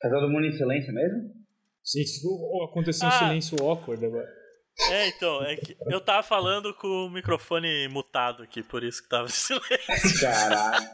Tá 0.00 0.08
todo 0.08 0.30
mundo 0.30 0.46
em 0.46 0.52
silêncio 0.52 0.94
mesmo? 0.94 1.30
Sim, 1.84 2.02
aconteceu 2.64 3.06
um 3.06 3.10
ah. 3.10 3.18
silêncio 3.18 3.62
awkward 3.62 4.04
agora. 4.04 4.40
É, 4.90 5.08
então, 5.08 5.42
é 5.42 5.56
que 5.56 5.76
eu 5.90 6.00
tava 6.00 6.22
falando 6.22 6.72
com 6.72 6.86
o 6.88 7.10
microfone 7.10 7.86
mutado 7.88 8.42
aqui, 8.42 8.62
por 8.62 8.82
isso 8.82 9.02
que 9.02 9.08
tava 9.10 9.26
em 9.26 9.28
silêncio. 9.28 10.20
Caralho. 10.20 10.88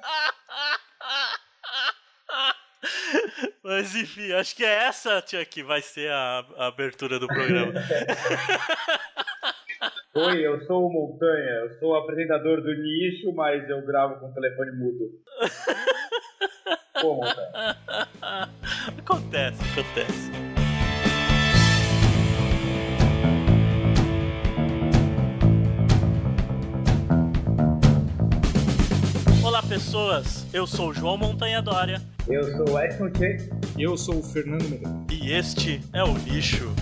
Mas 3.62 3.95
enfim, 3.95 4.32
acho 4.32 4.57
que 4.57 4.64
é 4.64 4.87
essa, 4.87 5.23
tia, 5.23 5.45
que 5.45 5.62
vai 5.62 5.82
ser 5.82 6.11
a, 6.11 6.45
a 6.57 6.66
abertura 6.66 7.18
do 7.18 7.27
programa. 7.27 7.73
Oi, 10.14 10.46
eu 10.46 10.64
sou 10.66 10.86
o 10.86 10.93
Montanha, 10.93 11.50
eu 11.64 11.79
sou 11.79 11.91
o 11.91 11.95
apresentador 11.96 12.62
do 12.62 12.75
nicho, 12.75 13.32
mas 13.34 13.68
eu 13.68 13.84
gravo 13.84 14.18
com 14.18 14.30
o 14.30 14.34
telefone 14.34 14.73
mudo. 14.73 15.11
Montanha. 17.03 17.21
Acontece, 18.99 19.59
acontece. 19.73 20.31
Olá, 29.43 29.63
pessoas. 29.63 30.46
Eu 30.53 30.67
sou 30.67 30.90
o 30.90 30.95
João 30.95 31.17
Montanha 31.17 31.63
Dória. 31.63 32.03
Eu 32.28 32.42
sou 32.45 32.75
o 32.75 32.81
Edson 32.81 33.11
Che. 33.17 33.51
Eu 33.78 33.97
sou 33.97 34.19
o 34.19 34.23
Fernando 34.23 34.65
Medeiros. 34.65 35.06
E 35.11 35.33
este 35.33 35.81
é 35.92 36.03
o 36.03 36.12
Nicho. 36.19 36.73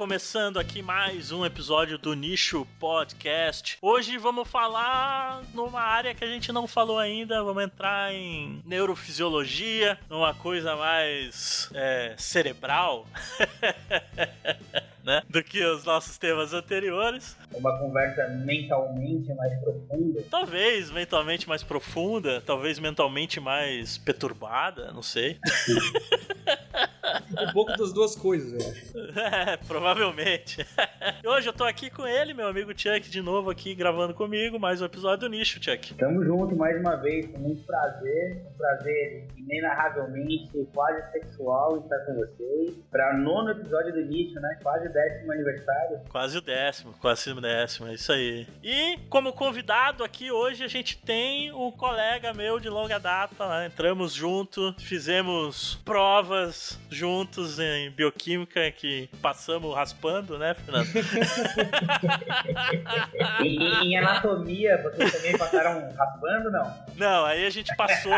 Começando 0.00 0.58
aqui 0.58 0.80
mais 0.80 1.30
um 1.30 1.44
episódio 1.44 1.98
do 1.98 2.14
Nicho 2.14 2.66
Podcast. 2.78 3.76
Hoje 3.82 4.16
vamos 4.16 4.48
falar 4.48 5.42
numa 5.52 5.82
área 5.82 6.14
que 6.14 6.24
a 6.24 6.26
gente 6.26 6.50
não 6.52 6.66
falou 6.66 6.98
ainda, 6.98 7.44
vamos 7.44 7.62
entrar 7.64 8.10
em 8.10 8.62
neurofisiologia, 8.64 9.98
numa 10.08 10.32
coisa 10.32 10.74
mais 10.74 11.70
é, 11.74 12.14
cerebral. 12.16 13.06
né? 15.04 15.22
Do 15.28 15.44
que 15.44 15.62
os 15.62 15.84
nossos 15.84 16.16
temas 16.16 16.54
anteriores. 16.54 17.36
Uma 17.52 17.78
conversa 17.78 18.26
mentalmente 18.28 19.34
mais 19.34 19.52
profunda. 19.60 20.24
Talvez 20.30 20.90
mentalmente 20.90 21.46
mais 21.46 21.62
profunda, 21.62 22.40
talvez 22.40 22.78
mentalmente 22.78 23.38
mais 23.38 23.98
perturbada, 23.98 24.92
não 24.92 25.02
sei. 25.02 25.38
um 27.48 27.52
pouco 27.52 27.76
das 27.76 27.92
duas 27.92 28.14
coisas, 28.14 28.52
eu 28.52 28.70
acho. 28.70 29.18
É, 29.18 29.56
provavelmente. 29.56 30.66
Hoje 31.26 31.48
eu 31.48 31.52
tô 31.52 31.64
aqui 31.64 31.90
com 31.90 32.06
ele, 32.06 32.32
meu 32.34 32.46
amigo 32.46 32.72
Chuck, 32.76 33.08
de 33.08 33.20
novo 33.20 33.50
aqui 33.50 33.74
gravando 33.74 34.14
comigo, 34.14 34.58
mais 34.58 34.80
um 34.80 34.84
episódio 34.84 35.28
do 35.28 35.28
Nicho, 35.28 35.62
Chuck. 35.62 35.94
Tamo 35.94 36.24
junto 36.24 36.56
mais 36.56 36.78
uma 36.78 36.96
vez, 36.96 37.26
com 37.26 37.38
muito 37.38 37.62
prazer, 37.64 38.42
um 38.46 38.56
prazer 38.56 39.26
inenarravelmente 39.36 40.68
quase 40.74 41.12
sexual 41.12 41.78
estar 41.78 41.98
com 42.00 42.14
vocês. 42.14 42.74
Pra 42.90 43.12
nono 43.16 43.50
episódio 43.50 43.92
do 43.92 44.02
Nicho, 44.02 44.38
né? 44.40 44.58
Quase 44.62 44.88
décimo 44.88 45.32
aniversário. 45.32 46.00
Quase 46.08 46.38
o 46.38 46.40
décimo, 46.40 46.94
quase 47.00 47.30
o 47.30 47.40
décimo, 47.40 47.88
é 47.88 47.94
isso 47.94 48.12
aí. 48.12 48.46
E 48.62 48.98
como 49.08 49.32
convidado 49.32 50.04
aqui 50.04 50.30
hoje 50.30 50.64
a 50.64 50.68
gente 50.68 50.96
tem 50.98 51.50
o 51.52 51.72
colega 51.72 52.32
meu 52.32 52.60
de 52.60 52.68
longa 52.68 52.98
data, 52.98 53.48
né? 53.48 53.66
entramos 53.66 54.14
junto, 54.14 54.74
fizemos 54.78 55.80
provas 55.84 56.78
juntos 56.88 56.99
em 57.06 57.90
bioquímica 57.90 58.70
que 58.70 59.08
passamos 59.22 59.74
raspando, 59.74 60.38
né, 60.38 60.54
Fernando? 60.54 60.88
e, 63.44 63.86
em 63.86 63.96
anatomia, 63.96 64.82
vocês 64.82 65.12
também 65.12 65.38
passaram 65.38 65.90
raspando, 65.96 66.50
não? 66.50 66.74
Não, 66.96 67.24
aí 67.24 67.46
a 67.46 67.50
gente 67.50 67.74
passou 67.76 68.12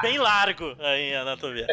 bem 0.00 0.18
largo 0.18 0.76
aí 0.80 1.10
em 1.10 1.16
anatomia. 1.16 1.66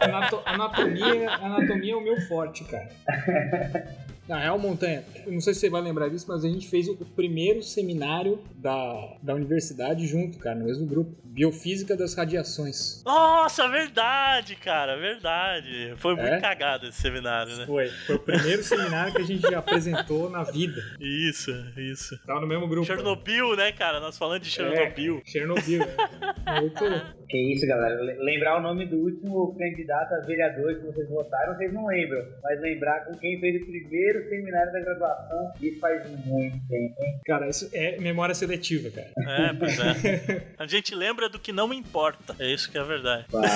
Anato 0.00 0.40
anatomia, 0.44 1.30
anatomia 1.30 1.92
é 1.92 1.96
o 1.96 2.00
meu 2.00 2.20
forte, 2.22 2.64
cara. 2.64 2.88
Na 4.28 4.38
real, 4.38 4.56
Montanha, 4.56 5.04
eu 5.26 5.32
não 5.32 5.40
sei 5.40 5.52
se 5.52 5.60
você 5.60 5.70
vai 5.70 5.82
lembrar 5.82 6.08
disso, 6.08 6.26
mas 6.28 6.44
a 6.44 6.48
gente 6.48 6.68
fez 6.68 6.88
o 6.88 6.96
primeiro 6.96 7.60
seminário 7.62 8.38
da, 8.54 9.16
da 9.20 9.34
universidade 9.34 10.06
junto, 10.06 10.38
cara, 10.38 10.56
no 10.56 10.64
mesmo 10.64 10.86
grupo. 10.86 11.10
Biofísica 11.24 11.96
das 11.96 12.14
radiações. 12.14 13.02
Nossa, 13.04 13.66
verdade, 13.66 14.54
cara, 14.56 14.96
verdade. 14.98 15.94
Foi 15.96 16.14
muito 16.14 16.34
é? 16.34 16.40
cagado 16.40 16.86
esse 16.86 17.00
seminário, 17.00 17.56
né? 17.56 17.64
Foi. 17.66 17.88
Foi 17.88 18.16
o 18.16 18.18
primeiro 18.18 18.62
seminário 18.62 19.14
que 19.14 19.22
a 19.22 19.24
gente 19.24 19.54
apresentou 19.54 20.28
na 20.28 20.42
vida. 20.44 20.80
Isso, 21.00 21.50
isso. 21.76 22.20
Tava 22.26 22.40
no 22.40 22.46
mesmo 22.46 22.68
grupo. 22.68 22.86
Chernobyl, 22.86 23.56
né, 23.56 23.72
cara? 23.72 23.98
Nós 23.98 24.18
falando 24.18 24.42
de 24.42 24.50
Chernobyl. 24.50 25.22
É, 25.24 25.30
Chernobyl, 25.30 25.82
é. 25.82 26.60
Muito... 26.60 27.22
Que 27.28 27.54
isso, 27.54 27.66
galera. 27.66 27.98
Lembrar 28.18 28.58
o 28.58 28.62
nome 28.62 28.84
do 28.84 28.96
último 28.98 29.56
candidato 29.56 30.12
a 30.12 30.20
vereador 30.20 30.74
que 30.74 30.84
vocês 30.84 31.08
votaram, 31.08 31.56
vocês 31.56 31.72
não 31.72 31.86
lembram. 31.86 32.22
Mas 32.42 32.60
lembrar 32.60 33.06
com 33.06 33.16
quem 33.16 33.40
fez 33.40 33.62
o 33.62 33.64
primeiro 33.64 34.21
seminário 34.28 34.72
da 34.72 34.80
graduação, 34.80 35.52
isso 35.60 35.78
faz 35.80 36.08
muito 36.26 36.58
tempo, 36.68 37.04
hein? 37.04 37.20
Cara, 37.26 37.48
isso 37.48 37.68
é 37.72 37.98
memória 37.98 38.34
seletiva, 38.34 38.90
cara. 38.90 39.10
É, 39.16 39.52
pois 39.52 39.78
é. 39.78 40.46
A 40.58 40.66
gente 40.66 40.94
lembra 40.94 41.28
do 41.28 41.38
que 41.38 41.52
não 41.52 41.72
importa. 41.72 42.34
É 42.38 42.46
isso 42.50 42.70
que 42.70 42.78
é 42.78 42.80
a 42.80 42.84
verdade. 42.84 43.26
Claro. 43.28 43.48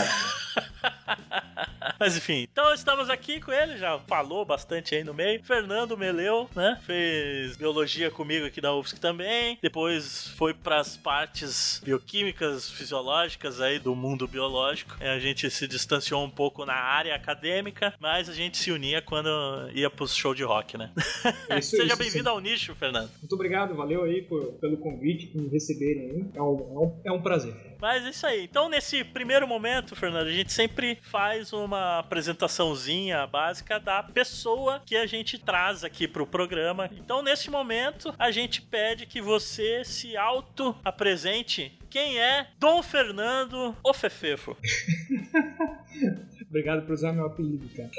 Mas 1.98 2.16
enfim, 2.16 2.46
então 2.50 2.74
estamos 2.74 3.08
aqui 3.08 3.40
com 3.40 3.52
ele, 3.52 3.78
já 3.78 3.98
falou 4.00 4.44
bastante 4.44 4.94
aí 4.94 5.04
no 5.04 5.14
meio. 5.14 5.42
Fernando 5.42 5.96
Meleu, 5.96 6.48
né? 6.54 6.78
Fez 6.84 7.56
biologia 7.56 8.10
comigo 8.10 8.46
aqui 8.46 8.60
da 8.60 8.74
UFSC 8.74 9.00
também. 9.00 9.58
Depois 9.62 10.28
foi 10.36 10.52
para 10.52 10.80
as 10.80 10.96
partes 10.96 11.80
bioquímicas, 11.84 12.70
fisiológicas 12.70 13.60
aí 13.60 13.78
do 13.78 13.94
mundo 13.94 14.28
biológico. 14.28 14.96
A 15.00 15.18
gente 15.18 15.50
se 15.50 15.66
distanciou 15.66 16.22
um 16.22 16.30
pouco 16.30 16.66
na 16.66 16.74
área 16.74 17.14
acadêmica, 17.14 17.94
mas 17.98 18.28
a 18.28 18.34
gente 18.34 18.58
se 18.58 18.70
unia 18.70 19.00
quando 19.00 19.28
ia 19.72 19.88
pro 19.88 20.06
show 20.06 20.34
de 20.34 20.42
rock, 20.46 20.78
né? 20.78 20.90
Isso, 21.58 21.76
Seja 21.76 21.96
bem-vindo 21.96 22.28
ao 22.28 22.40
nicho, 22.40 22.74
Fernando. 22.74 23.10
Muito 23.20 23.34
obrigado, 23.34 23.74
valeu 23.74 24.04
aí 24.04 24.22
por, 24.22 24.52
pelo 24.54 24.76
convite, 24.78 25.26
por 25.26 25.42
me 25.42 25.48
receberem 25.48 26.10
aí. 26.10 26.26
É 26.34 26.42
um, 26.42 26.56
é 26.58 26.78
um, 26.78 27.00
é 27.04 27.12
um 27.12 27.22
prazer. 27.22 27.54
Mas 27.80 28.04
é 28.04 28.10
isso 28.10 28.26
aí. 28.26 28.44
Então, 28.44 28.68
nesse 28.68 29.04
primeiro 29.04 29.46
momento, 29.46 29.94
Fernando, 29.94 30.26
a 30.28 30.32
gente 30.32 30.52
sempre 30.52 30.98
faz 31.02 31.52
uma 31.52 31.98
apresentaçãozinha 31.98 33.26
básica 33.26 33.78
da 33.78 34.02
pessoa 34.02 34.82
que 34.84 34.96
a 34.96 35.06
gente 35.06 35.38
traz 35.38 35.84
aqui 35.84 36.08
pro 36.08 36.26
programa. 36.26 36.90
Então, 36.92 37.22
nesse 37.22 37.50
momento, 37.50 38.14
a 38.18 38.30
gente 38.30 38.62
pede 38.62 39.06
que 39.06 39.20
você 39.20 39.84
se 39.84 40.16
auto-apresente. 40.16 41.78
Quem 41.90 42.18
é 42.18 42.48
Dom 42.58 42.82
Fernando 42.82 43.76
Ofefefo? 43.82 44.56
Obrigado 46.48 46.86
por 46.86 46.92
usar 46.92 47.12
meu 47.12 47.26
apelido, 47.26 47.68
cara. 47.76 47.90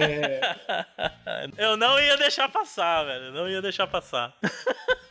É... 0.00 0.40
Eu 1.56 1.76
não 1.76 1.98
ia 1.98 2.16
deixar 2.16 2.48
passar, 2.48 3.04
velho. 3.04 3.32
Não 3.32 3.48
ia 3.48 3.62
deixar 3.62 3.86
passar. 3.86 4.36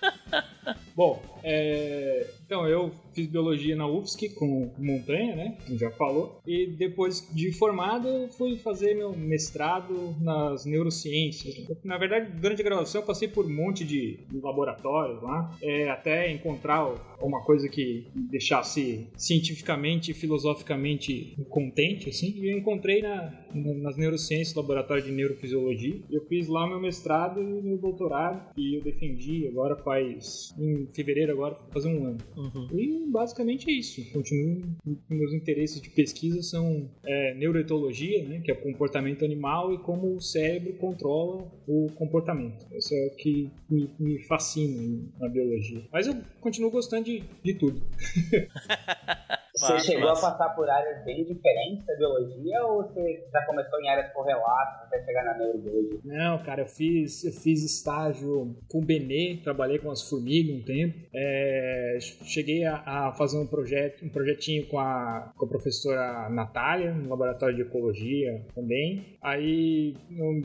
Bom, 0.95 1.23
é... 1.44 2.27
então 2.45 2.67
eu 2.67 2.94
fiz 3.13 3.28
biologia 3.28 3.75
na 3.75 3.88
UFSC 3.88 4.29
com 4.29 4.72
Montanha, 4.78 5.35
né? 5.35 5.57
Já 5.72 5.91
falou. 5.91 6.41
E 6.46 6.68
depois 6.68 7.28
de 7.34 7.51
formado, 7.51 8.28
fui 8.38 8.57
fazer 8.57 8.96
meu 8.96 9.16
mestrado 9.16 10.16
nas 10.19 10.66
neurociências. 10.66 11.56
Na 11.84 11.97
verdade, 11.97 12.31
durante 12.40 12.62
a 12.62 12.66
graduação, 12.66 13.01
eu 13.01 13.07
passei 13.07 13.28
por 13.28 13.46
um 13.46 13.53
monte 13.53 13.84
de 13.84 14.19
laboratórios 14.41 15.22
lá, 15.22 15.56
é, 15.62 15.90
até 15.90 16.31
encontrar 16.31 16.84
uma 17.22 17.41
coisa 17.44 17.69
que 17.69 18.07
deixasse 18.16 19.07
cientificamente 19.16 20.12
e 20.12 20.13
filosoficamente 20.13 21.38
contente, 21.50 22.09
assim. 22.09 22.33
E 22.38 22.51
eu 22.51 22.57
encontrei 22.57 23.01
na, 23.01 23.33
nas 23.54 23.98
neurociências, 23.98 24.56
laboratório 24.56 25.04
de 25.04 25.12
neurofisiologia. 25.12 26.01
Eu 26.09 26.25
fiz 26.25 26.48
lá 26.48 26.68
meu 26.68 26.80
mestrado 26.80 27.42
e 27.42 27.62
meu 27.62 27.77
doutorado, 27.77 28.51
e 28.57 28.77
eu 28.77 28.83
defendi 28.83 29.48
agora 29.48 29.75
faz. 29.77 30.54
em 30.57 30.88
fevereiro, 30.94 31.31
agora, 31.31 31.57
fazer 31.71 31.89
um 31.89 32.07
ano. 32.07 32.18
Uhum. 32.36 32.68
E 32.74 33.02
basicamente 33.11 33.69
é 33.69 33.73
isso. 33.73 34.03
Continuo, 34.11 34.61
meus 35.09 35.33
interesses 35.33 35.81
de 35.81 35.89
pesquisa 35.89 36.41
são 36.41 36.89
é, 37.05 37.33
neuroetologia, 37.35 38.23
né, 38.23 38.41
que 38.41 38.51
é 38.51 38.53
o 38.53 38.61
comportamento 38.61 39.23
animal 39.23 39.73
e 39.73 39.77
como 39.79 40.15
o 40.15 40.21
cérebro 40.21 40.73
controla 40.73 41.51
o 41.67 41.88
comportamento. 41.95 42.65
Isso 42.75 42.94
é 42.94 43.07
o 43.07 43.15
que 43.15 43.50
me, 43.69 43.89
me 44.00 44.19
fascina 44.23 45.03
na 45.19 45.29
biologia. 45.29 45.83
Mas 45.91 46.07
eu 46.07 46.15
continuo 46.39 46.71
gostando 46.71 47.05
de, 47.05 47.23
de 47.44 47.53
tudo. 47.53 47.81
Você 49.55 49.79
chegou 49.79 50.09
massa. 50.09 50.27
a 50.27 50.31
passar 50.31 50.50
por 50.55 50.67
áreas 50.67 51.03
bem 51.05 51.23
diferentes 51.23 51.85
da 51.85 51.95
biologia 51.95 52.65
ou 52.65 52.83
você 52.83 53.23
já 53.31 53.45
começou 53.45 53.79
em 53.81 53.89
áreas 53.89 54.11
correlatas 54.11 54.88
até 54.88 55.05
chegar 55.05 55.23
na 55.25 55.38
neurobiologia? 55.38 56.00
Não, 56.03 56.44
cara, 56.44 56.63
eu 56.63 56.65
fiz, 56.65 57.23
eu 57.23 57.31
fiz 57.31 57.63
estágio 57.63 58.55
com 58.67 58.79
o 58.79 58.85
Benê, 58.85 59.39
trabalhei 59.44 59.77
com 59.77 59.91
as 59.91 60.01
formigas 60.09 60.55
um 60.55 60.63
tempo. 60.63 60.97
É, 61.13 61.97
cheguei 62.25 62.65
a, 62.65 62.81
a, 62.85 63.13
fazer 63.13 63.38
um 63.38 63.45
projeto, 63.45 64.03
um 64.03 64.09
projetinho 64.09 64.67
com 64.67 64.79
a, 64.79 65.31
com 65.38 65.45
a 65.45 65.50
professora 65.50 66.29
Natália, 66.29 66.91
no 66.91 67.09
laboratório 67.09 67.56
de 67.56 67.61
ecologia 67.61 68.44
também. 68.56 69.17
Aí, 69.21 69.95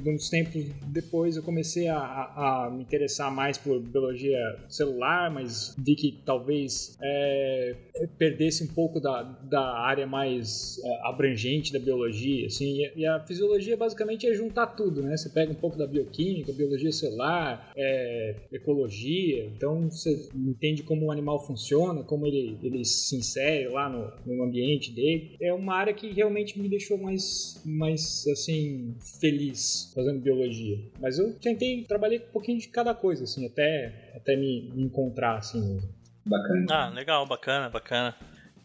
uns 0.06 0.28
tempos 0.28 0.64
depois, 0.86 1.36
eu 1.36 1.42
comecei 1.42 1.88
a, 1.88 1.98
a, 1.98 2.66
a 2.66 2.70
me 2.70 2.82
interessar 2.82 3.30
mais 3.34 3.56
por 3.56 3.80
biologia 3.80 4.38
celular, 4.68 5.30
mas 5.30 5.74
vi 5.78 5.94
que 5.94 6.22
talvez 6.24 6.96
é, 7.02 7.74
perdesse 8.18 8.62
um 8.64 8.74
pouco 8.74 8.97
da, 9.00 9.22
da 9.22 9.78
área 9.78 10.06
mais 10.06 10.78
é, 10.84 11.08
abrangente 11.08 11.72
da 11.72 11.78
biologia, 11.78 12.46
assim, 12.46 12.82
e, 12.82 13.00
e, 13.00 13.06
a 13.06 13.20
fisiologia 13.20 13.76
basicamente 13.76 14.26
é 14.26 14.34
juntar 14.34 14.66
tudo, 14.68 15.02
né? 15.02 15.16
Você 15.16 15.30
pega 15.30 15.52
um 15.52 15.56
pouco 15.56 15.76
da 15.76 15.86
bioquímica, 15.86 16.52
biologia 16.52 16.92
celular, 16.92 17.72
é, 17.76 18.36
ecologia, 18.52 19.46
então 19.46 19.90
você 19.90 20.30
entende 20.34 20.82
como 20.82 21.06
o 21.06 21.10
animal 21.10 21.44
funciona, 21.46 22.02
como 22.02 22.26
ele, 22.26 22.58
ele 22.62 22.84
se 22.84 23.16
insere 23.16 23.68
lá 23.68 23.88
no, 23.88 24.10
no 24.26 24.44
ambiente 24.44 24.92
dele. 24.92 25.36
É 25.40 25.52
uma 25.52 25.74
área 25.74 25.94
que 25.94 26.12
realmente 26.12 26.58
me 26.60 26.68
deixou 26.68 26.98
mais, 26.98 27.62
mais 27.64 28.24
assim, 28.32 28.96
feliz 29.20 29.92
fazendo 29.94 30.20
biologia. 30.20 30.78
Mas 31.00 31.18
eu 31.18 31.34
tentei, 31.34 31.84
trabalhei 31.84 32.18
com 32.18 32.28
um 32.28 32.32
pouquinho 32.32 32.58
de 32.58 32.68
cada 32.68 32.94
coisa, 32.94 33.24
assim, 33.24 33.46
até, 33.46 34.12
até 34.14 34.36
me, 34.36 34.70
me 34.74 34.82
encontrar, 34.84 35.38
assim. 35.38 35.80
Bacana. 36.24 36.66
Ah, 36.70 36.88
legal, 36.90 37.26
bacana, 37.26 37.70
bacana. 37.70 38.14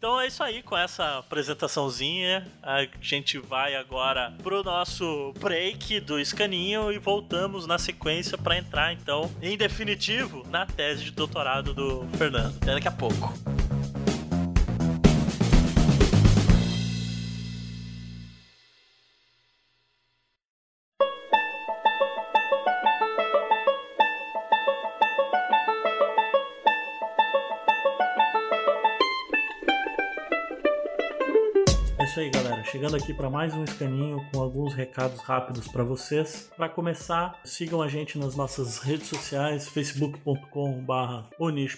Então 0.04 0.20
é 0.20 0.28
isso 0.28 0.44
aí, 0.44 0.62
com 0.62 0.78
essa 0.78 1.20
apresentaçãozinha, 1.20 2.46
a 2.62 2.86
gente 3.00 3.38
vai 3.38 3.74
agora 3.74 4.34
pro 4.44 4.62
nosso 4.62 5.34
break 5.40 6.02
do 6.02 6.20
escaninho 6.20 6.92
e 6.92 6.98
voltamos 6.98 7.66
na 7.66 7.78
sequência 7.78 8.38
para 8.38 8.58
entrar 8.58 8.92
então 8.92 9.32
em 9.42 9.58
definitivo 9.58 10.46
na 10.50 10.66
tese 10.66 11.06
de 11.06 11.12
doutorado 11.12 11.74
do 11.74 12.06
Fernando. 12.18 12.54
Até 12.62 12.74
daqui 12.74 12.88
a 12.90 12.92
pouco. 12.92 13.34
Chegando 32.74 32.96
aqui 32.96 33.14
para 33.14 33.30
mais 33.30 33.54
um 33.54 33.64
escaninho 33.64 34.26
com 34.32 34.42
alguns 34.42 34.74
recados 34.74 35.20
rápidos 35.20 35.68
para 35.68 35.84
vocês. 35.84 36.52
Para 36.58 36.68
começar, 36.68 37.40
sigam 37.44 37.84
a 37.84 37.88
gente 37.88 38.18
nas 38.18 38.36
nossas 38.36 38.80
redes 38.80 39.10
sociais, 39.10 39.70
facebook.com/barra 39.70 41.30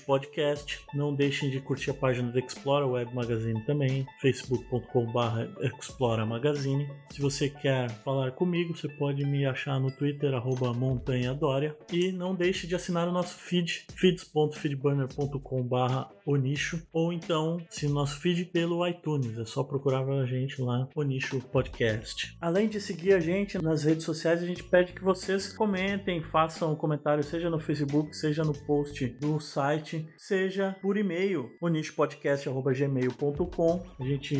Podcast. 0.05 0.79
Não 0.93 1.13
deixem 1.13 1.49
de 1.49 1.59
curtir 1.59 1.89
a 1.89 1.93
página 1.93 2.31
do 2.31 2.39
Explora 2.39 2.87
Web 2.87 3.13
Magazine 3.13 3.61
também, 3.65 4.07
facebook.com/barra 4.21 5.49
Explora 5.59 6.25
Magazine. 6.25 6.89
Se 7.11 7.19
você 7.19 7.49
quer 7.49 7.89
falar 8.05 8.31
comigo, 8.31 8.73
você 8.73 8.87
pode 8.87 9.25
me 9.25 9.45
achar 9.45 9.77
no 9.81 9.91
Twitter 9.91 10.31
@montanhadória 10.77 11.75
e 11.91 12.13
não 12.13 12.33
deixe 12.33 12.67
de 12.67 12.75
assinar 12.75 13.09
o 13.09 13.11
nosso 13.11 13.35
feed, 13.35 13.85
feeds.feedburner.com/barra 13.93 16.09
Onicho 16.25 16.81
ou 16.91 17.13
então 17.13 17.57
se 17.69 17.87
nosso 17.87 18.19
feed 18.19 18.45
pelo 18.45 18.85
iTunes. 18.87 19.37
É 19.37 19.45
só 19.45 19.63
procurar 19.63 20.09
a 20.09 20.25
gente 20.25 20.59
lá, 20.61 20.84
o 20.93 21.03
Nicho 21.03 21.39
Podcast. 21.39 22.37
Além 22.39 22.67
de 22.67 22.79
seguir 22.79 23.13
a 23.13 23.19
gente 23.19 23.59
nas 23.61 23.83
redes 23.83 24.05
sociais, 24.05 24.43
a 24.43 24.45
gente 24.45 24.63
pede 24.63 24.93
que 24.93 25.03
vocês 25.03 25.51
comentem, 25.51 26.21
façam 26.21 26.73
um 26.73 26.75
comentário, 26.75 27.23
seja 27.23 27.49
no 27.49 27.59
Facebook, 27.59 28.15
seja 28.15 28.43
no 28.43 28.53
post 28.53 29.07
do 29.19 29.39
site, 29.39 30.07
seja 30.17 30.75
por 30.81 30.97
e-mail, 30.97 31.55
onichopodcast.gmail.com. 31.61 33.83
A 33.99 34.03
gente 34.03 34.35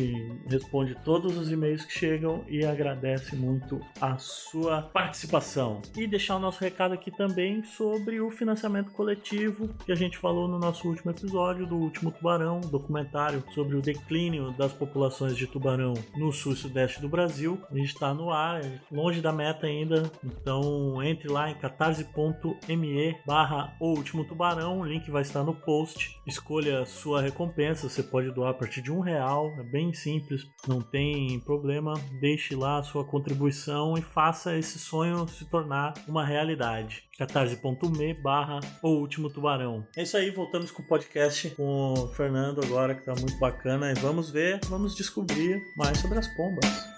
responde 0.48 0.94
todos 1.04 1.36
os 1.36 1.50
e-mails 1.50 1.84
que 1.84 1.92
chegam 1.92 2.44
e 2.48 2.64
agradece 2.64 3.34
muito 3.34 3.80
a 4.00 4.16
sua 4.18 4.82
participação. 4.82 5.82
E 5.96 6.06
deixar 6.06 6.36
o 6.36 6.40
nosso 6.40 6.60
recado 6.60 6.94
aqui 6.94 7.10
também 7.10 7.62
sobre 7.62 8.20
o 8.20 8.30
financiamento 8.30 8.92
coletivo 8.92 9.68
que 9.84 9.92
a 9.92 9.96
gente 9.96 10.18
falou 10.18 10.48
no 10.48 10.58
nosso 10.58 10.88
último 10.88 11.10
episódio 11.10 11.66
do 11.66 11.76
Último 11.76 12.10
Tubarão, 12.10 12.60
documentário 12.60 13.42
sobre 13.54 13.76
o 13.76 13.82
declínio 13.82 14.52
das 14.52 14.72
populações 14.72 15.36
de 15.36 15.46
tubarão 15.46 15.94
no 16.16 16.32
sul 16.36 16.52
e 16.52 16.56
sudeste 16.56 17.00
do 17.00 17.08
Brasil. 17.08 17.60
A 17.70 17.74
gente 17.74 17.88
está 17.88 18.12
no 18.14 18.30
ar, 18.30 18.64
é 18.64 18.80
longe 18.90 19.20
da 19.20 19.32
meta 19.32 19.66
ainda. 19.66 20.10
Então 20.24 21.02
entre 21.02 21.28
lá 21.28 21.50
em 21.50 21.54
catarse.me 21.54 23.16
barra 23.26 23.76
o 23.80 23.88
último 23.88 24.24
tubarão. 24.24 24.80
O 24.80 24.84
link 24.84 25.10
vai 25.10 25.22
estar 25.22 25.42
no 25.42 25.54
post. 25.54 26.16
Escolha 26.26 26.80
a 26.80 26.86
sua 26.86 27.20
recompensa. 27.20 27.88
Você 27.88 28.02
pode 28.02 28.30
doar 28.32 28.50
a 28.50 28.54
partir 28.54 28.82
de 28.82 28.92
um 28.92 29.00
real. 29.00 29.50
É 29.58 29.62
bem 29.62 29.92
simples, 29.92 30.46
não 30.66 30.80
tem 30.80 31.40
problema. 31.40 31.94
Deixe 32.20 32.54
lá 32.54 32.78
a 32.78 32.82
sua 32.82 33.04
contribuição 33.04 33.94
e 33.96 34.02
faça 34.02 34.56
esse 34.56 34.78
sonho 34.78 35.26
se 35.28 35.44
tornar 35.46 35.94
uma 36.06 36.24
realidade 36.24 37.05
catarse.me 37.16 38.14
barra 38.14 38.60
o 38.82 38.88
último 38.88 39.30
tubarão. 39.30 39.86
É 39.96 40.02
isso 40.02 40.16
aí, 40.16 40.30
voltamos 40.30 40.70
com 40.70 40.82
o 40.82 40.86
podcast 40.86 41.50
com 41.50 41.94
o 41.94 42.08
Fernando 42.08 42.62
agora, 42.64 42.94
que 42.94 43.04
tá 43.04 43.14
muito 43.14 43.38
bacana. 43.38 43.90
E 43.90 43.94
vamos 43.94 44.30
ver, 44.30 44.60
vamos 44.66 44.94
descobrir 44.94 45.62
mais 45.76 45.98
sobre 45.98 46.18
as 46.18 46.28
pombas. 46.28 46.95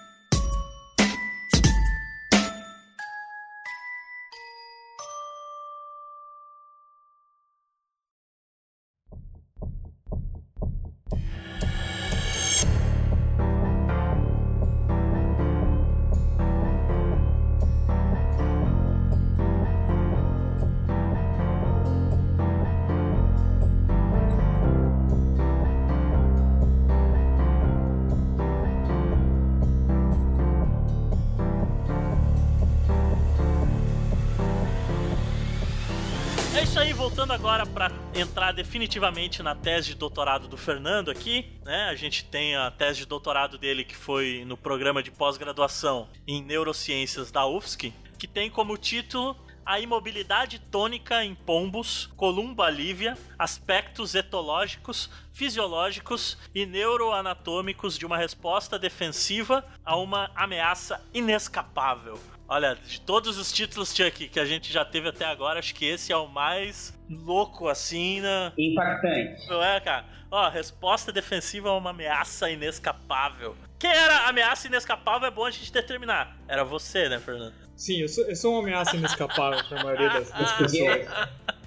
Entrar 38.19 38.51
definitivamente 38.51 39.41
na 39.41 39.55
tese 39.55 39.89
de 39.89 39.95
doutorado 39.95 40.47
do 40.47 40.57
Fernando 40.57 41.09
aqui, 41.09 41.45
né? 41.63 41.85
A 41.89 41.95
gente 41.95 42.25
tem 42.25 42.55
a 42.55 42.69
tese 42.69 42.99
de 42.99 43.05
doutorado 43.05 43.57
dele 43.57 43.83
que 43.83 43.95
foi 43.95 44.43
no 44.45 44.57
programa 44.57 45.01
de 45.01 45.11
pós-graduação 45.11 46.09
em 46.27 46.41
neurociências 46.41 47.31
da 47.31 47.45
UFSC, 47.45 47.93
que 48.17 48.27
tem 48.27 48.49
como 48.49 48.77
título 48.77 49.35
a 49.65 49.79
imobilidade 49.79 50.57
tônica 50.57 51.23
em 51.23 51.35
pombos, 51.35 52.07
columba 52.17 52.69
lívia, 52.71 53.15
aspectos 53.37 54.15
etológicos, 54.15 55.11
fisiológicos 55.31 56.37
e 56.55 56.65
neuroanatômicos 56.65 57.97
de 57.97 58.05
uma 58.05 58.17
resposta 58.17 58.79
defensiva 58.79 59.63
a 59.85 59.95
uma 59.95 60.31
ameaça 60.35 60.99
inescapável. 61.13 62.19
Olha, 62.49 62.75
de 62.75 62.99
todos 62.99 63.37
os 63.37 63.51
títulos, 63.51 63.95
Chuck, 63.95 64.27
que 64.27 64.39
a 64.39 64.45
gente 64.45 64.73
já 64.73 64.83
teve 64.83 65.07
até 65.07 65.23
agora, 65.23 65.59
acho 65.59 65.75
que 65.75 65.85
esse 65.85 66.11
é 66.11 66.17
o 66.17 66.27
mais 66.27 66.97
louco, 67.07 67.67
assim, 67.67 68.21
né? 68.21 68.51
Impactante. 68.57 69.47
Não 69.47 69.63
é, 69.63 69.79
cara? 69.79 70.05
Ó, 70.31 70.49
resposta 70.49 71.11
defensiva 71.11 71.69
a 71.69 71.77
uma 71.77 71.91
ameaça 71.91 72.49
inescapável. 72.49 73.55
Quem 73.77 73.91
era 73.91 74.27
ameaça 74.27 74.65
inescapável 74.65 75.27
é 75.27 75.31
bom 75.31 75.45
a 75.45 75.51
gente 75.51 75.71
determinar. 75.71 76.37
Era 76.47 76.63
você, 76.63 77.07
né, 77.07 77.19
Fernando? 77.19 77.53
Sim, 77.75 78.01
eu 78.01 78.07
sou, 78.07 78.25
eu 78.25 78.35
sou 78.35 78.53
uma 78.53 78.61
ameaça 78.61 78.95
inescapável 78.95 79.63
pra 79.69 79.83
maioria 79.83 80.09
das, 80.09 80.31
das 80.31 80.51
pessoas. 80.57 81.07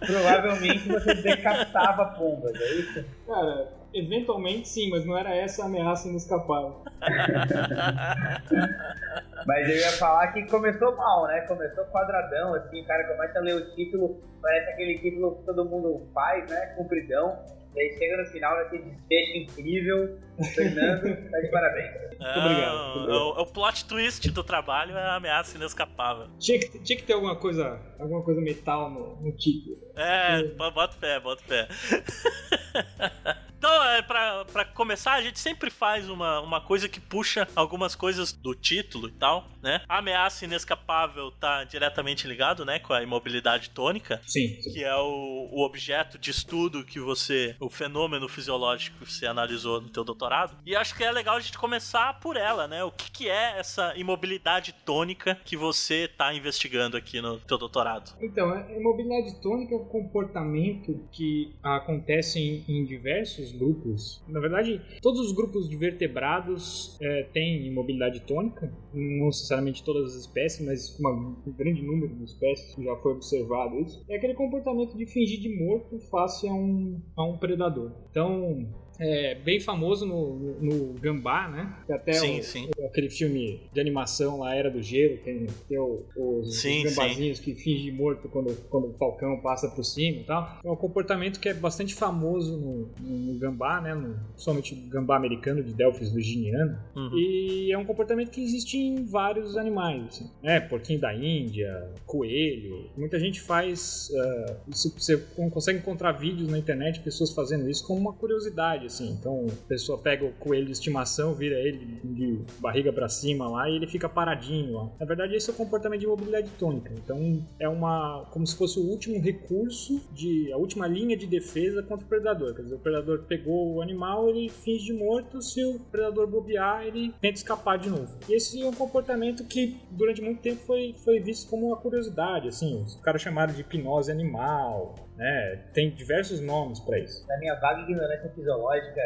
Provavelmente 0.01 0.89
você 0.89 1.15
decapitava 1.15 2.07
pombas, 2.17 2.61
é 2.61 2.75
isso? 2.75 3.05
Cara, 3.25 3.73
eventualmente 3.95 4.69
sim, 4.69 4.91
mas 4.91 5.05
não 5.05 5.17
era 5.17 5.35
essa 5.35 5.63
a 5.63 5.67
ameaça 5.67 6.09
inescapável. 6.09 6.83
mas 9.47 9.69
eu 9.69 9.77
ia 9.77 9.93
falar 9.93 10.33
que 10.33 10.47
começou 10.47 10.97
mal, 10.97 11.27
né? 11.27 11.43
Começou 11.43 11.85
quadradão, 11.87 12.55
assim, 12.55 12.83
o 12.83 12.87
cara 12.87 13.07
começa 13.09 13.39
a 13.39 13.43
ler 13.43 13.57
o 13.57 13.75
título, 13.75 14.21
parece 14.41 14.71
aquele 14.71 14.99
título 14.99 15.37
que 15.37 15.47
todo 15.47 15.65
mundo 15.65 16.09
faz, 16.13 16.49
né? 16.51 16.75
Compridão. 16.77 17.39
E 17.75 17.81
aí 17.81 17.99
chega 17.99 18.19
no 18.19 18.27
final 18.27 18.55
daquele 18.57 18.83
desfecho 18.83 19.39
incrível. 19.39 20.19
Fernando, 20.55 21.17
tá 21.31 21.41
de 21.41 21.49
parabéns. 21.49 21.91
Muito 22.11 22.25
é, 22.25 22.39
obrigado. 22.39 23.11
O, 23.11 23.43
o, 23.43 23.47
plot 23.47 23.87
twist 23.87 24.31
do 24.31 24.45
trabalho 24.45 24.97
é 24.97 25.03
a 25.03 25.17
ameaça 25.17 25.57
inescapável. 25.57 26.29
Tinha 26.39 26.59
que, 26.59 26.79
tinha 26.81 26.99
que 26.99 27.05
ter 27.05 27.15
alguma 27.15 27.37
coisa, 27.37 27.81
alguma 27.99 28.23
coisa 28.23 28.41
metal 28.41 28.91
no, 28.91 29.17
no 29.17 29.33
título. 29.37 29.79
É, 29.97 30.43
bota 30.55 30.97
pé, 30.99 31.19
bota 31.19 31.43
pé. 31.49 31.69
Então, 33.63 33.85
é, 33.85 34.03
pra, 34.03 34.45
pra 34.47 34.65
começar, 34.65 35.13
a 35.13 35.23
gente 35.23 35.39
sempre 35.39 35.71
faz 35.71 36.09
uma, 36.09 36.41
uma 36.41 36.61
coisa 36.61 36.89
que 36.89 36.99
puxa 36.99 37.47
algumas 37.55 37.95
coisas 37.95 38.33
do 38.33 38.57
título 38.57 39.07
e 39.09 39.13
tal, 39.13 39.47
né? 39.63 39.83
A 39.89 39.99
ameaça 39.99 40.45
inescapável 40.45 41.31
tá 41.31 41.63
diretamente 41.63 42.27
ligado, 42.27 42.65
né, 42.65 42.81
com 42.81 42.93
a 42.93 43.05
imobilidade 43.05 43.71
tônica. 43.71 44.21
Sim. 44.27 44.57
Que 44.73 44.83
é 44.83 44.97
o, 44.97 45.49
o 45.53 45.65
objeto 45.65 46.19
de 46.19 46.33
estudo 46.33 46.85
que 46.85 46.99
você. 46.99 47.55
o 47.61 47.71
fenômeno 47.71 48.29
fisiológico 48.29 48.99
que 48.99 49.13
você 49.13 49.27
analisou 49.27 49.81
no 49.81 49.89
teu 49.91 50.03
doutorado. 50.03 50.57
E 50.67 50.75
acho 50.75 50.97
que 50.97 51.05
é 51.05 51.13
legal 51.13 51.37
a 51.37 51.41
gente 51.41 51.57
começar 51.57 52.19
por 52.19 52.37
ela, 52.37 52.67
né? 52.67 52.83
O 52.83 52.91
que, 52.91 53.13
que 53.13 53.29
é 53.29 53.61
essa 53.61 53.95
imobilidade 53.97 54.73
tônica 54.85 55.39
que 55.45 55.57
você 55.57 56.09
tá 56.09 56.35
investigando 56.35 56.97
aqui 56.97 57.21
no 57.21 57.39
teu 57.39 57.57
doutorado? 57.57 58.13
Então, 58.21 58.51
a 58.51 58.73
imobilidade 58.73 59.41
tônica 59.41 59.73
é 59.73 59.79
um 59.79 59.85
comportamento 59.85 60.99
que 61.13 61.55
acontece 61.63 62.41
em, 62.41 62.65
em 62.69 62.85
diversos 62.85 63.52
grupos. 63.57 64.23
Na 64.29 64.41
verdade, 64.41 64.81
todos 65.01 65.21
os 65.21 65.33
grupos 65.33 65.69
de 65.69 65.77
vertebrados 65.77 66.99
é, 67.01 67.25
têm 67.33 67.67
imobilidade 67.67 68.21
tônica, 68.21 68.73
não 68.93 69.27
necessariamente 69.27 69.85
todas 69.85 70.15
as 70.15 70.23
espécies, 70.23 70.65
mas 70.65 70.99
uma, 70.99 71.11
um 71.47 71.53
grande 71.53 71.83
número 71.83 72.15
de 72.15 72.25
espécies 72.25 72.75
já 72.83 72.97
foi 72.97 73.13
observado 73.13 73.79
isso. 73.81 74.05
É 74.09 74.17
aquele 74.17 74.35
comportamento 74.35 74.97
de 74.97 75.07
fingir 75.07 75.41
de 75.41 75.57
morto 75.65 75.99
face 76.11 76.49
a 76.49 76.53
um, 76.53 77.01
a 77.17 77.25
um 77.25 77.39
predador. 77.39 77.93
Então, 78.11 78.69
é, 78.99 79.35
bem 79.35 79.61
famoso 79.61 80.07
no, 80.07 80.35
no, 80.35 80.61
no, 80.61 80.93
Gambá, 81.01 81.49
né? 81.49 81.77
Até 81.91 82.13
sim, 82.13 82.41
o, 82.41 82.43
sim. 82.43 82.71
aquele 82.85 83.11
filme 83.11 83.61
de 83.73 83.81
animação 83.81 84.41
lá, 84.41 84.55
Era 84.55 84.71
do 84.71 84.83
Gelo, 84.83 85.19
tem, 85.19 85.47
tem 85.69 85.79
o, 85.79 86.05
os, 86.17 86.61
sim, 86.61 86.85
os 86.85 86.95
gambazinhos 86.95 87.41
que 87.41 87.55
fingem 87.55 87.93
morto 87.93 88.29
quando, 88.29 88.55
quando 88.69 88.89
o 88.89 88.93
falcão 88.95 89.41
passa 89.41 89.69
por 89.69 89.85
cima 89.85 90.19
e 90.19 90.25
tal. 90.25 90.61
É 90.65 90.71
um 90.71 90.77
comportamento 90.77 91.41
que 91.41 91.49
é 91.49 91.55
bastante 91.55 91.95
famoso 91.95 92.57
no, 92.57 92.91
no 93.01 93.39
Gambá, 93.39 93.81
né? 93.81 93.95
No, 93.95 94.15
principalmente 94.33 94.75
o 94.75 94.89
Gambá 94.89 95.17
americano 95.17 95.63
de 95.63 95.73
Delphis 95.73 96.13
virginiana. 96.13 96.85
Uhum. 96.95 97.19
E 97.19 97.73
é 97.73 97.79
um 97.79 97.85
comportamento 97.85 98.31
que 98.31 98.43
existe 98.43 98.79
em 98.79 99.05
vários 99.05 99.57
animais, 99.57 100.07
assim, 100.07 100.31
né? 100.43 100.61
Porquinho 100.61 101.01
da 101.01 101.15
Índia, 101.15 101.91
coelho. 102.07 102.91
Muita 102.97 103.19
gente 103.19 103.41
faz. 103.41 104.11
Uh, 104.11 104.73
você 104.73 105.17
consegue 105.51 105.79
encontrar 105.79 106.13
vídeos 106.13 106.49
na 106.49 106.59
internet 106.59 106.95
de 106.95 107.01
pessoas 107.01 107.33
fazendo 107.33 107.69
isso 107.69 107.87
como 107.87 108.01
uma 108.01 108.13
curiosidade 108.13 108.82
assim. 108.87 109.11
Então, 109.11 109.47
a 109.49 109.69
pessoa 109.69 109.99
pega 109.99 110.25
o 110.25 110.33
coelho 110.33 110.67
de 110.67 110.73
estimação, 110.73 111.35
vira 111.35 111.57
ele 111.57 112.01
de 112.03 112.41
barriga 112.59 112.93
para 112.93 113.09
cima 113.09 113.49
lá 113.49 113.69
e 113.69 113.77
ele 113.77 113.87
fica 113.87 114.09
paradinho. 114.09 114.93
Na 114.99 115.07
verdade, 115.07 115.35
esse 115.35 115.51
é 115.51 115.53
o 115.53 115.57
comportamento 115.57 116.01
de 116.01 116.07
mobilidade 116.07 116.49
tônica. 116.59 116.93
Então, 116.93 117.47
é 117.59 117.69
uma 117.69 118.27
como 118.31 118.47
se 118.47 118.57
fosse 118.57 118.79
o 118.79 118.83
último 118.83 119.21
recurso 119.21 120.01
de 120.13 120.53
a 120.53 120.57
última 120.57 120.87
linha 120.87 121.17
de 121.17 121.27
defesa 121.27 121.83
contra 121.83 122.05
o 122.05 122.09
predador. 122.09 122.55
Quer 122.55 122.63
dizer, 122.63 122.75
o 122.75 122.79
predador 122.79 123.25
pegou 123.25 123.75
o 123.75 123.83
animal, 123.83 124.29
ele 124.29 124.49
finge 124.49 124.87
de 124.87 124.93
morto, 124.93 125.41
se 125.43 125.65
o 125.65 125.79
predador 125.79 126.27
bobear, 126.27 126.87
ele 126.87 127.13
tenta 127.21 127.39
escapar 127.39 127.79
de 127.79 127.89
novo. 127.89 128.17
E 128.29 128.35
esse 128.35 128.61
é 128.61 128.67
um 128.67 128.73
comportamento 128.73 129.45
que 129.45 129.81
durante 129.91 130.21
muito 130.21 130.41
tempo 130.41 130.61
foi, 130.67 130.95
foi 131.05 131.21
visto 131.21 131.49
como 131.49 131.69
uma 131.69 131.77
curiosidade, 131.77 132.49
assim, 132.49 132.83
os 132.83 132.97
caras 132.97 133.23
chamaram 133.23 133.53
de 133.53 133.61
hipnose 133.61 134.11
animal, 134.11 134.95
né? 135.17 135.59
Tem 135.73 135.91
diversos 135.91 136.41
nomes 136.41 136.81
para 136.81 136.99
isso. 136.99 137.27
Na 137.29 137.37
minha 137.39 137.55
vaga 137.57 137.83
ignorância 137.83 138.31
fisiológica, 138.31 139.01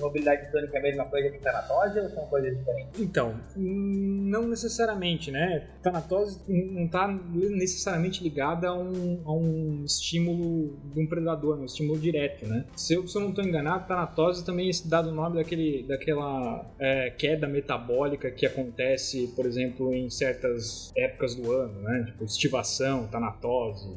mobilidade 0.00 0.50
tônica 0.50 0.76
é 0.76 0.78
a 0.78 0.82
mesma 0.82 1.04
coisa 1.06 1.30
que 1.30 1.38
tanatose 1.38 2.00
ou 2.00 2.08
são 2.08 2.26
coisas 2.26 2.56
diferentes? 2.56 3.00
Então, 3.00 3.34
não 3.56 4.48
necessariamente, 4.48 5.30
né? 5.30 5.68
Tanatose 5.82 6.40
não 6.48 6.84
está 6.84 7.08
necessariamente 7.08 8.22
ligada 8.22 8.68
a 8.68 8.74
um, 8.74 9.22
a 9.24 9.32
um 9.32 9.84
estímulo 9.84 10.76
de 10.92 11.00
um 11.00 11.06
predador, 11.06 11.58
um 11.58 11.64
estímulo 11.64 11.98
direto, 11.98 12.46
né? 12.46 12.64
Se 12.76 12.94
eu, 12.94 13.06
se 13.06 13.16
eu 13.16 13.22
não 13.22 13.30
estou 13.30 13.44
enganado, 13.44 13.86
tanatose 13.86 14.44
também 14.44 14.68
é 14.68 14.88
dado 14.88 15.10
o 15.10 15.14
nome 15.14 15.36
daquele, 15.36 15.84
daquela 15.84 16.64
é, 16.78 17.10
queda 17.10 17.46
metabólica 17.46 18.30
que 18.30 18.46
acontece, 18.46 19.28
por 19.34 19.46
exemplo, 19.46 19.94
em 19.94 20.10
certas 20.10 20.92
épocas 20.96 21.34
do 21.34 21.50
ano, 21.52 21.80
né? 21.80 22.04
Tipo, 22.06 22.24
estivação, 22.24 23.06
tanatose, 23.06 23.88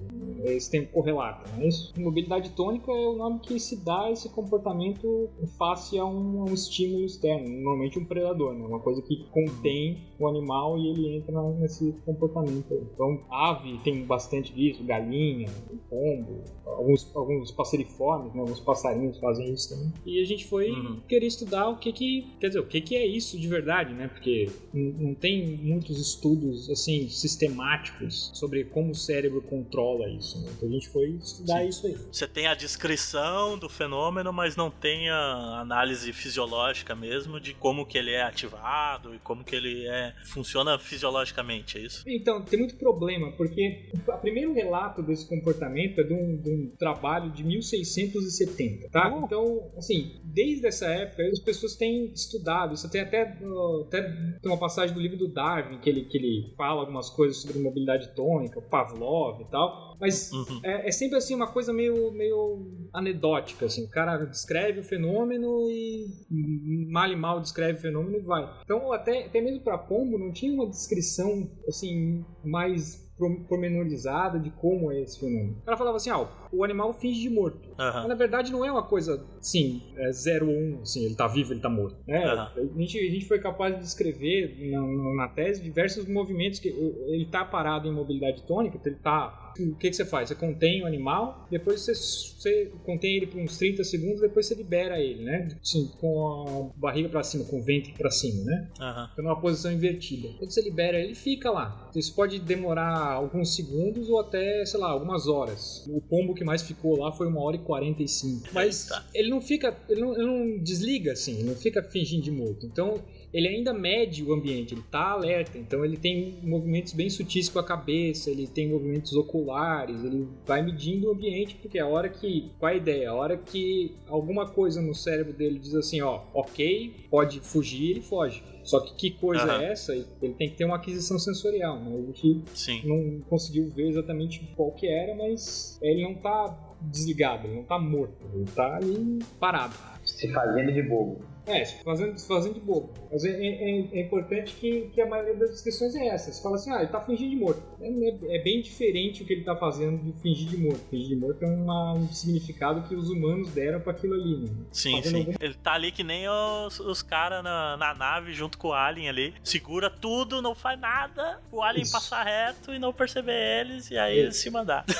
eles 0.43 0.67
têm 0.67 0.85
correlato, 0.85 1.49
é 1.59 1.67
isso? 1.67 1.93
Mobilidade 1.97 2.49
tônica 2.51 2.91
é 2.91 3.07
o 3.07 3.15
nome 3.15 3.39
que 3.39 3.59
se 3.59 3.83
dá 3.83 4.05
a 4.05 4.11
esse 4.11 4.29
comportamento 4.29 5.29
face 5.57 5.90
face 5.91 5.99
a 5.99 6.05
um, 6.05 6.41
a 6.41 6.45
um 6.45 6.53
estímulo 6.53 7.05
externo, 7.05 7.47
normalmente 7.49 7.99
um 7.99 8.05
predador, 8.05 8.53
né? 8.53 8.65
uma 8.65 8.79
coisa 8.79 9.01
que 9.01 9.25
contém 9.31 10.09
o 10.17 10.27
animal 10.27 10.77
e 10.77 10.89
ele 10.89 11.17
entra 11.17 11.41
nesse 11.53 11.93
comportamento. 12.05 12.73
Então, 12.93 13.23
ave 13.29 13.79
tem 13.83 14.03
bastante 14.05 14.53
disso, 14.53 14.83
galinha, 14.83 15.49
pombo, 15.89 16.43
alguns, 16.65 17.15
alguns 17.15 17.51
passeriformes, 17.51 18.33
né? 18.33 18.39
alguns 18.39 18.59
passarinhos 18.59 19.17
fazem 19.19 19.53
isso 19.53 19.69
também. 19.69 19.91
E 20.05 20.21
a 20.21 20.25
gente 20.25 20.45
foi 20.45 20.71
uhum. 20.71 21.01
querer 21.07 21.27
estudar 21.27 21.69
o 21.69 21.77
que 21.77 21.91
que, 21.91 22.27
quer 22.39 22.47
dizer, 22.47 22.59
o 22.59 22.67
que 22.67 22.81
que 22.81 22.95
é 22.95 23.05
isso 23.05 23.39
de 23.39 23.47
verdade, 23.47 23.93
né? 23.93 24.07
Porque 24.07 24.49
não 24.73 25.13
tem 25.13 25.57
muitos 25.57 25.99
estudos 25.99 26.69
assim 26.69 27.09
sistemáticos 27.09 28.31
sobre 28.33 28.63
como 28.65 28.91
o 28.91 28.95
cérebro 28.95 29.41
controla 29.41 30.07
isso. 30.09 30.39
Né? 30.41 30.51
Então 30.55 30.69
a 30.69 30.71
gente 30.71 30.89
foi 30.89 31.09
estudar 31.21 31.61
Sim. 31.61 31.67
isso 31.67 31.87
aí. 31.87 31.97
Você 32.11 32.27
tem 32.27 32.47
a 32.47 32.53
descrição 32.53 33.57
do 33.57 33.67
fenômeno, 33.67 34.31
mas 34.31 34.55
não 34.55 34.69
tem 34.69 35.09
a 35.09 35.65
análise 35.71 36.11
fisiológica 36.11 36.93
mesmo 36.93 37.39
de 37.39 37.53
como 37.53 37.85
que 37.85 37.97
ele 37.97 38.11
é 38.11 38.23
ativado 38.23 39.15
e 39.15 39.19
como 39.19 39.43
que 39.43 39.55
ele 39.55 39.87
é 39.87 40.13
funciona 40.25 40.77
fisiologicamente, 40.77 41.77
é 41.77 41.81
isso? 41.81 42.03
Então, 42.05 42.43
tem 42.43 42.59
muito 42.59 42.75
problema, 42.75 43.31
porque 43.37 43.89
o 43.95 44.17
primeiro 44.17 44.53
relato 44.53 45.01
desse 45.01 45.27
comportamento 45.27 46.01
é 46.01 46.03
de 46.03 46.13
um, 46.13 46.37
de 46.37 46.49
um 46.49 46.75
trabalho 46.77 47.31
de 47.31 47.43
1670, 47.43 48.89
tá? 48.89 49.13
Oh. 49.13 49.25
Então, 49.25 49.71
assim, 49.77 50.19
desde 50.25 50.67
essa 50.67 50.87
época 50.87 51.23
as 51.23 51.39
pessoas 51.39 51.75
têm 51.75 52.11
estudado, 52.11 52.73
isso 52.73 52.89
tem 52.89 53.01
até, 53.01 53.21
até 53.21 54.01
tem 54.41 54.51
uma 54.51 54.59
passagem 54.59 54.93
do 54.93 55.01
livro 55.01 55.17
do 55.17 55.31
Darwin 55.31 55.79
que 55.79 55.89
ele, 55.89 56.05
que 56.05 56.17
ele 56.17 56.53
fala 56.57 56.81
algumas 56.81 57.09
coisas 57.09 57.41
sobre 57.41 57.61
mobilidade 57.61 58.13
tônica, 58.13 58.61
Pavlov 58.61 59.41
e 59.41 59.45
tal, 59.45 59.95
mas 60.01 60.31
uhum. 60.31 60.59
é, 60.63 60.87
é, 60.87 60.91
sempre 60.91 61.17
assim 61.17 61.35
uma 61.35 61.47
coisa 61.47 61.71
meio, 61.71 62.11
meio 62.11 62.89
anedótica, 62.91 63.67
assim. 63.67 63.85
O 63.85 63.89
cara 63.89 64.25
descreve 64.25 64.79
o 64.79 64.83
fenômeno 64.83 65.60
e 65.69 66.87
mal 66.89 67.09
e 67.09 67.15
mal 67.15 67.39
descreve 67.39 67.79
o 67.79 67.81
fenômeno 67.81 68.17
e 68.17 68.21
vai. 68.21 68.47
Então, 68.63 68.91
até, 68.91 69.25
até 69.25 69.41
mesmo 69.41 69.61
para 69.61 69.77
pombo 69.77 70.17
não 70.17 70.31
tinha 70.31 70.53
uma 70.53 70.67
descrição 70.67 71.49
assim 71.67 72.25
mais 72.43 73.11
pormenorizada 73.47 74.39
de 74.39 74.49
como 74.49 74.91
é 74.91 75.01
esse 75.01 75.19
fenômeno. 75.19 75.61
Ela 75.65 75.77
falava 75.77 75.97
assim, 75.97 76.09
ah, 76.09 76.27
o 76.51 76.63
animal 76.63 76.93
finge 76.93 77.21
de 77.21 77.29
morto. 77.29 77.69
Uhum. 77.69 77.75
Mas 77.77 78.07
na 78.07 78.15
verdade 78.15 78.51
não 78.51 78.65
é 78.65 78.71
uma 78.71 78.83
coisa, 78.83 79.23
sim, 79.39 79.81
é 79.97 80.11
0 80.11 80.47
ou 80.47 80.53
1, 80.53 80.57
um, 80.57 80.81
assim, 80.81 81.05
ele 81.05 81.15
tá 81.15 81.27
vivo, 81.27 81.53
ele 81.53 81.61
tá 81.61 81.69
morto. 81.69 81.97
É, 82.07 82.33
uhum. 82.33 82.41
a, 82.41 82.79
gente, 82.79 82.99
a 82.99 83.11
gente 83.11 83.27
foi 83.27 83.39
capaz 83.39 83.75
de 83.75 83.81
descrever 83.81 84.71
na, 84.71 84.81
na 85.15 85.27
tese 85.27 85.61
diversos 85.61 86.07
movimentos 86.07 86.59
que 86.59 86.69
ele 86.69 87.27
tá 87.27 87.45
parado 87.45 87.87
em 87.87 87.93
mobilidade 87.93 88.43
tônica, 88.43 88.77
então 88.77 88.91
ele 88.91 89.01
tá 89.01 89.50
o 89.59 89.75
que, 89.75 89.89
que 89.89 89.95
você 89.95 90.05
faz? 90.05 90.29
Você 90.29 90.35
contém 90.35 90.83
o 90.83 90.85
animal, 90.85 91.47
depois 91.49 91.81
você, 91.81 91.93
você 91.93 92.71
contém 92.85 93.17
ele 93.17 93.27
por 93.27 93.39
uns 93.39 93.57
30 93.57 93.83
segundos, 93.83 94.21
depois 94.21 94.45
você 94.45 94.55
libera 94.55 94.99
ele, 94.99 95.23
né? 95.23 95.47
Assim, 95.61 95.91
com 95.99 96.71
a 96.75 96.79
barriga 96.79 97.09
para 97.09 97.23
cima, 97.23 97.45
com 97.45 97.59
o 97.59 97.63
ventre 97.63 97.93
para 97.93 98.09
cima, 98.09 98.43
né? 98.43 98.69
Uhum. 98.79 99.07
Então, 99.13 99.25
numa 99.25 99.39
posição 99.39 99.71
invertida. 99.71 100.29
Quando 100.37 100.51
você 100.51 100.61
libera 100.61 100.99
ele, 100.99 101.15
fica 101.15 101.49
lá. 101.51 101.89
Isso 101.95 102.13
pode 102.15 102.39
demorar 102.39 103.13
alguns 103.13 103.55
segundos 103.55 104.09
ou 104.09 104.19
até, 104.19 104.65
sei 104.65 104.79
lá, 104.79 104.89
algumas 104.89 105.27
horas. 105.27 105.85
O 105.87 106.01
pombo 106.01 106.33
que 106.33 106.43
mais 106.43 106.61
ficou 106.61 106.97
lá 106.97 107.11
foi 107.11 107.27
uma 107.27 107.41
hora 107.41 107.55
e 107.55 107.59
45. 107.59 108.49
Mas 108.53 108.89
Eita. 108.89 109.05
ele 109.13 109.29
não 109.29 109.41
fica, 109.41 109.77
ele 109.89 110.01
não, 110.01 110.13
ele 110.13 110.25
não 110.25 110.63
desliga 110.63 111.13
assim, 111.13 111.39
ele 111.39 111.49
não 111.49 111.55
fica 111.55 111.83
fingindo 111.83 112.23
de 112.23 112.31
morto. 112.31 112.65
Então, 112.65 113.01
ele 113.33 113.47
ainda 113.47 113.73
mede 113.73 114.23
o 114.23 114.33
ambiente, 114.33 114.73
ele 114.73 114.81
está 114.81 115.11
alerta, 115.11 115.57
então 115.57 115.85
ele 115.85 115.97
tem 115.97 116.39
movimentos 116.43 116.93
bem 116.93 117.09
sutis 117.09 117.47
com 117.49 117.59
a 117.59 117.63
cabeça, 117.63 118.29
ele 118.29 118.47
tem 118.47 118.69
movimentos 118.69 119.13
oculares, 119.13 120.03
ele 120.03 120.27
vai 120.45 120.61
medindo 120.61 121.07
o 121.07 121.11
ambiente, 121.11 121.55
porque 121.55 121.79
a 121.79 121.87
hora 121.87 122.09
que. 122.09 122.51
Qual 122.59 122.69
é 122.69 122.73
a 122.73 122.77
ideia? 122.77 123.09
A 123.09 123.13
hora 123.13 123.37
que 123.37 123.95
alguma 124.07 124.47
coisa 124.47 124.81
no 124.81 124.93
cérebro 124.93 125.33
dele 125.33 125.59
diz 125.59 125.75
assim, 125.75 126.01
ó, 126.01 126.23
ok, 126.33 126.93
pode 127.09 127.39
fugir, 127.39 127.91
ele 127.91 128.01
foge. 128.01 128.43
Só 128.63 128.79
que 128.79 128.93
que 128.95 129.11
coisa 129.11 129.45
uhum. 129.45 129.61
é 129.61 129.71
essa? 129.71 129.93
Ele 129.93 130.33
tem 130.33 130.49
que 130.49 130.55
ter 130.55 130.65
uma 130.65 130.75
aquisição 130.75 131.17
sensorial, 131.17 131.79
né? 131.79 131.95
A 131.97 132.05
gente 132.05 132.43
Sim. 132.53 132.81
não 132.85 133.21
conseguiu 133.21 133.67
ver 133.69 133.87
exatamente 133.87 134.39
qual 134.55 134.71
que 134.71 134.87
era, 134.87 135.15
mas 135.15 135.79
ele 135.81 136.03
não 136.03 136.13
está 136.13 136.75
desligado, 136.81 137.47
ele 137.47 137.55
não 137.55 137.61
está 137.63 137.79
morto, 137.79 138.15
ele 138.33 138.43
está 138.43 138.75
ali 138.75 139.19
parado. 139.39 139.73
Se 140.03 140.31
fazendo 140.31 140.71
de 140.71 140.81
bobo. 140.83 141.21
É, 141.45 141.65
fazendo, 141.65 142.19
fazendo 142.19 142.53
de 142.53 142.59
bobo. 142.59 142.93
Mas 143.11 143.25
é, 143.25 143.31
é, 143.31 143.87
é, 143.93 144.01
importante 144.01 144.53
que, 144.53 144.89
que 144.93 145.01
a 145.01 145.05
maioria 145.05 145.35
das 145.35 145.51
descrições 145.51 145.95
é 145.95 146.07
essa. 146.07 146.31
Você 146.31 146.41
fala 146.41 146.55
assim, 146.55 146.71
ah, 146.71 146.79
ele 146.79 146.87
tá 146.87 147.01
fingindo 147.01 147.31
de 147.31 147.35
morto. 147.35 147.61
É, 147.81 147.87
é, 147.87 148.37
é 148.37 148.43
bem 148.43 148.61
diferente 148.61 149.23
o 149.23 149.25
que 149.25 149.33
ele 149.33 149.43
tá 149.43 149.55
fazendo 149.55 149.97
de 150.03 150.13
fingir 150.21 150.47
de 150.47 150.57
morto. 150.57 150.81
Fingir 150.89 151.09
de 151.09 151.15
morto 151.15 151.43
é 151.43 151.47
uma, 151.47 151.93
um 151.93 152.07
significado 152.13 152.87
que 152.87 152.95
os 152.95 153.09
humanos 153.09 153.51
deram 153.51 153.79
para 153.79 153.91
aquilo 153.91 154.13
ali, 154.13 154.37
né? 154.37 154.49
Sim, 154.71 154.97
fazendo 154.97 155.11
sim. 155.11 155.19
Algum... 155.19 155.33
Ele 155.39 155.53
tá 155.55 155.73
ali 155.73 155.91
que 155.91 156.03
nem 156.03 156.27
os, 156.29 156.79
os 156.79 157.01
caras 157.01 157.43
na, 157.43 157.75
na 157.77 157.93
nave 157.93 158.33
junto 158.33 158.57
com 158.57 158.69
o 158.69 158.73
Alien 158.73 159.09
ali. 159.09 159.33
Segura 159.43 159.89
tudo, 159.89 160.41
não 160.41 160.53
faz 160.53 160.79
nada. 160.79 161.41
O 161.51 161.61
Alien 161.61 161.83
Isso. 161.83 161.91
passa 161.91 162.21
reto 162.21 162.73
e 162.73 162.79
não 162.79 162.93
perceber 162.93 163.61
eles, 163.61 163.89
e 163.89 163.97
aí 163.97 164.17
eles 164.17 164.37
se 164.37 164.49
mandar. 164.49 164.85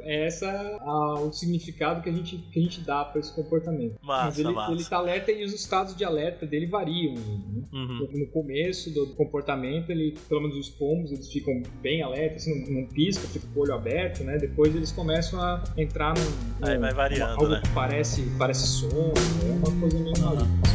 é 0.00 0.26
essa 0.26 0.50
a, 0.80 1.14
o 1.20 1.32
significado 1.32 2.02
que 2.02 2.08
a 2.08 2.12
gente, 2.12 2.36
que 2.36 2.58
a 2.58 2.62
gente 2.62 2.80
dá 2.80 3.04
para 3.04 3.20
esse 3.20 3.32
comportamento. 3.34 3.99
Massa, 4.02 4.24
Mas 4.24 4.38
ele, 4.38 4.52
massa. 4.52 4.72
ele 4.72 4.84
tá 4.84 4.96
alerta 4.96 5.30
e 5.30 5.44
os 5.44 5.52
estados 5.52 5.94
de 5.94 6.04
alerta 6.04 6.46
dele 6.46 6.66
variam. 6.66 7.14
Né? 7.14 7.62
Uhum. 7.72 8.08
No, 8.14 8.26
começo 8.28 8.90
do 8.90 9.08
comportamento, 9.08 9.90
ele, 9.90 10.16
pelo 10.28 10.40
menos 10.40 10.56
os 10.56 10.70
pombos, 10.70 11.12
eles 11.12 11.30
ficam 11.30 11.62
bem 11.82 12.02
alertas, 12.02 12.42
assim, 12.42 12.64
não, 12.64 12.80
não 12.80 12.88
pisca, 12.88 13.28
fica 13.28 13.46
com 13.52 13.60
o 13.60 13.62
olho 13.62 13.74
aberto, 13.74 14.24
né? 14.24 14.38
Depois 14.38 14.74
eles 14.74 14.90
começam 14.90 15.40
a 15.40 15.62
entrar 15.76 16.14
num. 16.14 16.66
Aí 16.66 16.78
vai 16.78 16.94
variando, 16.94 17.32
algo 17.32 17.48
né? 17.48 17.60
que 17.62 17.70
parece, 17.70 18.22
parece 18.38 18.66
sono, 18.66 19.12
é 19.46 19.52
uma 19.52 19.80
coisa 19.80 19.98
meio 19.98 20.14
uhum. 20.18 20.70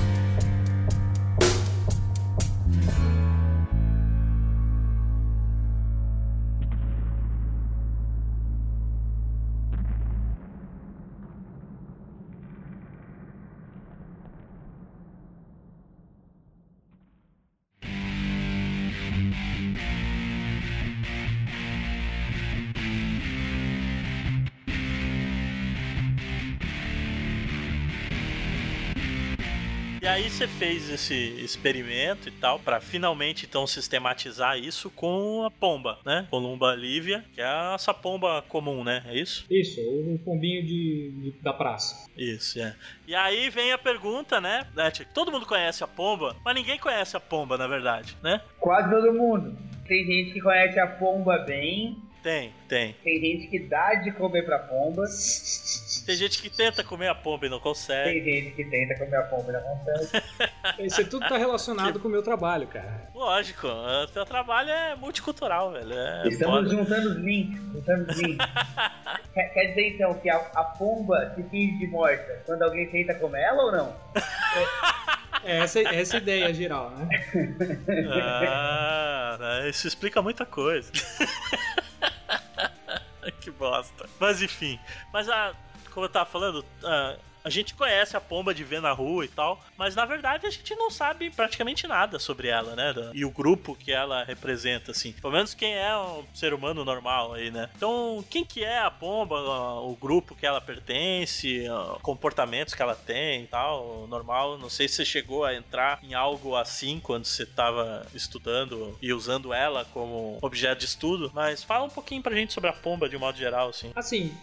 E 30.06 30.08
aí 30.08 30.30
você 30.30 30.48
fez 30.48 30.88
esse 30.88 31.16
experimento 31.44 32.30
e 32.30 32.32
tal 32.32 32.60
para 32.60 32.80
finalmente 32.80 33.48
então 33.48 33.66
sistematizar 33.66 34.56
isso 34.56 34.88
com 34.92 35.44
a 35.44 35.50
pomba, 35.50 35.98
né? 36.06 36.28
Columba 36.30 36.76
lívia, 36.76 37.26
que 37.34 37.42
é 37.42 37.74
essa 37.74 37.92
pomba 37.92 38.44
comum, 38.48 38.84
né? 38.84 39.02
É 39.08 39.16
isso? 39.16 39.48
Isso, 39.50 39.82
um 39.82 40.16
pombinho 40.24 40.64
de, 40.64 41.10
de 41.10 41.32
da 41.42 41.52
praça. 41.52 42.08
Isso, 42.16 42.60
é. 42.60 42.76
E 43.08 43.16
aí 43.16 43.50
vem 43.50 43.72
a 43.72 43.80
pergunta, 43.80 44.40
né? 44.40 44.68
Todo 45.12 45.32
mundo 45.32 45.48
conhece 45.48 45.84
a 45.84 45.88
pomba, 45.88 46.36
mas 46.46 46.54
ninguém 46.54 46.78
conhece 46.78 47.18
a 47.18 47.20
pomba, 47.20 47.58
na 47.58 47.66
verdade, 47.66 48.16
né? 48.22 48.42
Quase 48.60 48.88
todo 48.92 49.12
mundo. 49.12 49.58
Tem 49.88 50.06
gente 50.06 50.34
que 50.34 50.40
conhece 50.40 50.80
a 50.80 50.86
pomba 50.86 51.40
bem, 51.40 51.98
tem, 52.26 52.52
tem. 52.68 52.96
Tem 53.04 53.20
gente 53.20 53.48
que 53.48 53.60
dá 53.60 53.94
de 53.94 54.12
comer 54.12 54.44
pra 54.44 54.58
pomba. 54.58 55.04
Tem 56.06 56.16
gente 56.16 56.42
que 56.42 56.50
tenta 56.50 56.84
comer 56.84 57.08
a 57.08 57.16
pomba 57.16 57.48
e 57.48 57.50
não 57.50 57.60
consegue. 57.60 58.22
Tem 58.22 58.24
gente 58.24 58.56
que 58.56 58.66
tenta 58.66 58.96
comer 58.96 59.18
a 59.18 59.24
pomba 59.24 59.50
e 59.50 59.54
não 59.54 59.62
consegue. 59.62 60.24
Isso 60.86 61.10
tudo 61.10 61.28
tá 61.28 61.38
relacionado 61.38 61.94
que... 61.94 62.00
com 62.00 62.08
o 62.08 62.12
meu 62.12 62.22
trabalho, 62.22 62.68
cara. 62.68 63.10
Lógico, 63.14 63.68
o 63.68 64.08
teu 64.08 64.26
trabalho 64.26 64.70
é 64.70 64.96
multicultural, 64.96 65.72
velho. 65.72 65.94
É 65.94 66.28
Estamos 66.28 66.70
foda. 66.70 66.70
juntando 66.70 67.10
os 67.10 67.18
links, 67.18 67.60
juntando 67.74 68.12
os 68.12 68.20
links. 68.20 68.46
quer, 69.34 69.54
quer, 69.54 69.66
dizer 69.66 69.96
então 69.96 70.14
que 70.16 70.30
a, 70.30 70.38
a 70.38 70.64
pomba 70.64 71.34
se 71.36 71.44
finge 71.44 71.78
de 71.80 71.88
morta 71.88 72.44
quando 72.46 72.62
alguém 72.62 72.88
tenta 72.90 73.16
comer 73.16 73.42
ela 73.42 73.64
ou 73.64 73.72
não? 73.72 73.96
É 75.44 75.60
essa, 75.60 75.80
essa 75.80 76.18
ideia 76.18 76.54
geral, 76.54 76.92
né? 76.92 77.08
Ah, 78.10 79.66
isso 79.70 79.88
explica 79.88 80.22
muita 80.22 80.46
coisa. 80.46 80.92
que 83.42 83.52
bosta. 83.52 84.06
Mas 84.20 84.42
enfim. 84.42 84.80
Mas 85.14 85.30
a. 85.30 85.54
Como 85.96 86.08
eu 86.08 86.10
tava 86.10 86.30
falando, 86.30 86.64
a, 86.84 87.16
a 87.46 87.50
gente 87.50 87.75
conhece 87.75 88.18
a 88.18 88.22
pomba 88.22 88.56
de 88.56 88.64
ver 88.64 88.82
na 88.82 88.92
rua 88.92 89.24
e 89.24 89.28
tal, 89.28 89.64
mas 89.78 89.96
na 89.96 90.04
verdade 90.04 90.48
a 90.48 90.50
gente 90.50 90.74
não 90.75 90.90
sabe 90.90 91.30
praticamente 91.30 91.88
nada 91.88 92.18
sobre 92.18 92.48
ela, 92.48 92.75
né? 92.75 92.94
E 93.14 93.24
o 93.24 93.30
grupo 93.30 93.75
que 93.75 93.92
ela 93.92 94.24
representa, 94.24 94.92
assim. 94.92 95.12
Pelo 95.12 95.32
menos 95.32 95.54
quem 95.54 95.75
é 95.75 95.96
um 95.96 96.24
ser 96.34 96.56
humano 96.56 96.84
normal 96.84 97.34
aí, 97.34 97.52
né? 97.52 97.70
Então, 97.75 98.25
quem 98.32 98.44
que 98.44 98.64
é 98.64 98.80
a 98.80 98.90
pomba, 98.90 99.40
o 99.82 99.96
grupo 99.96 100.36
que 100.36 100.46
ela 100.46 100.60
pertence, 100.60 101.66
comportamentos 102.02 102.74
que 102.74 102.82
ela 102.82 102.96
tem 102.96 103.44
e 103.44 103.48
tal, 103.48 104.08
normal. 104.08 104.58
Não 104.58 104.70
sei 104.70 104.88
se 104.88 104.96
você 104.96 105.06
chegou 105.06 105.46
a 105.46 105.54
entrar 105.54 106.00
em 106.02 106.16
algo 106.16 106.56
assim 106.56 107.00
quando 107.00 107.25
você 107.25 107.44
estava 107.44 108.08
estudando 108.14 108.98
e 109.00 109.14
usando 109.14 109.54
ela 109.54 109.86
como 109.86 110.40
objeto 110.42 110.80
de 110.80 110.86
estudo, 110.86 111.32
mas 111.34 111.64
fala 111.64 111.86
um 111.86 111.90
pouquinho 111.90 112.24
pra 112.24 112.36
gente 112.36 112.54
sobre 112.54 112.72
a 112.72 112.74
pomba 112.74 113.08
de 113.08 113.16
um 113.16 113.20
modo 113.20 113.38
geral, 113.38 113.70
assim. 113.70 113.92
Assim, 113.96 114.34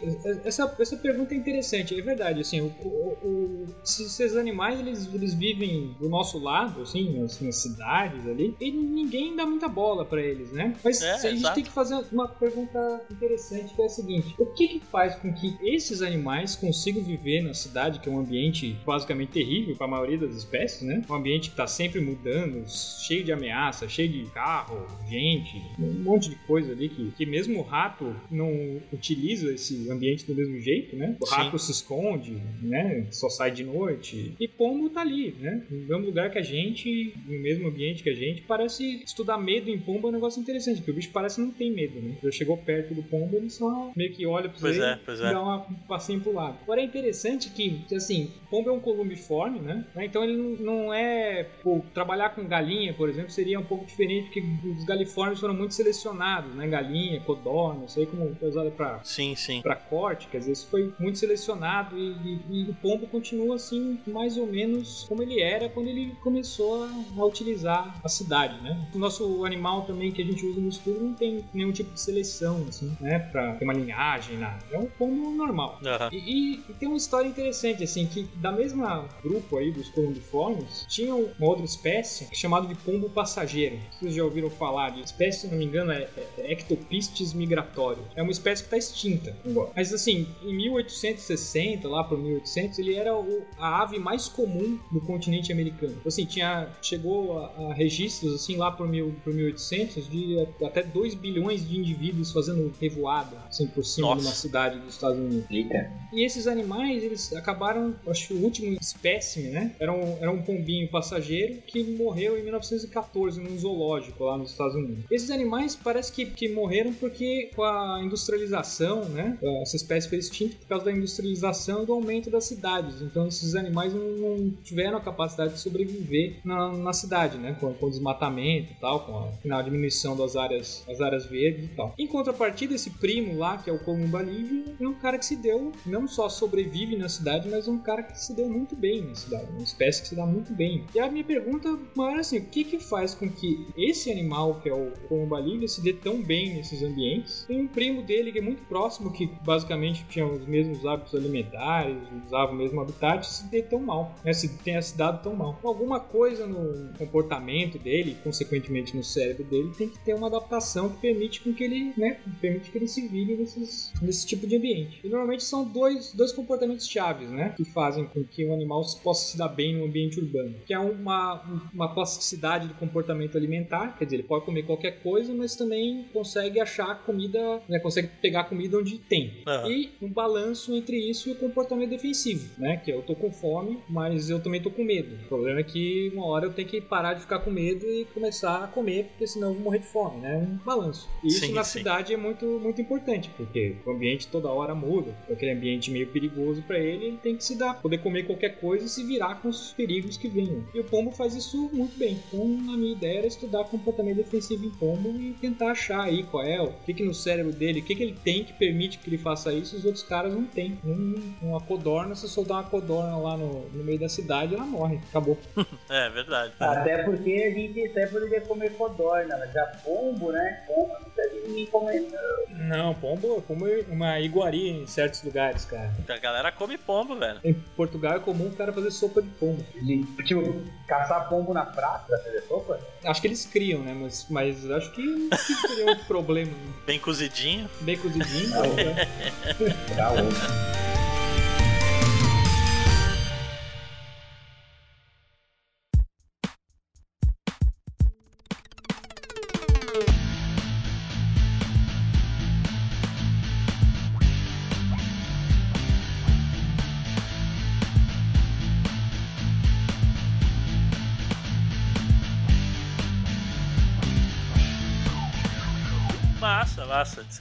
essa, 0.44 0.74
essa 0.78 0.96
pergunta 0.96 1.34
é 1.34 1.36
interessante, 1.36 1.98
é 1.98 2.02
verdade, 2.02 2.40
assim, 2.40 2.60
o, 2.60 2.91
o, 2.92 3.66
esses 3.82 4.36
animais 4.36 4.78
eles, 4.80 5.12
eles 5.12 5.34
vivem 5.34 5.94
do 5.98 6.08
nosso 6.08 6.38
lado, 6.38 6.82
assim, 6.82 7.22
assim, 7.22 7.46
nas 7.46 7.56
cidades 7.56 8.26
ali, 8.26 8.54
e 8.60 8.70
ninguém 8.70 9.34
dá 9.34 9.46
muita 9.46 9.68
bola 9.68 10.04
para 10.04 10.20
eles, 10.20 10.52
né? 10.52 10.74
Mas 10.84 11.00
é, 11.02 11.12
a 11.12 11.18
gente 11.18 11.38
exato. 11.38 11.54
tem 11.54 11.64
que 11.64 11.70
fazer 11.70 11.94
uma 12.12 12.28
pergunta 12.28 13.04
interessante 13.10 13.74
que 13.74 13.82
é 13.82 13.86
a 13.86 13.88
seguinte: 13.88 14.34
o 14.38 14.46
que, 14.46 14.68
que 14.68 14.80
faz 14.80 15.14
com 15.16 15.32
que 15.32 15.56
esses 15.62 16.02
animais 16.02 16.54
consigam 16.56 17.02
viver 17.02 17.42
na 17.42 17.54
cidade, 17.54 18.00
que 18.00 18.08
é 18.08 18.12
um 18.12 18.18
ambiente 18.18 18.76
basicamente 18.84 19.32
terrível 19.32 19.76
para 19.76 19.86
a 19.86 19.90
maioria 19.90 20.18
das 20.18 20.34
espécies, 20.36 20.82
né? 20.82 21.02
Um 21.08 21.14
ambiente 21.14 21.48
que 21.48 21.54
está 21.54 21.66
sempre 21.66 22.00
mudando, 22.00 22.64
cheio 22.68 23.24
de 23.24 23.32
ameaça, 23.32 23.88
cheio 23.88 24.08
de 24.08 24.24
carro, 24.30 24.86
gente, 25.08 25.62
um 25.78 26.02
monte 26.02 26.28
de 26.28 26.36
coisa 26.46 26.72
ali 26.72 26.88
que, 26.88 27.10
que 27.12 27.26
mesmo 27.26 27.60
o 27.60 27.62
rato 27.62 28.14
não 28.30 28.80
utiliza 28.92 29.52
esse 29.52 29.90
ambiente 29.90 30.26
do 30.26 30.34
mesmo 30.34 30.60
jeito, 30.60 30.96
né? 30.96 31.16
O 31.20 31.26
rato 31.26 31.58
Sim. 31.58 31.66
se 31.66 31.72
esconde, 31.72 32.42
né? 32.60 32.81
Né? 32.82 33.06
Só 33.10 33.28
sai 33.28 33.50
de 33.50 33.64
noite. 33.64 34.34
E 34.38 34.48
pombo 34.48 34.90
tá 34.90 35.00
ali, 35.00 35.34
né? 35.40 35.64
No 35.70 35.78
mesmo 35.78 36.06
lugar 36.06 36.30
que 36.30 36.38
a 36.38 36.42
gente, 36.42 37.14
no 37.26 37.38
mesmo 37.40 37.68
ambiente 37.68 38.02
que 38.02 38.10
a 38.10 38.14
gente, 38.14 38.42
parece 38.42 39.02
estudar 39.04 39.38
medo 39.38 39.70
em 39.70 39.78
pombo 39.78 40.08
é 40.08 40.10
um 40.10 40.14
negócio 40.14 40.40
interessante, 40.40 40.78
porque 40.78 40.90
o 40.90 40.94
bicho 40.94 41.10
parece 41.12 41.36
que 41.36 41.42
não 41.42 41.50
tem 41.50 41.70
medo, 41.70 42.00
né? 42.00 42.16
Já 42.22 42.30
chegou 42.30 42.56
perto 42.56 42.94
do 42.94 43.02
pombo, 43.02 43.36
ele 43.36 43.50
só 43.50 43.92
meio 43.96 44.12
que 44.12 44.26
olha 44.26 44.48
pra 44.48 44.58
pois 44.60 44.76
você 44.76 44.82
é, 44.82 44.98
pois 45.04 45.20
e 45.20 45.24
é. 45.24 45.32
dá 45.32 45.42
uma, 45.42 45.66
um 45.66 45.74
passinho 45.88 46.20
pro 46.20 46.32
lado. 46.32 46.58
Agora 46.62 46.80
é 46.80 46.84
interessante 46.84 47.50
que, 47.50 47.84
assim, 47.94 48.30
pombo 48.50 48.70
é 48.70 48.72
um 48.72 48.80
columbiforme, 48.80 49.60
né? 49.60 49.84
Então 49.96 50.24
ele 50.24 50.36
não 50.60 50.92
é. 50.92 51.44
Pô, 51.62 51.82
trabalhar 51.94 52.30
com 52.30 52.44
galinha, 52.44 52.92
por 52.94 53.08
exemplo, 53.08 53.30
seria 53.30 53.58
um 53.58 53.64
pouco 53.64 53.86
diferente, 53.86 54.24
porque 54.24 54.42
os 54.68 54.84
galiformes 54.84 55.40
foram 55.40 55.54
muito 55.54 55.74
selecionados, 55.74 56.54
né? 56.54 56.66
Galinha, 56.66 57.20
codorna, 57.20 57.84
isso 57.86 57.98
aí 57.98 58.06
como 58.06 58.34
foi 58.34 58.48
usado 58.48 58.70
pra, 58.72 59.00
sim, 59.04 59.34
sim. 59.34 59.60
pra 59.62 59.76
corte, 59.76 60.28
quer 60.28 60.38
dizer, 60.38 60.52
isso 60.52 60.66
foi 60.68 60.92
muito 60.98 61.18
selecionado 61.18 61.96
e, 61.98 62.12
e, 62.50 62.70
e 62.70 62.71
o 62.72 62.74
pombo 62.74 63.06
continua 63.06 63.56
assim, 63.56 63.98
mais 64.06 64.36
ou 64.36 64.46
menos 64.46 65.04
como 65.08 65.22
ele 65.22 65.40
era 65.40 65.68
quando 65.68 65.88
ele 65.88 66.14
começou 66.22 66.84
a, 66.84 67.24
utilizar 67.24 68.00
a 68.02 68.08
cidade, 68.08 68.60
né? 68.62 68.88
O 68.94 68.98
nosso 68.98 69.44
animal 69.44 69.82
também 69.82 70.10
que 70.10 70.22
a 70.22 70.24
gente 70.24 70.44
usa 70.44 70.60
no 70.60 70.68
estudo 70.68 71.04
não 71.04 71.14
tem 71.14 71.44
nenhum 71.52 71.72
tipo 71.72 71.92
de 71.92 72.00
seleção, 72.00 72.64
assim, 72.68 72.96
né? 73.00 73.18
Pra 73.18 73.54
ter 73.54 73.64
uma 73.64 73.74
linhagem, 73.74 74.38
nada. 74.38 74.58
É 74.70 74.78
um 74.78 74.86
pombo 74.86 75.30
normal. 75.30 75.78
Uhum. 75.82 76.08
E, 76.12 76.16
e, 76.16 76.60
e, 76.68 76.74
tem 76.74 76.88
uma 76.88 76.96
história 76.96 77.28
interessante, 77.28 77.84
assim, 77.84 78.06
que 78.06 78.22
da 78.36 78.50
mesma 78.50 79.08
grupo 79.22 79.58
aí 79.58 79.70
dos 79.70 79.88
columbiformes, 79.90 80.86
tinha 80.88 81.14
uma 81.14 81.48
outra 81.48 81.64
espécie 81.64 82.28
chamada 82.34 82.66
de 82.66 82.74
pombo 82.74 83.08
passageiro. 83.10 83.78
Vocês 83.98 84.14
já 84.14 84.24
ouviram 84.24 84.50
falar 84.50 84.90
de 84.90 85.00
espécie, 85.00 85.42
se 85.42 85.46
não 85.48 85.58
me 85.58 85.64
engano, 85.64 85.92
é, 85.92 86.08
é 86.38 86.52
Ectopistes 86.52 87.32
migratório. 87.32 88.02
É 88.14 88.22
uma 88.22 88.32
espécie 88.32 88.62
que 88.62 88.66
está 88.66 88.76
extinta. 88.76 89.36
Mas 89.74 89.92
assim, 89.92 90.26
em 90.42 90.54
1860, 90.54 91.88
lá 91.88 92.04
para 92.04 92.16
1800, 92.52 92.78
ele 92.78 92.94
era 92.94 93.16
o, 93.16 93.42
a 93.58 93.82
ave 93.82 93.98
mais 93.98 94.28
comum 94.28 94.78
no 94.90 95.00
continente 95.00 95.52
americano. 95.52 95.92
Então, 95.92 96.08
assim, 96.08 96.24
tinha, 96.24 96.68
chegou 96.82 97.38
a, 97.38 97.70
a 97.70 97.74
registros, 97.74 98.34
assim, 98.34 98.56
lá 98.56 98.70
por, 98.70 98.86
mil, 98.86 99.14
por 99.24 99.32
1800, 99.32 100.08
de 100.08 100.46
até 100.64 100.82
2 100.82 101.14
bilhões 101.14 101.66
de 101.66 101.78
indivíduos 101.78 102.30
fazendo 102.32 102.72
revoada, 102.80 103.36
assim, 103.48 103.66
por 103.66 103.84
cima 103.84 104.08
Nossa. 104.08 104.20
de 104.20 104.26
uma 104.26 104.34
cidade 104.34 104.78
dos 104.78 104.94
Estados 104.94 105.18
Unidos. 105.18 105.46
Eita. 105.50 105.90
E 106.12 106.24
esses 106.24 106.46
animais, 106.46 107.02
eles 107.02 107.32
acabaram, 107.32 107.94
acho 108.06 108.28
que 108.28 108.34
o 108.34 108.42
último 108.42 108.76
espécime, 108.80 109.48
né? 109.48 109.74
Era 109.80 109.92
um, 109.92 110.18
era 110.20 110.30
um 110.30 110.42
pombinho 110.42 110.88
passageiro 110.88 111.62
que 111.66 111.82
morreu 111.82 112.38
em 112.38 112.42
1914 112.42 113.40
num 113.40 113.58
zoológico 113.58 114.24
lá 114.24 114.36
nos 114.36 114.50
Estados 114.50 114.74
Unidos. 114.74 115.04
Esses 115.10 115.30
animais 115.30 115.74
parece 115.74 116.12
que, 116.12 116.26
que 116.26 116.48
morreram 116.48 116.92
porque 116.92 117.50
com 117.54 117.62
a 117.62 118.00
industrialização, 118.02 119.06
né? 119.06 119.38
Essa 119.62 119.76
espécie 119.76 120.08
foi 120.08 120.18
extinta 120.18 120.56
por 120.56 120.66
causa 120.66 120.84
da 120.84 120.92
industrialização 120.92 121.82
e 121.82 121.86
do 121.86 121.92
aumento 121.92 122.30
da 122.30 122.40
das 122.42 122.46
cidades. 122.46 123.00
Então 123.00 123.26
esses 123.26 123.54
animais 123.54 123.94
não, 123.94 124.02
não 124.02 124.50
tiveram 124.62 124.98
a 124.98 125.00
capacidade 125.00 125.54
de 125.54 125.60
sobreviver 125.60 126.40
na, 126.44 126.72
na 126.72 126.92
cidade, 126.92 127.38
né? 127.38 127.56
Com, 127.58 127.72
com 127.72 127.86
o 127.86 127.90
desmatamento 127.90 128.72
e 128.72 128.74
tal, 128.80 129.00
com 129.06 129.16
a, 129.16 129.28
com 129.28 129.54
a 129.54 129.62
diminuição 129.62 130.16
das 130.16 130.34
áreas, 130.36 130.84
das 130.86 131.00
áreas 131.00 131.26
verdes 131.26 131.66
e 131.66 131.68
tal. 131.68 131.94
Em 131.98 132.06
contrapartida, 132.06 132.74
esse 132.74 132.90
primo 132.90 133.38
lá, 133.38 133.56
que 133.58 133.70
é 133.70 133.72
o 133.72 133.78
Columba 133.78 134.20
Livre, 134.20 134.74
é 134.80 134.88
um 134.88 134.94
cara 134.94 135.18
que 135.18 135.24
se 135.24 135.36
deu, 135.36 135.72
não 135.86 136.08
só 136.08 136.28
sobrevive 136.28 136.96
na 136.96 137.08
cidade, 137.08 137.48
mas 137.48 137.68
é 137.68 137.70
um 137.70 137.78
cara 137.78 138.02
que 138.02 138.18
se 138.18 138.34
deu 138.34 138.48
muito 138.48 138.74
bem 138.74 139.02
na 139.02 139.14
cidade. 139.14 139.46
Uma 139.50 139.62
espécie 139.62 140.02
que 140.02 140.08
se 140.08 140.16
dá 140.16 140.26
muito 140.26 140.52
bem. 140.52 140.84
E 140.94 140.98
a 140.98 141.10
minha 141.10 141.24
pergunta 141.24 141.78
maior 141.94 142.16
é 142.16 142.20
assim, 142.20 142.38
o 142.38 142.44
que 142.46 142.64
que 142.64 142.80
faz 142.80 143.14
com 143.14 143.30
que 143.30 143.66
esse 143.76 144.10
animal, 144.10 144.60
que 144.60 144.68
é 144.68 144.74
o 144.74 144.90
Columba 145.08 145.38
Livre, 145.38 145.68
se 145.68 145.82
dê 145.82 145.92
tão 145.92 146.20
bem 146.22 146.54
nesses 146.54 146.82
ambientes? 146.82 147.44
Tem 147.46 147.60
um 147.60 147.68
primo 147.68 148.02
dele 148.02 148.32
que 148.32 148.38
é 148.38 148.42
muito 148.42 148.62
próximo, 148.64 149.12
que 149.12 149.26
basicamente 149.44 150.04
tinha 150.08 150.26
os 150.26 150.46
mesmos 150.46 150.84
hábitos 150.84 151.14
alimentares, 151.14 151.96
usava 152.32 152.52
o 152.52 152.54
mesmo 152.54 152.80
habitat, 152.80 153.26
se 153.26 153.50
dê 153.50 153.62
tão 153.62 153.80
mal, 153.80 154.14
né? 154.24 154.32
Se 154.32 154.48
tenha 154.58 154.80
se 154.80 154.96
dado 154.96 155.22
tão 155.22 155.36
mal. 155.36 155.58
Alguma 155.62 156.00
coisa 156.00 156.46
no 156.46 156.92
comportamento 156.96 157.78
dele, 157.78 158.16
consequentemente 158.24 158.96
no 158.96 159.04
cérebro 159.04 159.44
dele, 159.44 159.70
tem 159.76 159.88
que 159.88 159.98
ter 159.98 160.14
uma 160.14 160.28
adaptação 160.28 160.88
que 160.88 161.00
permite 161.00 161.42
com 161.42 161.52
que 161.52 161.62
ele, 161.62 161.92
né, 161.96 162.18
permite 162.40 162.70
que 162.70 162.78
ele 162.78 162.88
se 162.88 163.06
vire 163.06 163.36
nesses, 163.36 163.92
nesse 164.00 164.26
tipo 164.26 164.46
de 164.46 164.56
ambiente. 164.56 165.00
E 165.04 165.08
normalmente 165.08 165.44
são 165.44 165.64
dois, 165.64 166.12
dois 166.14 166.32
comportamentos 166.32 166.88
chaves, 166.88 167.28
né, 167.28 167.52
que 167.56 167.64
fazem 167.64 168.06
com 168.06 168.24
que 168.24 168.46
um 168.46 168.54
animal 168.54 168.82
possa 169.02 169.30
se 169.30 169.36
dar 169.36 169.48
bem 169.48 169.76
no 169.76 169.84
ambiente 169.84 170.18
urbano, 170.18 170.54
que 170.66 170.72
é 170.72 170.78
uma, 170.78 171.68
uma 171.72 171.92
plasticidade 171.92 172.68
do 172.68 172.74
comportamento 172.74 173.36
alimentar, 173.36 173.96
quer 173.98 174.04
dizer, 174.04 174.16
ele 174.16 174.22
pode 174.22 174.44
comer 174.44 174.62
qualquer 174.62 175.02
coisa, 175.02 175.34
mas 175.34 175.54
também 175.54 176.06
consegue 176.12 176.60
achar 176.60 177.02
comida, 177.04 177.60
né, 177.68 177.78
consegue 177.78 178.08
pegar 178.20 178.44
comida 178.44 178.78
onde 178.78 178.98
tem. 178.98 179.42
Uhum. 179.46 179.70
E 179.70 179.90
um 180.00 180.08
balanço 180.08 180.74
entre 180.74 180.96
isso 180.96 181.28
e 181.28 181.32
o 181.32 181.36
comportamento 181.36 181.90
defensivo, 181.90 182.21
né, 182.58 182.76
que 182.76 182.90
é 182.90 182.94
eu 182.94 183.02
tô 183.02 183.14
com 183.14 183.32
fome, 183.32 183.78
mas 183.88 184.30
eu 184.30 184.40
também 184.40 184.62
tô 184.62 184.70
com 184.70 184.84
medo. 184.84 185.14
O 185.24 185.28
problema 185.28 185.60
é 185.60 185.62
que 185.62 186.10
uma 186.14 186.26
hora 186.26 186.46
eu 186.46 186.52
tenho 186.52 186.68
que 186.68 186.80
parar 186.80 187.14
de 187.14 187.22
ficar 187.22 187.40
com 187.40 187.50
medo 187.50 187.84
e 187.86 188.04
começar 188.06 188.64
a 188.64 188.66
comer, 188.66 189.06
porque 189.06 189.26
senão 189.26 189.48
eu 189.48 189.54
vou 189.54 189.64
morrer 189.64 189.78
de 189.78 189.86
fome, 189.86 190.20
né? 190.20 190.36
Um 190.36 190.56
balanço. 190.64 191.08
E 191.22 191.28
isso 191.28 191.46
sim, 191.46 191.52
na 191.52 191.64
sim. 191.64 191.78
cidade 191.78 192.12
é 192.12 192.16
muito, 192.16 192.46
muito 192.60 192.80
importante, 192.80 193.30
porque 193.36 193.76
o 193.84 193.90
ambiente 193.90 194.28
toda 194.28 194.48
hora 194.48 194.74
muda, 194.74 195.14
aquele 195.30 195.52
ambiente 195.52 195.90
meio 195.90 196.06
perigoso 196.08 196.62
para 196.62 196.78
ele, 196.78 197.06
ele 197.06 197.16
tem 197.16 197.36
que 197.36 197.44
se 197.44 197.56
dar, 197.56 197.74
poder 197.80 197.98
comer 197.98 198.26
qualquer 198.26 198.60
coisa 198.60 198.86
e 198.86 198.88
se 198.88 199.04
virar 199.04 199.40
com 199.40 199.48
os 199.48 199.72
perigos 199.72 200.16
que 200.16 200.28
venham. 200.28 200.64
E 200.74 200.80
o 200.80 200.84
pombo 200.84 201.10
faz 201.10 201.34
isso 201.34 201.70
muito 201.72 201.98
bem. 201.98 202.18
Então, 202.28 202.42
a 202.72 202.76
minha 202.76 202.92
ideia 202.92 203.18
era 203.18 203.26
estudar 203.26 203.64
comportamento 203.64 204.16
defensivo 204.16 204.64
em 204.64 204.70
pombo 204.70 205.10
e 205.18 205.32
tentar 205.40 205.72
achar 205.72 206.02
aí 206.02 206.22
qual 206.24 206.44
é, 206.44 206.60
o 206.60 206.72
que, 206.84 206.94
que 206.94 207.02
no 207.02 207.14
cérebro 207.14 207.52
dele, 207.52 207.80
o 207.80 207.84
que, 207.84 207.94
que 207.94 208.02
ele 208.02 208.16
tem 208.24 208.44
que 208.44 208.52
permite 208.52 208.98
que 208.98 209.08
ele 209.08 209.18
faça 209.18 209.52
isso, 209.52 209.76
os 209.76 209.84
outros 209.84 210.02
caras 210.02 210.32
não 210.32 210.44
têm. 210.44 210.78
Um, 210.84 211.14
uma 211.42 211.60
codorna, 211.60 212.11
se 212.14 212.28
soltar 212.28 212.58
uma 212.58 212.70
codorna 212.70 213.16
lá 213.16 213.36
no, 213.36 213.68
no 213.68 213.84
meio 213.84 213.98
da 213.98 214.08
cidade, 214.08 214.54
ela 214.54 214.64
morre. 214.64 215.00
Acabou. 215.08 215.38
é, 215.88 216.10
verdade. 216.10 216.52
Até 216.58 217.02
porque 217.02 217.30
a 217.30 217.58
gente 217.58 217.86
até 217.86 218.06
poderia 218.06 218.40
comer 218.42 218.72
codorna, 218.76 219.36
mas 219.38 219.52
já 219.52 219.66
pombo, 219.84 220.32
né? 220.32 220.64
Pombo 220.66 220.92
não 221.00 221.10
deve 221.16 221.48
ninguém 221.48 221.66
comer, 221.66 222.00
não. 222.00 222.66
Não, 222.68 222.94
pombo, 222.94 223.42
é 223.66 223.92
uma 223.92 224.20
iguaria 224.20 224.70
em 224.70 224.86
certos 224.86 225.22
lugares, 225.22 225.64
cara. 225.64 225.92
A 226.08 226.18
galera 226.18 226.52
come 226.52 226.78
pombo, 226.78 227.16
velho. 227.16 227.40
Em 227.44 227.54
Portugal 227.54 228.16
é 228.16 228.20
comum 228.20 228.46
o 228.46 228.56
cara 228.56 228.72
fazer 228.72 228.90
sopa 228.90 229.22
de 229.22 229.28
pombo. 229.30 229.64
De, 229.80 230.04
tipo, 230.24 230.62
caçar 230.86 231.28
pombo 231.28 231.52
na 231.52 231.64
praça 231.64 232.06
pra 232.06 232.18
fazer 232.18 232.42
sopa? 232.42 232.80
Acho 233.04 233.20
que 233.20 233.26
eles 233.26 233.46
criam, 233.46 233.80
né? 233.80 233.94
Mas, 233.94 234.26
mas 234.30 234.70
acho 234.70 234.92
que 234.92 235.02
não 235.02 235.38
seria 235.38 235.86
outro 235.86 236.04
problema. 236.06 236.50
Né? 236.50 236.72
Bem 236.86 236.98
cozidinho. 236.98 237.68
Bem 237.80 237.96
cozidinho. 237.96 238.50
Tá, 238.50 240.10
né? 240.10 241.02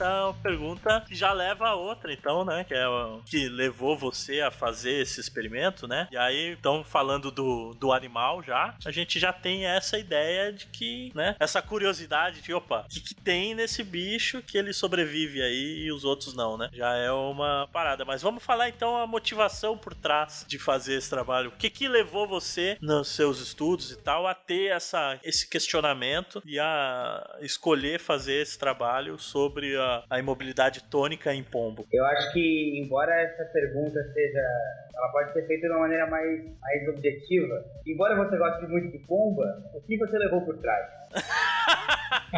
essa 0.02 0.34
pergunta 0.42 1.04
que 1.06 1.14
já 1.14 1.32
leva 1.32 1.68
a 1.68 1.74
outra, 1.74 2.12
então, 2.12 2.44
né? 2.44 2.64
Que 2.64 2.74
é 2.74 2.88
o 2.88 3.22
que 3.24 3.48
levou 3.48 3.96
você 3.96 4.40
a 4.40 4.50
fazer 4.50 5.02
esse 5.02 5.20
experimento, 5.20 5.86
né? 5.86 6.08
E 6.10 6.16
aí, 6.16 6.52
então, 6.52 6.82
falando 6.84 7.30
do, 7.30 7.74
do 7.74 7.92
animal 7.92 8.42
já, 8.42 8.74
a 8.84 8.90
gente 8.90 9.18
já 9.18 9.32
tem 9.32 9.64
essa 9.64 9.98
ideia 9.98 10.52
de 10.52 10.66
que, 10.66 11.12
né? 11.14 11.36
Essa 11.38 11.62
curiosidade 11.62 12.40
de, 12.42 12.52
opa, 12.52 12.80
o 12.80 12.88
que, 12.88 13.00
que 13.00 13.14
tem 13.14 13.54
nesse 13.54 13.84
bicho 13.84 14.42
que 14.42 14.58
ele 14.58 14.72
sobrevive 14.72 15.40
aí 15.42 15.84
e 15.84 15.92
os 15.92 16.04
outros 16.04 16.34
não, 16.34 16.56
né? 16.56 16.68
Já 16.72 16.94
é 16.94 17.10
uma 17.12 17.68
parada. 17.72 18.04
Mas 18.04 18.22
vamos 18.22 18.42
falar 18.42 18.68
então 18.68 18.96
a 18.96 19.06
motivação 19.06 19.78
por 19.78 19.94
trás 19.94 20.44
de 20.48 20.58
fazer 20.58 20.94
esse 20.94 21.08
trabalho. 21.08 21.50
O 21.50 21.52
que 21.52 21.70
que 21.70 21.88
levou 21.88 22.26
você 22.26 22.76
nos 22.80 23.08
seus 23.08 23.40
estudos 23.40 23.92
e 23.92 23.96
tal 23.96 24.26
a 24.26 24.34
ter 24.34 24.72
essa, 24.72 25.18
esse 25.22 25.48
questionamento 25.48 26.42
e 26.44 26.58
a 26.58 27.38
escolher 27.40 28.00
fazer 28.00 28.42
esse 28.42 28.58
trabalho 28.58 29.18
sobre 29.18 29.52
sobre 29.62 29.76
a, 29.92 30.04
a 30.10 30.18
imobilidade 30.18 30.82
tônica 30.84 31.34
em 31.34 31.42
pombo? 31.42 31.84
Eu 31.92 32.04
acho 32.06 32.32
que, 32.32 32.80
embora 32.82 33.12
essa 33.20 33.44
pergunta 33.52 34.02
seja. 34.12 34.40
Ela 34.94 35.08
pode 35.10 35.32
ser 35.32 35.46
feita 35.46 35.66
de 35.66 35.72
uma 35.72 35.80
maneira 35.80 36.06
mais, 36.06 36.44
mais 36.60 36.88
objetiva. 36.88 37.64
Embora 37.86 38.14
você 38.14 38.36
goste 38.36 38.66
muito 38.66 38.92
de 38.92 38.98
pomba, 39.06 39.44
o 39.74 39.80
que 39.80 39.96
você 39.96 40.18
levou 40.18 40.42
por 40.42 40.58
trás? 40.58 40.86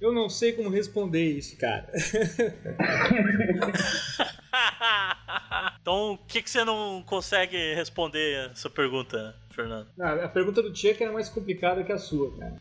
Eu 0.00 0.12
não 0.12 0.28
sei 0.28 0.52
como 0.52 0.68
responder 0.68 1.24
isso, 1.24 1.56
cara. 1.58 1.86
então, 5.80 6.12
o 6.12 6.18
que, 6.18 6.42
que 6.42 6.50
você 6.50 6.62
não 6.64 7.02
consegue 7.02 7.74
responder 7.74 8.50
essa 8.50 8.68
pergunta? 8.68 9.34
Fernando? 9.50 9.88
Ah, 10.00 10.24
a 10.24 10.28
pergunta 10.28 10.62
do 10.62 10.72
Tchek 10.72 11.02
era 11.02 11.12
mais 11.12 11.28
complicada 11.28 11.82
que 11.84 11.92
a 11.92 11.98
sua, 11.98 12.36
cara. 12.36 12.56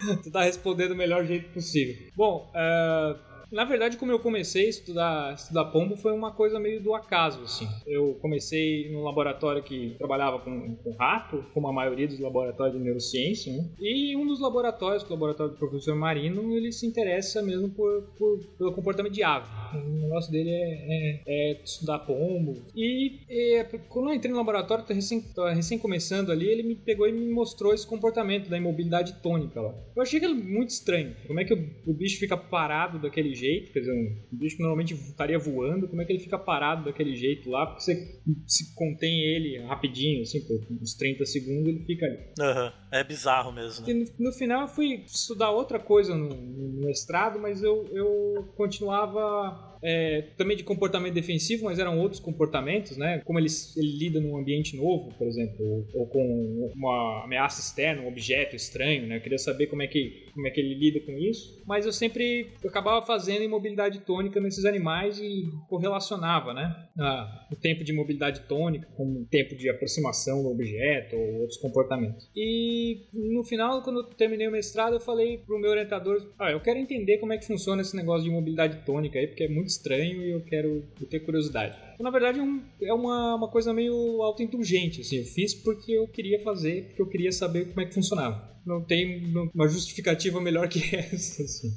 tu 0.22 0.30
tá 0.30 0.42
respondendo 0.42 0.90
do 0.90 0.96
melhor 0.96 1.24
jeito 1.24 1.52
possível. 1.52 2.10
Bom, 2.14 2.52
uh, 2.54 3.29
na 3.52 3.64
verdade, 3.64 3.96
como 3.96 4.12
eu 4.12 4.18
comecei 4.18 4.66
a 4.66 4.68
estudar, 4.68 5.34
estudar 5.34 5.64
pombo, 5.66 5.96
foi 5.96 6.12
uma 6.12 6.32
coisa 6.32 6.58
meio 6.60 6.80
do 6.80 6.94
acaso, 6.94 7.42
assim. 7.42 7.66
Eu 7.86 8.14
comecei 8.20 8.90
num 8.92 9.02
laboratório 9.02 9.62
que 9.62 9.94
trabalhava 9.98 10.38
com, 10.38 10.76
com 10.76 10.92
rato, 10.92 11.44
como 11.52 11.68
a 11.68 11.72
maioria 11.72 12.06
dos 12.06 12.20
laboratórios 12.20 12.76
de 12.76 12.82
neurociência, 12.82 13.52
né? 13.52 13.68
E 13.80 14.16
um 14.16 14.26
dos 14.26 14.40
laboratórios, 14.40 15.02
o 15.02 15.10
laboratório 15.10 15.52
do 15.52 15.58
professor 15.58 15.96
Marino, 15.96 16.56
ele 16.56 16.70
se 16.70 16.86
interessa 16.86 17.42
mesmo 17.42 17.68
por, 17.70 18.02
por 18.16 18.38
pelo 18.56 18.72
comportamento 18.72 19.12
de 19.12 19.22
ave. 19.22 19.48
O 19.74 20.00
negócio 20.02 20.30
dele 20.30 20.50
é, 20.50 20.86
é, 20.88 21.22
é 21.26 21.62
estudar 21.62 22.00
pombo. 22.00 22.54
E, 22.74 23.20
e, 23.28 23.64
quando 23.88 24.10
eu 24.10 24.14
entrei 24.14 24.30
no 24.30 24.38
laboratório, 24.38 24.84
tô 24.84 24.92
recém, 24.92 25.20
tô 25.20 25.46
recém 25.48 25.78
começando 25.78 26.30
ali, 26.30 26.46
ele 26.46 26.62
me 26.62 26.74
pegou 26.76 27.08
e 27.08 27.12
me 27.12 27.30
mostrou 27.32 27.74
esse 27.74 27.86
comportamento 27.86 28.48
da 28.48 28.56
imobilidade 28.56 29.14
tônica 29.22 29.60
lá. 29.60 29.74
Eu 29.96 30.02
achei 30.02 30.18
aquilo 30.18 30.34
muito 30.34 30.70
estranho. 30.70 31.16
Como 31.26 31.40
é 31.40 31.44
que 31.44 31.54
o, 31.54 31.70
o 31.86 31.92
bicho 31.92 32.18
fica 32.18 32.36
parado 32.36 32.98
daquele 32.98 33.34
jeito, 33.40 33.72
quer 33.72 33.80
dizer, 33.80 33.92
um 33.92 34.36
bicho 34.36 34.56
que 34.56 34.62
normalmente 34.62 34.94
estaria 34.94 35.38
voando, 35.38 35.88
como 35.88 36.00
é 36.02 36.04
que 36.04 36.12
ele 36.12 36.22
fica 36.22 36.38
parado 36.38 36.84
daquele 36.84 37.16
jeito 37.16 37.50
lá, 37.50 37.66
porque 37.66 37.82
você 37.82 38.20
se 38.46 38.74
contém 38.74 39.20
ele 39.20 39.58
rapidinho, 39.64 40.22
assim, 40.22 40.40
por 40.46 40.60
uns 40.70 40.94
30 40.94 41.24
segundos 41.24 41.68
ele 41.68 41.84
fica 41.84 42.06
ali. 42.06 42.16
Uhum. 42.16 42.72
É 42.92 43.04
bizarro 43.04 43.52
mesmo. 43.52 43.86
Né? 43.86 43.94
No, 43.94 44.26
no, 44.26 44.32
final 44.32 44.62
eu 44.62 44.68
fui 44.68 45.04
estudar 45.06 45.50
outra 45.50 45.78
coisa 45.78 46.14
no, 46.14 46.28
no 46.28 46.86
mestrado, 46.86 47.38
mas 47.38 47.62
eu, 47.62 47.86
eu 47.92 48.52
continuava 48.56 49.69
é, 49.82 50.22
também 50.36 50.56
de 50.56 50.62
comportamento 50.62 51.14
defensivo, 51.14 51.64
mas 51.64 51.78
eram 51.78 51.98
outros 51.98 52.20
comportamentos, 52.20 52.96
né? 52.96 53.20
Como 53.24 53.38
ele, 53.38 53.48
ele 53.76 53.98
lida 53.98 54.20
num 54.20 54.36
ambiente 54.36 54.76
novo, 54.76 55.12
por 55.16 55.26
exemplo, 55.26 55.56
ou, 55.64 55.86
ou, 55.94 56.06
com 56.06 56.72
uma 56.74 57.24
ameaça 57.24 57.60
externa, 57.60 58.02
um 58.02 58.08
objeto 58.08 58.54
estranho, 58.54 59.06
né? 59.06 59.16
Eu 59.16 59.20
queria 59.20 59.38
saber 59.38 59.66
como 59.66 59.82
é 59.82 59.86
que, 59.86 60.26
como 60.34 60.46
é 60.46 60.50
que 60.50 60.60
ele 60.60 60.74
lida 60.74 61.00
com 61.00 61.12
isso. 61.12 61.62
Mas 61.66 61.86
eu 61.86 61.92
sempre 61.92 62.48
eu 62.62 62.70
acabava 62.70 63.04
fazendo 63.04 63.42
imobilidade 63.42 64.00
tônica 64.00 64.40
nesses 64.40 64.64
animais 64.64 65.18
e 65.18 65.50
correlacionava, 65.68 66.52
né? 66.52 66.88
Ah, 66.98 67.46
o 67.50 67.56
tempo 67.56 67.82
de 67.82 67.92
imobilidade 67.92 68.40
tônica 68.42 68.86
com 68.96 69.04
o 69.04 69.24
tempo 69.26 69.56
de 69.56 69.68
aproximação 69.70 70.42
do 70.42 70.50
objeto 70.50 71.16
ou 71.16 71.40
outros 71.40 71.58
comportamentos. 71.58 72.30
E 72.36 73.06
no 73.12 73.42
final, 73.42 73.82
quando 73.82 74.00
eu 74.00 74.04
terminei 74.04 74.48
o 74.48 74.52
mestrado, 74.52 74.94
eu 74.94 75.00
falei 75.00 75.38
pro 75.38 75.58
meu 75.58 75.70
orientador: 75.70 76.32
ah, 76.38 76.50
eu 76.50 76.60
quero 76.60 76.78
entender 76.78 77.18
como 77.18 77.32
é 77.32 77.38
que 77.38 77.46
funciona 77.46 77.82
esse 77.82 77.96
negócio 77.96 78.24
de 78.24 78.30
imobilidade 78.30 78.84
tônica 78.84 79.18
aí, 79.18 79.26
porque 79.26 79.44
é 79.44 79.48
muito 79.48 79.69
estranho 79.70 80.22
e 80.22 80.30
eu 80.30 80.40
quero 80.42 80.84
eu 81.00 81.06
ter 81.06 81.20
curiosidade. 81.20 81.76
Então, 81.94 82.04
na 82.04 82.10
verdade, 82.10 82.38
é, 82.38 82.42
um, 82.42 82.62
é 82.82 82.92
uma, 82.92 83.36
uma 83.36 83.48
coisa 83.48 83.72
meio 83.72 84.22
autoindulgente, 84.22 85.00
assim. 85.00 85.16
Eu 85.16 85.24
fiz 85.24 85.54
porque 85.54 85.92
eu 85.92 86.06
queria 86.08 86.42
fazer, 86.42 86.86
porque 86.86 87.02
eu 87.02 87.08
queria 87.08 87.32
saber 87.32 87.68
como 87.68 87.80
é 87.80 87.86
que 87.86 87.94
funcionava. 87.94 88.50
Não 88.64 88.82
tem 88.82 89.32
uma 89.54 89.68
justificativa 89.68 90.40
melhor 90.40 90.68
que 90.68 90.80
essa, 90.94 91.42
assim. 91.42 91.70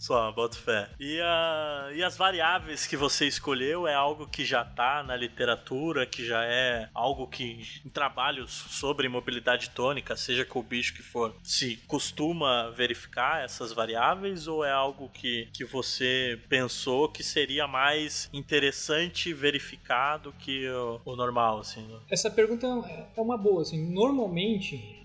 Só, 0.00 0.32
boto 0.32 0.56
fé. 0.56 0.88
E, 0.98 1.20
uh, 1.20 1.94
e 1.94 2.02
as 2.02 2.16
variáveis 2.16 2.86
que 2.86 2.96
você 2.96 3.26
escolheu 3.26 3.86
é 3.86 3.92
algo 3.92 4.26
que 4.26 4.46
já 4.46 4.64
tá 4.64 5.02
na 5.02 5.14
literatura, 5.14 6.06
que 6.06 6.24
já 6.24 6.42
é 6.42 6.88
algo 6.94 7.26
que 7.26 7.60
em 7.84 7.88
trabalhos 7.90 8.50
sobre 8.50 9.10
mobilidade 9.10 9.68
tônica, 9.68 10.16
seja 10.16 10.42
com 10.42 10.60
o 10.60 10.62
bicho 10.62 10.94
que 10.94 11.02
for, 11.02 11.36
se 11.42 11.76
costuma 11.86 12.70
verificar 12.70 13.44
essas 13.44 13.74
variáveis 13.74 14.48
ou 14.48 14.64
é 14.64 14.72
algo 14.72 15.10
que, 15.10 15.48
que 15.52 15.66
você 15.66 16.40
pensou 16.48 17.06
que 17.06 17.22
seria 17.22 17.68
mais 17.68 18.30
interessante 18.32 19.34
verificar 19.34 20.16
do 20.16 20.32
que 20.32 20.66
o, 20.70 21.00
o 21.04 21.14
normal, 21.14 21.58
assim? 21.58 21.82
Né? 21.82 21.98
Essa 22.10 22.30
pergunta 22.30 22.66
é 23.14 23.20
uma 23.20 23.36
boa, 23.36 23.60
assim, 23.60 23.92
normalmente 23.92 24.98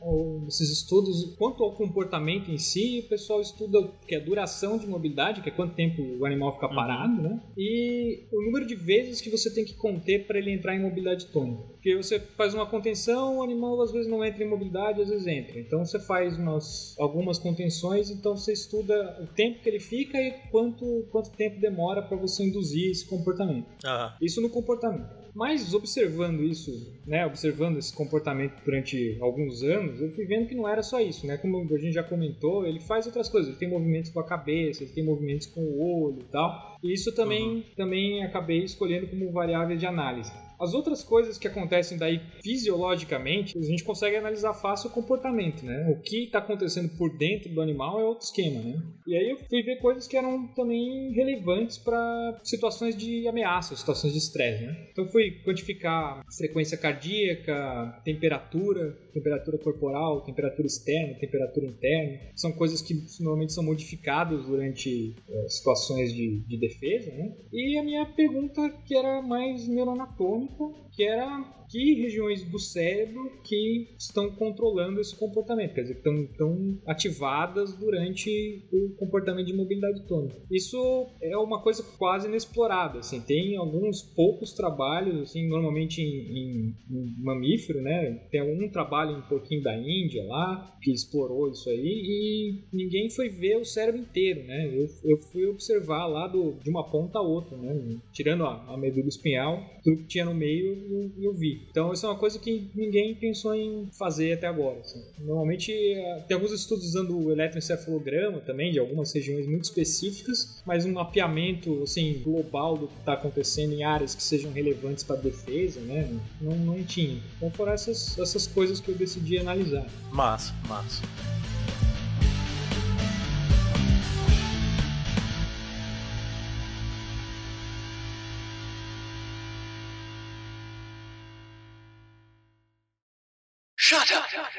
esses 0.47 0.69
estudos 0.69 1.36
quanto 1.36 1.63
ao 1.63 1.73
comportamento 1.73 2.51
em 2.51 2.58
si, 2.58 3.03
o 3.05 3.10
pessoal 3.10 3.41
estuda 3.41 3.91
que 4.08 4.13
é 4.13 4.19
a 4.19 4.23
duração 4.23 4.77
de 4.77 4.85
mobilidade, 4.89 5.41
que 5.41 5.50
é 5.50 5.52
quanto 5.52 5.76
tempo 5.76 6.02
o 6.19 6.26
animal 6.26 6.54
fica 6.54 6.67
uhum. 6.67 6.76
parado, 6.76 7.13
uhum. 7.13 7.24
né? 7.24 7.41
E 7.58 8.28
o 8.32 8.41
número 8.43 8.65
de 8.65 8.76
vezes 8.76 9.21
que 9.21 9.30
você 9.30 9.54
tem 9.54 9.65
que 9.65 9.74
conter 9.74 10.26
para 10.26 10.38
ele 10.38 10.52
entrar 10.52 10.76
em 10.76 10.82
mobilidade 10.82 11.28
tônica. 11.28 11.63
Porque 11.74 11.95
você 11.95 12.19
faz 12.19 12.54
uma 12.54 12.65
contenção, 12.65 13.38
o 13.38 13.43
animal 13.43 13.82
às 13.82 13.91
vezes 13.91 14.10
não 14.10 14.24
entra 14.24 14.43
em 14.43 14.50
mobilidade, 14.50 15.02
às 15.02 15.10
vezes 15.10 15.28
entra. 15.28 15.60
Então 15.60 15.86
você 15.86 16.00
faz 16.00 16.38
umas, 16.38 16.95
algumas 17.00 17.38
contenções, 17.38 18.10
então 18.10 18.36
você 18.36 18.54
estuda 18.54 19.19
o 19.21 19.28
tempo 19.28 19.62
que 19.62 19.69
ele 19.69 19.80
fica 19.80 20.19
e 20.19 20.32
quanto, 20.52 21.08
quanto 21.12 21.32
tempo 21.32 21.60
demora 21.60 22.02
para 22.02 22.17
você 22.17 22.43
induzir 22.43 22.91
esse 22.91 23.08
comportamento. 23.08 23.67
Uhum. 23.86 24.10
Isso 24.21 24.41
no 24.41 24.50
comportamento. 24.50 25.24
Mas 25.36 25.74
observando 25.74 26.41
isso, 26.41 26.71
né, 27.06 27.26
observando 27.26 27.78
esse 27.78 27.93
comportamento 27.93 28.63
durante 28.63 29.17
alguns 29.21 29.62
anos, 29.63 30.00
eu 30.00 30.10
fui 30.12 30.26
vendo 30.26 30.48
que 30.48 30.56
não 30.56 30.67
era 30.67 30.82
só 30.82 31.02
isso, 31.02 31.28
né? 31.28 31.38
Como 31.38 31.62
a 31.62 31.78
gente 31.78 31.93
já 31.93 32.04
comentou, 32.04 32.65
ele 32.65 32.80
faz 32.80 33.06
outras 33.06 33.28
coisas, 33.28 33.50
ele 33.50 33.60
tem 33.60 33.69
movimentos 33.69 34.12
com 34.12 34.21
a 34.21 34.26
cabeça, 34.26 34.84
ele 34.84 34.93
tem 34.93 35.04
movimentos 35.04 35.48
com 35.48 35.62
o 35.62 36.06
olho 36.06 36.21
e 36.21 36.32
tal. 36.32 36.78
E 36.82 36.93
isso 36.93 37.13
também, 37.13 37.43
uhum. 37.43 37.63
também 37.76 38.24
acabei 38.24 38.63
escolhendo 38.63 39.08
como 39.08 39.32
variável 39.32 39.76
de 39.76 39.86
análise. 39.86 40.32
As 40.59 40.73
outras 40.73 41.03
coisas 41.03 41.37
que 41.37 41.47
acontecem 41.47 41.97
daí 41.97 42.21
fisiologicamente, 42.43 43.57
a 43.57 43.61
gente 43.61 43.83
consegue 43.83 44.15
analisar 44.15 44.53
fácil 44.53 44.89
o 44.89 44.93
comportamento, 44.93 45.65
né? 45.65 45.87
O 45.89 46.01
que 46.01 46.25
está 46.25 46.39
acontecendo 46.39 46.89
por 46.97 47.15
dentro 47.17 47.53
do 47.53 47.61
animal 47.61 47.99
é 47.99 48.03
outro 48.03 48.25
esquema, 48.25 48.59
né? 48.61 48.81
E 49.07 49.15
aí 49.15 49.29
eu 49.29 49.37
fui 49.37 49.61
ver 49.61 49.77
coisas 49.77 50.07
que 50.07 50.17
eram 50.17 50.47
também 50.47 51.11
relevantes 51.13 51.77
para 51.77 52.39
situações 52.43 52.95
de 52.95 53.27
ameaça, 53.27 53.75
situações 53.75 54.13
de 54.13 54.19
estresse, 54.19 54.65
né? 54.65 54.87
Então 54.91 55.07
fui 55.07 55.31
quantificar 55.43 56.23
frequência 56.37 56.77
cardíaca, 56.77 58.01
temperatura, 58.03 58.97
temperatura 59.13 59.57
corporal, 59.57 60.21
temperatura 60.21 60.67
externa, 60.67 61.19
temperatura 61.19 61.65
interna. 61.65 62.19
São 62.35 62.51
coisas 62.51 62.81
que 62.81 62.93
normalmente 63.19 63.53
são 63.53 63.63
modificadas 63.63 64.45
durante 64.45 65.15
é, 65.29 65.49
situações 65.49 66.13
de, 66.13 66.39
de 66.47 66.57
defesa, 66.57 67.11
né? 67.11 67.33
E 67.51 67.77
a 67.77 67.83
minha 67.83 68.05
pergunta 68.05 68.69
que 68.85 68.95
era 68.95 69.21
mais 69.21 69.67
neuroanatômica 69.67 70.44
que 70.91 71.03
era 71.03 71.64
que 71.69 72.01
regiões 72.01 72.43
do 72.43 72.60
cérebro 72.60 73.41
que 73.43 73.95
estão 73.97 74.32
controlando 74.32 74.99
esse 74.99 75.15
comportamento, 75.15 75.73
quer 75.73 75.82
dizer, 75.82 75.97
estão, 75.97 76.23
estão 76.23 76.80
ativadas 76.88 77.75
durante 77.78 78.63
o 78.71 78.95
comportamento 78.97 79.47
de 79.47 79.54
mobilidade 79.54 80.08
tônica. 80.08 80.41
Isso 80.51 81.08
é 81.21 81.38
uma 81.38 81.62
coisa 81.62 81.84
quase 81.97 82.28
inexplorada, 82.28 82.99
assim, 82.99 83.21
tem 83.21 83.56
alguns 83.58 84.01
poucos 84.15 84.54
trabalhos, 84.54 85.21
assim, 85.21 85.47
normalmente 85.47 86.01
em, 86.01 86.06
em, 86.06 86.75
em 86.89 87.23
mamífero, 87.23 87.82
né, 87.82 88.28
tem 88.32 88.41
um 88.41 88.69
trabalho 88.69 89.17
um 89.17 89.21
pouquinho 89.21 89.62
da 89.63 89.75
Índia 89.78 90.23
lá, 90.25 90.78
que 90.82 90.91
explorou 90.91 91.49
isso 91.49 91.69
aí, 91.69 91.78
e 91.78 92.63
ninguém 92.73 93.10
foi 93.10 93.30
ver 93.30 93.58
o 93.58 93.65
cérebro 93.65 94.01
inteiro, 94.01 94.43
né, 94.43 94.67
eu, 94.67 94.88
eu 95.04 95.17
fui 95.32 95.45
observar 95.45 96.06
lá 96.08 96.28
do, 96.28 96.54
de 96.63 96.69
uma 96.69 96.89
ponta 96.89 97.19
a 97.19 97.21
outra, 97.21 97.58
né, 97.58 97.99
tirando 98.13 98.45
a, 98.45 98.73
a 98.73 98.78
medula 98.78 99.08
espinhal, 99.08 99.63
tudo 99.84 100.01
que 100.01 100.08
tinha 100.08 100.25
no 100.25 100.34
meio 100.34 100.75
eu, 100.89 101.12
eu 101.21 101.34
vi. 101.34 101.64
Então 101.69 101.91
isso 101.91 102.06
é 102.06 102.10
uma 102.10 102.17
coisa 102.17 102.39
que 102.39 102.69
ninguém 102.73 103.13
pensou 103.15 103.54
em 103.54 103.88
fazer 103.91 104.34
até 104.34 104.47
agora. 104.47 104.80
Assim. 104.80 105.04
Normalmente 105.19 105.71
eh, 105.71 106.23
tem 106.28 106.36
alguns 106.36 106.51
estudos 106.51 106.86
usando 106.86 107.17
o 107.17 107.32
eletroencefalograma 107.32 108.39
também, 108.39 108.71
de 108.71 108.80
algumas 108.80 109.13
regiões 109.13 109.45
muito 109.45 109.63
específicas, 109.63 110.62
mas 110.65 110.86
um 110.86 110.93
mapeamento 110.93 111.84
assim, 111.84 112.21
global 112.23 112.78
do 112.78 112.88
que 112.88 112.99
está 112.99 113.13
acontecendo 113.13 113.73
em 113.73 113.84
áreas 113.84 114.15
que 114.15 114.23
sejam 114.23 114.51
relevantes 114.51 115.04
para 115.04 115.17
a 115.17 115.19
defesa, 115.19 115.80
né? 115.82 116.10
Não, 116.39 116.56
não 116.56 116.84
tinha. 116.84 117.21
Então 117.38 117.51
foram 117.51 117.73
essas, 117.73 118.17
essas 118.17 118.47
coisas 118.47 118.80
que 118.80 118.89
eu 118.89 118.95
decidi 118.95 119.38
analisar. 119.38 119.86
Massa, 120.12 120.54
massa. 120.67 121.04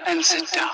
And 0.04 0.24
sit 0.24 0.52
down. 0.52 0.70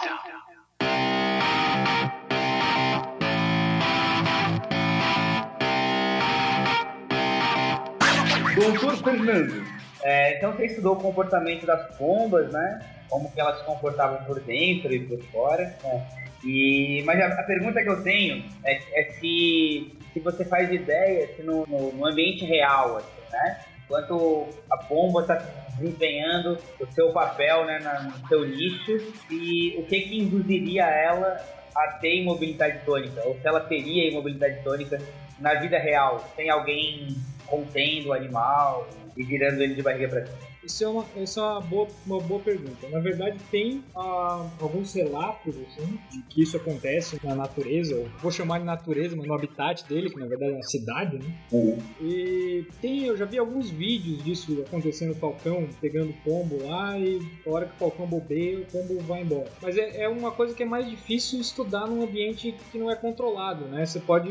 Doutor 8.55 8.97
Fernando, 8.99 9.65
é, 10.03 10.37
então 10.37 10.53
você 10.53 10.67
estudou 10.67 10.95
o 10.95 11.01
comportamento 11.01 11.65
das 11.65 11.97
pombas, 11.97 12.53
né? 12.53 12.81
Como 13.09 13.31
que 13.33 13.41
elas 13.41 13.59
se 13.59 13.65
comportavam 13.65 14.25
por 14.25 14.41
dentro 14.41 14.93
e 14.93 15.07
por 15.07 15.23
fora. 15.31 15.75
Né? 15.83 16.07
E, 16.45 17.03
mas 17.05 17.21
a, 17.21 17.41
a, 17.41 17.43
pergunta 17.45 17.83
que 17.83 17.89
eu 17.89 18.03
tenho 18.03 18.45
é, 18.65 18.81
é, 19.01 19.13
se, 19.13 19.97
se 20.13 20.21
você 20.21 20.45
faz 20.45 20.71
ideia 20.71 21.35
se 21.35 21.43
no, 21.43 21.67
no, 21.67 21.93
no 21.93 22.07
ambiente 22.07 22.45
real, 22.45 22.97
assim, 22.97 23.33
né? 23.33 23.61
Enquanto 23.93 24.49
a 24.71 24.77
pomba 24.79 25.21
está 25.21 25.35
desempenhando 25.77 26.57
o 26.81 26.87
seu 26.93 27.13
papel 27.13 27.67
né, 27.67 27.79
no 27.79 28.27
seu 28.27 28.49
nicho 28.49 28.93
e 29.31 29.77
o 29.77 29.85
que, 29.85 30.01
que 30.01 30.19
induziria 30.19 30.85
ela 30.85 31.39
a 31.77 31.89
ter 32.01 32.23
imobilidade 32.23 32.87
tônica, 32.87 33.21
ou 33.27 33.39
se 33.39 33.47
ela 33.47 33.61
teria 33.61 34.09
imobilidade 34.09 34.63
tônica 34.65 34.99
na 35.39 35.53
vida 35.61 35.79
real, 35.79 36.27
sem 36.35 36.49
alguém 36.49 37.09
contendo 37.47 38.09
o 38.09 38.13
animal 38.15 38.89
e 39.15 39.25
virando 39.25 39.63
ele 39.63 39.75
de 39.75 39.83
barriga 39.83 40.09
para 40.09 40.25
cima. 40.25 40.52
Isso 40.65 40.85
é 40.85 40.89
uma, 40.89 41.05
isso 41.17 41.41
é 41.41 41.43
uma, 41.43 41.61
boa, 41.61 41.89
uma 42.07 42.21
boa 42.21 42.41
pergunta. 42.41 42.89
Na 42.89 43.01
verdade, 43.01 43.39
tem 43.51 43.83
ah, 43.97 44.49
alguns 44.61 44.95
relatos 44.95 45.57
assim, 45.57 45.99
de 46.11 46.23
que 46.23 46.43
isso 46.43 46.57
acontece 46.57 47.19
na 47.25 47.35
natureza, 47.35 47.97
ou 47.97 48.07
vou 48.21 48.31
chamar 48.31 48.59
de 48.59 48.65
natureza, 48.65 49.17
mas 49.17 49.27
no 49.27 49.35
habitat 49.35 49.85
dele, 49.89 50.11
que 50.11 50.19
na 50.19 50.27
verdade 50.27 50.53
é 50.53 50.55
uma 50.55 50.63
cidade, 50.63 51.19
né? 51.19 51.35
Uhum. 51.51 51.79
E 52.01 52.67
tem, 52.81 53.05
eu 53.05 53.17
já 53.17 53.25
vi 53.25 53.39
alguns 53.39 53.71
vídeos 53.71 54.23
disso 54.23 54.63
acontecendo 54.67 55.11
no 55.11 55.15
falcão, 55.17 55.69
pegando 55.81 56.13
pombo 56.25 56.65
lá, 56.67 56.99
e 56.99 57.21
a 57.47 57.51
hora 57.51 57.67
que 57.67 57.75
o 57.75 57.79
falcão 57.79 58.07
bobeia, 58.07 58.61
o 58.61 58.65
pombo 58.67 59.01
vai 59.01 59.23
embora. 59.23 59.51
Mas 59.61 59.77
é, 59.77 60.03
é 60.03 60.09
uma 60.09 60.31
coisa 60.31 60.55
que 60.55 60.63
é 60.63 60.67
mais 60.67 60.89
difícil 60.89 61.41
estudar 61.41 61.87
num 61.87 62.03
ambiente 62.03 62.55
que 62.71 62.79
não 62.79 62.91
é 62.91 62.95
controlado, 62.95 63.65
né? 63.67 63.85
Você 63.85 64.01
pode 64.01 64.31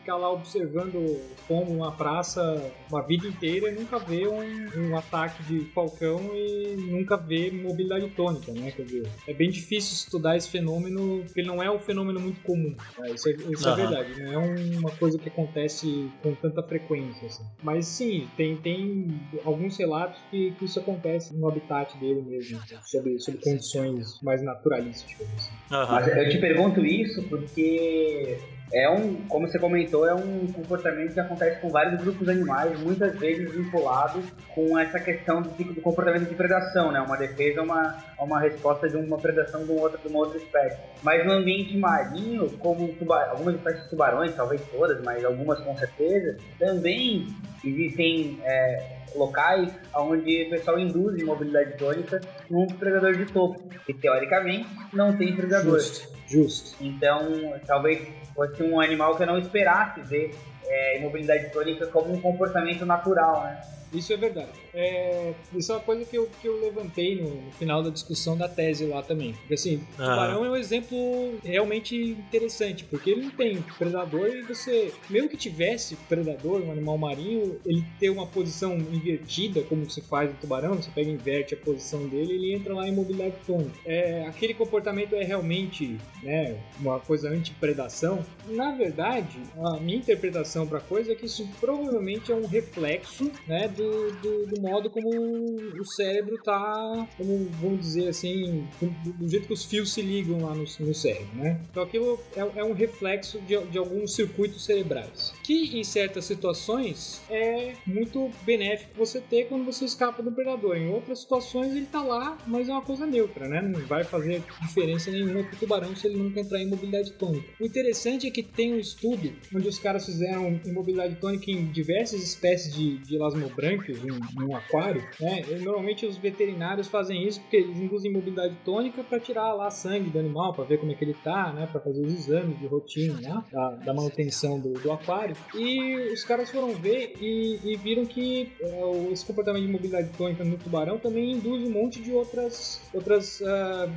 ficar 0.00 0.16
lá 0.16 0.30
observando 0.30 0.96
o 0.96 1.20
pombo 1.48 1.72
numa 1.72 1.92
praça 1.92 2.70
uma 2.90 3.02
vida 3.02 3.26
inteira 3.26 3.70
e 3.70 3.74
nunca 3.74 3.98
ver 3.98 4.28
um, 4.28 4.88
um 4.88 4.96
ataque 4.96 5.42
de 5.44 5.69
falcão 5.70 6.20
e 6.34 6.76
nunca 6.76 7.16
vê 7.16 7.50
mobilidade 7.50 8.08
tônica, 8.10 8.52
né? 8.52 8.70
Quer 8.70 8.82
dizer, 8.82 9.08
é 9.26 9.32
bem 9.32 9.50
difícil 9.50 9.94
estudar 9.94 10.36
esse 10.36 10.48
fenômeno, 10.48 11.22
porque 11.24 11.40
ele 11.40 11.48
não 11.48 11.62
é 11.62 11.70
um 11.70 11.78
fenômeno 11.78 12.20
muito 12.20 12.40
comum. 12.42 12.74
Né? 12.98 13.10
Isso, 13.10 13.28
é, 13.28 13.32
isso 13.32 13.66
uhum. 13.66 13.72
é, 13.72 13.76
verdade, 13.76 14.22
não 14.22 14.32
é 14.32 14.38
uma 14.78 14.90
coisa 14.90 15.18
que 15.18 15.28
acontece 15.28 16.10
com 16.22 16.34
tanta 16.34 16.62
frequência. 16.62 17.26
Assim. 17.26 17.44
Mas 17.62 17.86
sim, 17.86 18.28
tem, 18.36 18.56
tem 18.56 19.08
alguns 19.44 19.76
relatos 19.76 20.20
que, 20.30 20.52
que 20.52 20.64
isso 20.64 20.78
acontece 20.78 21.34
no 21.36 21.48
habitat 21.48 21.96
dele 21.98 22.22
mesmo, 22.22 22.58
assim, 22.58 22.76
sobre, 22.84 23.18
sobre 23.18 23.40
condições 23.40 24.20
mais 24.22 24.42
naturalísticas. 24.42 25.26
Assim. 25.36 25.52
Uhum. 25.70 25.86
Mas 25.90 26.08
eu 26.08 26.28
te 26.28 26.38
pergunto 26.38 26.84
isso 26.84 27.22
porque 27.24 28.38
é 28.72 28.88
um, 28.88 29.16
como 29.28 29.48
você 29.48 29.58
comentou, 29.58 30.06
é 30.06 30.14
um 30.14 30.46
comportamento 30.52 31.12
que 31.12 31.20
acontece 31.20 31.60
com 31.60 31.68
vários 31.68 32.00
grupos 32.00 32.28
animais, 32.28 32.78
muitas 32.80 33.18
vezes 33.18 33.52
vinculado 33.52 34.22
com 34.54 34.78
essa 34.78 34.98
questão 34.98 35.42
do, 35.42 35.50
do 35.50 35.80
comportamento 35.80 36.28
de 36.28 36.34
predação, 36.34 36.92
né? 36.92 37.00
Uma 37.00 37.16
defesa, 37.16 37.62
uma, 37.62 37.96
uma 38.18 38.40
resposta 38.40 38.88
de 38.88 38.96
uma 38.96 39.18
predação 39.18 39.64
de, 39.64 39.72
um 39.72 39.80
outro, 39.80 39.98
de 39.98 40.08
uma 40.08 40.20
outra 40.20 40.38
espécie. 40.38 40.78
Mas 41.02 41.24
no 41.26 41.32
ambiente 41.32 41.76
marinho, 41.76 42.48
como 42.58 42.94
algumas 43.30 43.56
espécies 43.56 43.82
de 43.84 43.90
tubarões, 43.90 44.34
talvez 44.34 44.62
todas, 44.70 45.02
mas 45.02 45.24
algumas 45.24 45.58
com 45.60 45.76
certeza, 45.76 46.36
também 46.58 47.26
existem 47.64 48.38
é, 48.44 49.00
locais 49.14 49.72
onde 49.96 50.44
o 50.44 50.50
pessoal 50.50 50.78
induz 50.78 51.22
mobilidade 51.24 51.76
tônica 51.76 52.20
num 52.48 52.66
predador 52.66 53.16
de 53.16 53.26
topo, 53.26 53.68
que 53.84 53.94
teoricamente 53.94 54.68
não 54.92 55.16
tem 55.16 55.34
predador. 55.34 55.78
Justo, 55.78 56.19
justo. 56.30 56.76
Então, 56.80 57.20
talvez 57.66 58.08
fosse 58.34 58.62
um 58.62 58.80
animal 58.80 59.16
que 59.16 59.24
eu 59.24 59.26
não 59.26 59.38
esperasse 59.38 60.00
ver 60.02 60.34
é, 60.64 60.98
imobilidade 60.98 61.50
tônica 61.50 61.86
como 61.88 62.12
um 62.14 62.20
comportamento 62.20 62.86
natural, 62.86 63.42
né? 63.42 63.60
Isso 63.92 64.12
é 64.12 64.16
verdade. 64.16 64.52
É, 64.72 65.32
isso 65.54 65.72
é 65.72 65.74
uma 65.74 65.80
coisa 65.80 66.04
que 66.04 66.16
eu, 66.16 66.28
que 66.40 66.46
eu 66.46 66.60
levantei 66.60 67.20
no, 67.20 67.28
no 67.28 67.52
final 67.52 67.82
da 67.82 67.90
discussão 67.90 68.36
da 68.36 68.48
tese 68.48 68.86
lá 68.86 69.02
também. 69.02 69.32
Porque 69.32 69.54
assim, 69.54 69.76
o 69.94 69.96
tubarão 69.96 70.44
é 70.44 70.50
um 70.50 70.56
exemplo 70.56 71.38
realmente 71.44 71.96
interessante, 71.96 72.84
porque 72.84 73.10
ele 73.10 73.22
não 73.22 73.30
tem 73.30 73.60
predador 73.78 74.28
e 74.28 74.42
você, 74.42 74.92
mesmo 75.08 75.28
que 75.28 75.36
tivesse 75.36 75.96
predador, 76.08 76.62
um 76.62 76.70
animal 76.70 76.96
marinho, 76.96 77.60
ele 77.66 77.84
ter 77.98 78.10
uma 78.10 78.26
posição 78.26 78.76
invertida, 78.76 79.62
como 79.62 79.88
se 79.90 80.00
faz 80.00 80.30
no 80.30 80.36
tubarão, 80.36 80.74
você 80.74 80.90
pega 80.90 81.10
e 81.10 81.14
inverte 81.14 81.54
a 81.54 81.56
posição 81.56 82.06
dele, 82.06 82.34
ele 82.34 82.54
entra 82.54 82.74
lá 82.74 82.88
em 82.88 82.92
mobilidade 82.92 83.34
tônica. 83.46 83.72
É, 83.84 84.26
aquele 84.26 84.54
comportamento 84.54 85.14
é 85.14 85.24
realmente 85.24 85.98
né, 86.22 86.56
uma 86.78 87.00
coisa 87.00 87.28
anti-predação? 87.28 88.24
Na 88.46 88.72
verdade, 88.72 89.38
a 89.56 89.80
minha 89.80 89.98
interpretação 89.98 90.66
para 90.66 90.78
a 90.78 90.82
coisa 90.82 91.12
é 91.12 91.14
que 91.14 91.26
isso 91.26 91.48
provavelmente 91.60 92.30
é 92.30 92.34
um 92.34 92.46
reflexo 92.46 93.30
né, 93.46 93.68
do, 93.80 94.12
do, 94.12 94.46
do, 94.46 94.60
modo 94.60 94.90
como 94.90 95.08
o 95.10 95.84
cérebro 95.84 96.38
tá, 96.42 97.08
como 97.16 97.48
vamos 97.60 97.80
dizer 97.80 98.08
assim, 98.08 98.66
do, 98.80 99.12
do, 99.12 99.28
jeito 99.28 99.46
que 99.46 99.52
os 99.52 99.64
fios 99.64 99.92
se 99.92 100.02
ligam 100.02 100.44
lá 100.44 100.54
no, 100.54 100.64
no 100.80 100.94
cérebro, 100.94 101.28
né? 101.34 101.60
Então 101.70 101.82
aquilo 101.82 102.18
é, 102.36 102.40
é 102.60 102.64
um 102.64 102.72
reflexo 102.72 103.40
de, 103.40 103.58
de, 103.66 103.78
alguns 103.78 104.14
circuitos 104.14 104.64
cerebrais, 104.64 105.32
que 105.50 105.78
em 105.78 105.82
certas 105.82 106.24
situações 106.26 107.20
é 107.28 107.72
muito 107.84 108.30
benéfico 108.44 108.92
você 108.96 109.20
ter 109.20 109.48
quando 109.48 109.64
você 109.64 109.84
escapa 109.84 110.22
do 110.22 110.30
predador. 110.30 110.76
Em 110.76 110.88
outras 110.88 111.20
situações 111.20 111.74
ele 111.74 111.86
tá 111.86 112.02
lá, 112.02 112.38
mas 112.46 112.68
é 112.68 112.72
uma 112.72 112.82
coisa 112.82 113.04
neutra, 113.04 113.48
né? 113.48 113.60
Não 113.60 113.80
vai 113.86 114.04
fazer 114.04 114.42
diferença 114.62 115.10
nenhuma 115.10 115.42
pro 115.42 115.56
tubarão 115.56 115.96
se 115.96 116.06
ele 116.06 116.18
nunca 116.18 116.40
entrar 116.40 116.60
em 116.60 116.68
mobilidade 116.68 117.12
tônica. 117.14 117.48
O 117.60 117.66
interessante 117.66 118.28
é 118.28 118.30
que 118.30 118.42
tem 118.42 118.74
um 118.74 118.78
estudo 118.78 119.32
onde 119.54 119.66
os 119.66 119.78
caras 119.78 120.06
fizeram 120.06 120.60
imobilidade 120.64 121.16
tônica 121.16 121.50
em 121.50 121.66
diversas 121.66 122.22
espécies 122.22 122.72
de, 122.72 122.98
de 122.98 123.16
elasmobranquia 123.16 123.96
em, 123.96 124.42
em 124.42 124.46
um 124.46 124.54
aquário, 124.54 125.02
né? 125.20 125.42
E, 125.48 125.54
normalmente 125.56 126.06
os 126.06 126.16
veterinários 126.16 126.86
fazem 126.86 127.26
isso 127.26 127.40
porque 127.40 127.56
eles 127.56 127.78
induzem 127.78 128.12
mobilidade 128.12 128.54
tônica 128.64 129.02
para 129.02 129.18
tirar 129.18 129.52
lá 129.54 129.70
sangue 129.70 130.10
do 130.10 130.18
animal, 130.18 130.54
para 130.54 130.64
ver 130.64 130.78
como 130.78 130.92
é 130.92 130.94
que 130.94 131.04
ele 131.04 131.16
tá, 131.24 131.52
né? 131.52 131.66
Para 131.66 131.80
fazer 131.80 132.02
os 132.02 132.12
exames 132.12 132.58
de 132.58 132.66
rotina, 132.66 133.20
né? 133.20 133.44
Da, 133.50 133.70
da 133.70 133.94
manutenção 133.94 134.60
do, 134.60 134.74
do, 134.74 134.92
aquário. 134.92 135.39
E 135.54 136.12
os 136.12 136.24
caras 136.24 136.50
foram 136.50 136.72
ver 136.74 137.14
e, 137.20 137.58
e 137.64 137.76
viram 137.76 138.04
que 138.06 138.52
é, 138.60 139.12
esse 139.12 139.24
comportamento 139.24 139.64
de 139.64 139.72
mobilidade 139.72 140.10
tônica 140.16 140.44
no 140.44 140.56
tubarão 140.56 140.98
também 140.98 141.32
induz 141.32 141.62
um 141.64 141.70
monte 141.70 142.00
de 142.00 142.12
outras, 142.12 142.80
outras 142.92 143.40
uh, 143.40 143.90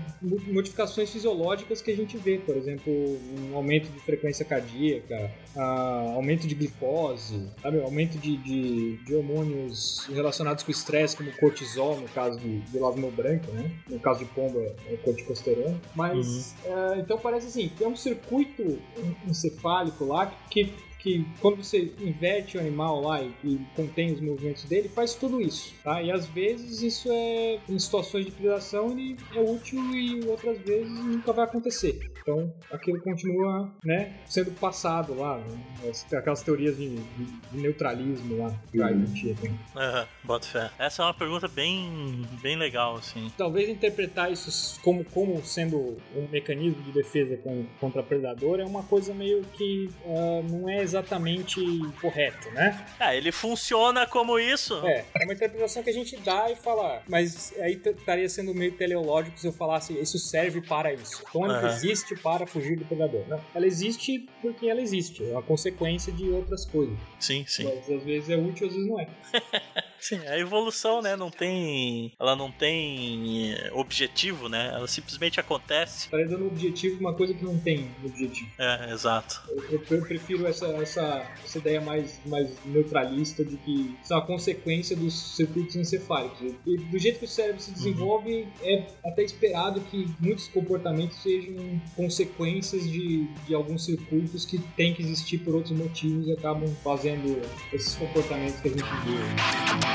modificações 0.51 1.09
fisiológicas 1.09 1.81
que 1.81 1.91
a 1.91 1.95
gente 1.95 2.17
vê, 2.17 2.37
por 2.37 2.55
exemplo, 2.55 2.91
um 2.93 3.55
aumento 3.55 3.89
de 3.89 3.99
frequência 3.99 4.45
cardíaca, 4.45 5.31
uh, 5.55 6.15
aumento 6.15 6.47
de 6.47 6.55
glicose, 6.55 7.47
sabe? 7.61 7.81
aumento 7.81 8.17
de, 8.17 8.37
de, 8.37 8.97
de 8.97 9.15
hormônios 9.15 10.07
relacionados 10.07 10.63
com 10.63 10.71
estresse, 10.71 11.15
como 11.15 11.31
cortisol, 11.37 11.99
no 11.99 12.07
caso 12.09 12.39
de, 12.39 12.59
de 12.59 12.79
lavmo 12.79 13.11
branco, 13.11 13.51
né? 13.51 13.71
No 13.89 13.99
caso 13.99 14.19
de 14.19 14.25
pombo 14.25 14.59
é, 14.59 14.73
é 14.93 14.97
corticosterona. 14.97 15.79
Mas, 15.95 16.55
uhum. 16.65 16.73
uh, 16.73 16.99
então 16.99 17.17
parece 17.17 17.47
assim, 17.47 17.69
tem 17.69 17.87
um 17.87 17.95
circuito 17.95 18.79
encefálico 19.27 20.05
lá 20.05 20.27
que 20.49 20.73
que 21.03 21.25
quando 21.41 21.57
você 21.57 21.91
inverte 21.99 22.57
o 22.57 22.61
animal 22.61 23.01
lá 23.01 23.21
e, 23.21 23.33
e, 23.43 23.59
contém 23.75 24.13
os 24.13 24.21
movimentos 24.21 24.63
dele, 24.63 24.87
faz 24.87 25.13
tudo 25.13 25.41
isso, 25.41 25.73
tá? 25.83 26.01
E 26.01 26.09
às 26.09 26.25
vezes 26.27 26.81
isso 26.81 27.09
é, 27.11 27.59
em 27.67 27.77
situações 27.77 28.25
de 28.25 28.31
predação, 28.31 28.91
ele 28.91 29.17
é 29.35 29.41
útil 29.41 29.79
e 29.93 30.25
outras 30.25 30.57
vezes 30.59 30.89
nunca 30.89 31.33
vai 31.33 31.43
acontecer. 31.45 31.99
Então 32.21 32.53
aquilo 32.71 33.01
continua, 33.01 33.69
né, 33.83 34.15
sendo 34.25 34.51
passado 34.51 35.13
lá, 35.13 35.37
né? 35.37 35.91
aquelas 36.17 36.41
teorias 36.41 36.77
de, 36.77 36.95
de, 36.95 37.25
de 37.25 37.57
neutralismo 37.57 38.37
lá 38.37 38.55
que 38.71 38.79
uhum. 38.79 39.03
existia 39.03 39.35
também. 39.35 39.51
Uhum, 39.51 40.05
bota 40.23 40.47
fé. 40.47 40.71
Essa 40.79 41.03
é 41.03 41.05
uma 41.05 41.13
pergunta 41.13 41.49
bem, 41.49 42.21
bem 42.41 42.55
legal, 42.55 42.95
assim. 42.95 43.29
Talvez 43.37 43.67
interpretar 43.67 44.31
isso 44.31 44.79
como, 44.81 45.03
como 45.03 45.43
sendo 45.43 45.97
um 46.15 46.27
mecanismo 46.31 46.81
de 46.81 46.91
defesa 46.91 47.37
contra 47.79 48.01
predador 48.01 48.59
é 48.59 48.65
uma 48.65 48.83
coisa 48.83 49.13
meio 49.13 49.41
que 49.53 49.89
uh, 50.05 50.43
não 50.49 50.69
é 50.69 50.81
exatamente 50.93 51.59
correto, 51.99 52.49
né? 52.51 52.85
Ah, 52.99 53.15
ele 53.15 53.31
funciona 53.31 54.05
como 54.05 54.37
isso. 54.37 54.75
É, 54.85 55.05
é 55.19 55.23
uma 55.23 55.33
interpretação 55.33 55.81
que 55.81 55.89
a 55.89 55.93
gente 55.93 56.15
dá 56.17 56.51
e 56.51 56.55
fala, 56.55 57.01
mas 57.07 57.53
aí 57.59 57.73
estaria 57.73 58.29
sendo 58.29 58.53
meio 58.53 58.71
teleológico 58.73 59.37
se 59.39 59.47
eu 59.47 59.53
falasse 59.53 59.93
isso 59.93 60.19
serve 60.19 60.61
para 60.61 60.93
isso. 60.93 61.23
Então 61.27 61.45
ela 61.45 61.61
uhum. 61.61 61.67
existe 61.67 62.15
para 62.15 62.45
fugir 62.45 62.77
do 62.77 62.85
predador. 62.85 63.27
Não, 63.27 63.41
ela 63.53 63.65
existe 63.65 64.27
porque 64.41 64.67
ela 64.67 64.81
existe, 64.81 65.23
é 65.23 65.31
uma 65.31 65.43
consequência 65.43 66.13
de 66.13 66.29
outras 66.29 66.65
coisas. 66.65 66.97
Sim, 67.19 67.43
sim. 67.47 67.63
Mas 67.63 67.89
às 67.89 68.03
vezes 68.03 68.29
é 68.29 68.37
útil, 68.37 68.67
às 68.67 68.73
vezes 68.73 68.87
não 68.87 68.99
é. 68.99 69.07
Sim, 70.03 70.19
a 70.27 70.37
evolução, 70.37 71.01
né, 71.01 71.15
não 71.15 71.31
tem. 71.31 72.11
Ela 72.19 72.35
não 72.35 72.51
tem 72.51 73.55
objetivo, 73.71 74.49
né? 74.49 74.73
Ela 74.73 74.85
simplesmente 74.85 75.39
acontece. 75.39 76.09
Tá 76.09 76.17
dando 76.17 76.45
objetivo 76.47 76.99
uma 76.99 77.13
coisa 77.13 77.33
que 77.33 77.41
não 77.41 77.57
tem 77.57 77.89
objetivo. 78.03 78.51
É, 78.59 78.91
exato. 78.91 79.41
Eu, 79.47 79.81
eu, 79.89 80.01
prefiro 80.01 80.45
essa, 80.45 80.67
essa, 80.67 81.25
essa 81.41 81.57
ideia 81.57 81.79
mais, 81.79 82.19
mais 82.25 82.49
neutralista 82.65 83.45
de 83.45 83.55
que 83.55 83.95
são 84.03 84.17
a 84.17 84.21
consequência 84.21 84.93
dos 84.93 85.37
circuitos 85.37 85.77
encefálicos. 85.77 86.53
E 86.67 86.75
do 86.75 86.99
jeito 86.99 87.19
que 87.19 87.25
o 87.25 87.27
cérebro 87.27 87.61
se 87.61 87.71
desenvolve, 87.71 88.41
uhum. 88.41 88.49
é 88.61 88.87
até 89.05 89.23
esperado 89.23 89.79
que 89.89 90.05
muitos 90.19 90.49
comportamentos 90.49 91.23
sejam 91.23 91.55
consequências 91.95 92.83
de, 92.83 93.23
de 93.47 93.55
alguns 93.55 93.85
circuitos 93.85 94.45
que 94.45 94.59
têm 94.75 94.93
que 94.93 95.01
existir 95.01 95.37
por 95.37 95.55
outros 95.55 95.77
motivos 95.77 96.27
e 96.27 96.33
acabam 96.33 96.67
fazendo 96.83 97.41
esses 97.71 97.95
comportamentos 97.95 98.59
que 98.59 98.67
a 98.67 98.71
gente 98.71 98.83
vê. 98.83 99.92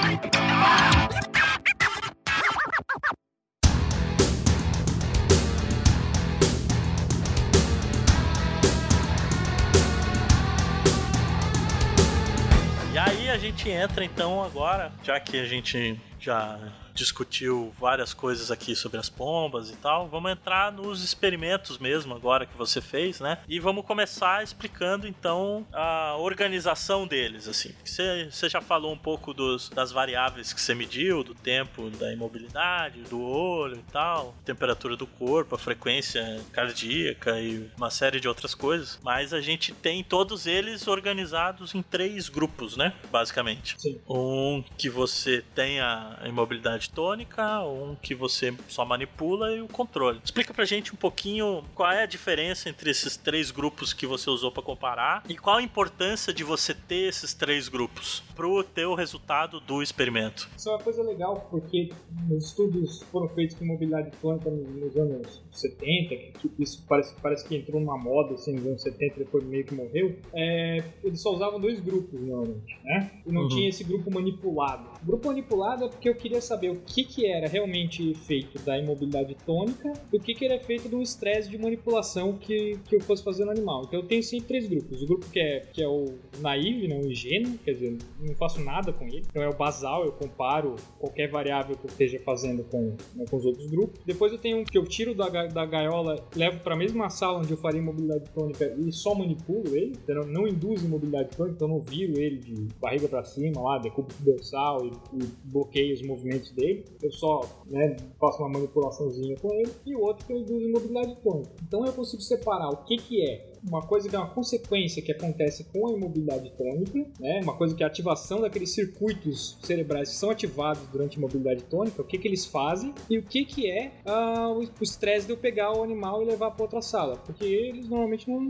E 12.92 12.98
aí 12.98 13.30
a 13.30 13.38
gente 13.38 13.68
entra 13.68 14.04
então 14.04 14.42
agora, 14.42 14.90
já 15.04 15.20
que 15.20 15.38
a 15.38 15.46
gente 15.46 16.00
já 16.18 16.58
discutiu 16.98 17.72
várias 17.78 18.12
coisas 18.12 18.50
aqui 18.50 18.74
sobre 18.74 18.98
as 18.98 19.08
pombas 19.08 19.70
e 19.70 19.76
tal. 19.76 20.08
Vamos 20.08 20.32
entrar 20.32 20.72
nos 20.72 21.02
experimentos 21.04 21.78
mesmo 21.78 22.14
agora 22.14 22.44
que 22.44 22.56
você 22.56 22.80
fez, 22.80 23.20
né? 23.20 23.38
E 23.48 23.60
vamos 23.60 23.84
começar 23.86 24.42
explicando 24.42 25.06
então 25.06 25.66
a 25.72 26.16
organização 26.18 27.06
deles, 27.06 27.46
assim. 27.46 27.72
Você, 27.84 28.28
você 28.30 28.48
já 28.48 28.60
falou 28.60 28.92
um 28.92 28.98
pouco 28.98 29.32
dos, 29.32 29.68
das 29.68 29.92
variáveis 29.92 30.52
que 30.52 30.60
você 30.60 30.74
mediu, 30.74 31.22
do 31.22 31.34
tempo 31.34 31.88
da 31.90 32.12
imobilidade, 32.12 33.02
do 33.02 33.22
olho 33.22 33.76
e 33.76 33.92
tal, 33.92 34.34
temperatura 34.44 34.96
do 34.96 35.06
corpo, 35.06 35.54
a 35.54 35.58
frequência 35.58 36.40
cardíaca 36.52 37.40
e 37.40 37.70
uma 37.76 37.90
série 37.90 38.18
de 38.18 38.26
outras 38.26 38.54
coisas. 38.54 38.98
Mas 39.02 39.32
a 39.32 39.40
gente 39.40 39.72
tem 39.72 40.02
todos 40.02 40.46
eles 40.46 40.88
organizados 40.88 41.74
em 41.74 41.82
três 41.82 42.28
grupos, 42.28 42.76
né? 42.76 42.92
Basicamente. 43.10 43.76
Sim. 43.78 44.00
Um 44.08 44.64
que 44.76 44.90
você 44.90 45.44
tem 45.54 45.80
a 45.80 46.18
imobilidade 46.24 46.87
tônica, 46.92 47.62
um 47.64 47.94
que 47.94 48.14
você 48.14 48.54
só 48.68 48.84
manipula 48.84 49.52
e 49.52 49.60
o 49.60 49.68
controle. 49.68 50.20
Explica 50.24 50.52
pra 50.52 50.64
gente 50.64 50.92
um 50.92 50.96
pouquinho 50.96 51.64
qual 51.74 51.90
é 51.90 52.02
a 52.02 52.06
diferença 52.06 52.68
entre 52.68 52.90
esses 52.90 53.16
três 53.16 53.50
grupos 53.50 53.92
que 53.92 54.06
você 54.06 54.28
usou 54.30 54.50
para 54.50 54.62
comparar 54.62 55.22
e 55.28 55.36
qual 55.36 55.56
a 55.56 55.62
importância 55.62 56.32
de 56.32 56.44
você 56.44 56.74
ter 56.74 57.08
esses 57.08 57.34
três 57.34 57.68
grupos 57.68 58.22
pro 58.34 58.62
teu 58.62 58.94
resultado 58.94 59.60
do 59.60 59.82
experimento. 59.82 60.48
Isso 60.56 60.68
é 60.68 60.72
uma 60.72 60.82
coisa 60.82 61.02
legal 61.02 61.48
porque 61.50 61.90
os 62.30 62.46
estudos 62.46 63.02
foram 63.10 63.28
feitos 63.30 63.56
com 63.56 63.64
mobilidade 63.64 64.10
tônica 64.20 64.50
nos 64.50 64.96
anos 64.96 65.42
70, 65.50 66.16
que 66.38 66.50
isso 66.58 66.84
parece, 66.88 67.14
parece 67.20 67.48
que 67.48 67.56
entrou 67.56 67.80
numa 67.80 67.98
moda 67.98 68.34
assim, 68.34 68.54
nos 68.54 68.66
anos 68.66 68.82
70 68.82 69.18
depois 69.18 69.44
meio 69.44 69.64
que 69.64 69.74
morreu. 69.74 70.16
É, 70.32 70.84
eles 71.02 71.20
só 71.20 71.34
usavam 71.34 71.60
dois 71.60 71.80
grupos 71.80 72.20
normalmente, 72.20 72.78
né? 72.84 73.10
E 73.26 73.32
não 73.32 73.42
uhum. 73.42 73.48
tinha 73.48 73.68
esse 73.68 73.84
grupo 73.84 74.10
manipulado. 74.12 74.88
O 75.02 75.06
grupo 75.06 75.28
manipulado 75.28 75.84
é 75.84 75.88
porque 75.88 76.08
eu 76.08 76.14
queria 76.14 76.40
saber 76.40 76.70
o 76.78 76.84
que, 76.84 77.04
que 77.04 77.26
era 77.26 77.48
realmente 77.48 78.14
feito 78.14 78.58
da 78.62 78.78
imobilidade 78.78 79.34
tônica 79.44 79.92
e 80.12 80.16
o 80.16 80.20
que, 80.20 80.34
que 80.34 80.44
era 80.44 80.58
feito 80.60 80.88
do 80.88 81.02
estresse 81.02 81.50
de 81.50 81.58
manipulação 81.58 82.38
que, 82.38 82.78
que 82.88 82.96
eu 82.96 83.00
fosse 83.00 83.22
fazer 83.22 83.44
no 83.44 83.50
animal. 83.50 83.84
Então 83.86 84.00
eu 84.00 84.06
tenho 84.06 84.22
sempre 84.22 84.46
três 84.48 84.68
grupos. 84.68 85.02
O 85.02 85.06
grupo 85.06 85.28
que 85.30 85.40
é, 85.40 85.60
que 85.72 85.82
é 85.82 85.88
o 85.88 86.14
naive, 86.40 86.88
né, 86.88 86.98
o 86.98 87.10
ingênuo, 87.10 87.58
quer 87.58 87.72
dizer, 87.72 87.98
não 88.20 88.34
faço 88.34 88.62
nada 88.62 88.92
com 88.92 89.06
ele. 89.06 89.24
Então 89.28 89.42
é 89.42 89.48
o 89.48 89.54
basal, 89.54 90.04
eu 90.04 90.12
comparo 90.12 90.76
qualquer 90.98 91.28
variável 91.28 91.76
que 91.76 91.84
eu 91.84 91.90
esteja 91.90 92.20
fazendo 92.20 92.64
com, 92.64 92.96
né, 93.14 93.24
com 93.28 93.36
os 93.36 93.44
outros 93.44 93.66
grupos. 93.66 94.00
Depois 94.04 94.32
eu 94.32 94.38
tenho 94.38 94.58
um 94.58 94.64
que 94.64 94.78
eu 94.78 94.84
tiro 94.84 95.14
da, 95.14 95.28
da 95.28 95.66
gaiola, 95.66 96.24
levo 96.36 96.60
para 96.60 96.74
a 96.74 96.78
mesma 96.78 97.10
sala 97.10 97.38
onde 97.38 97.50
eu 97.50 97.56
faria 97.56 97.80
imobilidade 97.80 98.30
tônica 98.30 98.74
e 98.78 98.92
só 98.92 99.14
manipulo 99.14 99.76
ele. 99.76 99.96
Então 100.02 100.24
não 100.26 100.46
induz 100.46 100.82
imobilidade 100.82 101.30
tônica, 101.36 101.56
então 101.56 101.68
não 101.68 101.80
viro 101.80 102.20
ele 102.20 102.38
de 102.38 102.54
barriga 102.80 103.08
para 103.08 103.24
cima 103.24 103.60
lá, 103.60 103.78
decúbito 103.78 104.22
dorsal 104.22 104.84
e, 104.84 104.90
e 105.16 105.26
bloqueio 105.44 105.94
os 105.94 106.02
movimentos 106.02 106.50
dele 106.58 106.84
eu 107.02 107.12
só 107.12 107.40
né, 107.66 107.96
faço 108.18 108.38
uma 108.42 108.48
manipulaçãozinha 108.50 109.36
com 109.40 109.52
ele, 109.54 109.70
e 109.86 109.94
o 109.94 110.00
outro 110.00 110.26
que 110.26 110.32
eu 110.32 110.38
induzo 110.38 110.60
em 110.60 110.72
mobilidade 110.72 111.16
tônica. 111.22 111.50
Então 111.62 111.84
eu 111.86 111.92
consigo 111.92 112.20
separar 112.20 112.68
o 112.70 112.84
que, 112.84 112.96
que 112.96 113.22
é 113.22 113.47
uma 113.66 113.82
coisa 113.82 114.08
que 114.08 114.16
é 114.16 114.18
uma 114.18 114.30
consequência 114.30 115.02
que 115.02 115.12
acontece 115.12 115.64
com 115.64 115.88
a 115.88 115.92
imobilidade 115.92 116.50
tônica, 116.52 117.06
né? 117.18 117.40
Uma 117.42 117.56
coisa 117.56 117.74
que 117.74 117.82
é 117.82 117.86
a 117.86 117.88
ativação 117.88 118.40
daqueles 118.40 118.70
circuitos 118.70 119.58
cerebrais 119.62 120.10
que 120.10 120.16
são 120.16 120.30
ativados 120.30 120.86
durante 120.88 121.16
a 121.16 121.18
imobilidade 121.18 121.64
tônica, 121.64 122.00
o 122.00 122.04
que 122.04 122.18
que 122.18 122.28
eles 122.28 122.46
fazem 122.46 122.94
e 123.08 123.18
o 123.18 123.22
que 123.22 123.44
que 123.44 123.70
é 123.70 123.92
uh, 124.06 124.58
o 124.58 124.82
estresse 124.82 125.26
de 125.26 125.32
eu 125.32 125.36
pegar 125.36 125.72
o 125.72 125.82
animal 125.82 126.22
e 126.22 126.26
levar 126.26 126.50
para 126.50 126.62
outra 126.62 126.82
sala, 126.82 127.16
porque 127.16 127.44
eles 127.44 127.88
normalmente 127.88 128.28
não, 128.28 128.48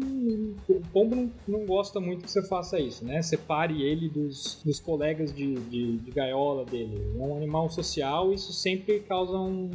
o 0.69 0.81
pombo 0.93 1.15
não, 1.15 1.33
não 1.47 1.67
gosta 1.67 2.01
muito 2.01 2.25
que 2.25 2.31
você 2.31 2.47
faça 2.47 2.79
isso, 2.79 3.05
né? 3.05 3.23
Separe 3.23 3.83
ele 3.83 4.09
dos, 4.09 4.61
dos 4.65 4.81
colegas 4.81 5.33
de, 5.35 5.55
de, 5.55 5.99
de 5.99 6.11
gaiola 6.11 6.65
dele. 6.65 7.01
É 7.19 7.23
um 7.23 7.37
animal 7.37 7.71
social, 7.71 8.33
isso 8.33 8.53
sempre 8.53 9.01
causa 9.01 9.39
um 9.39 9.71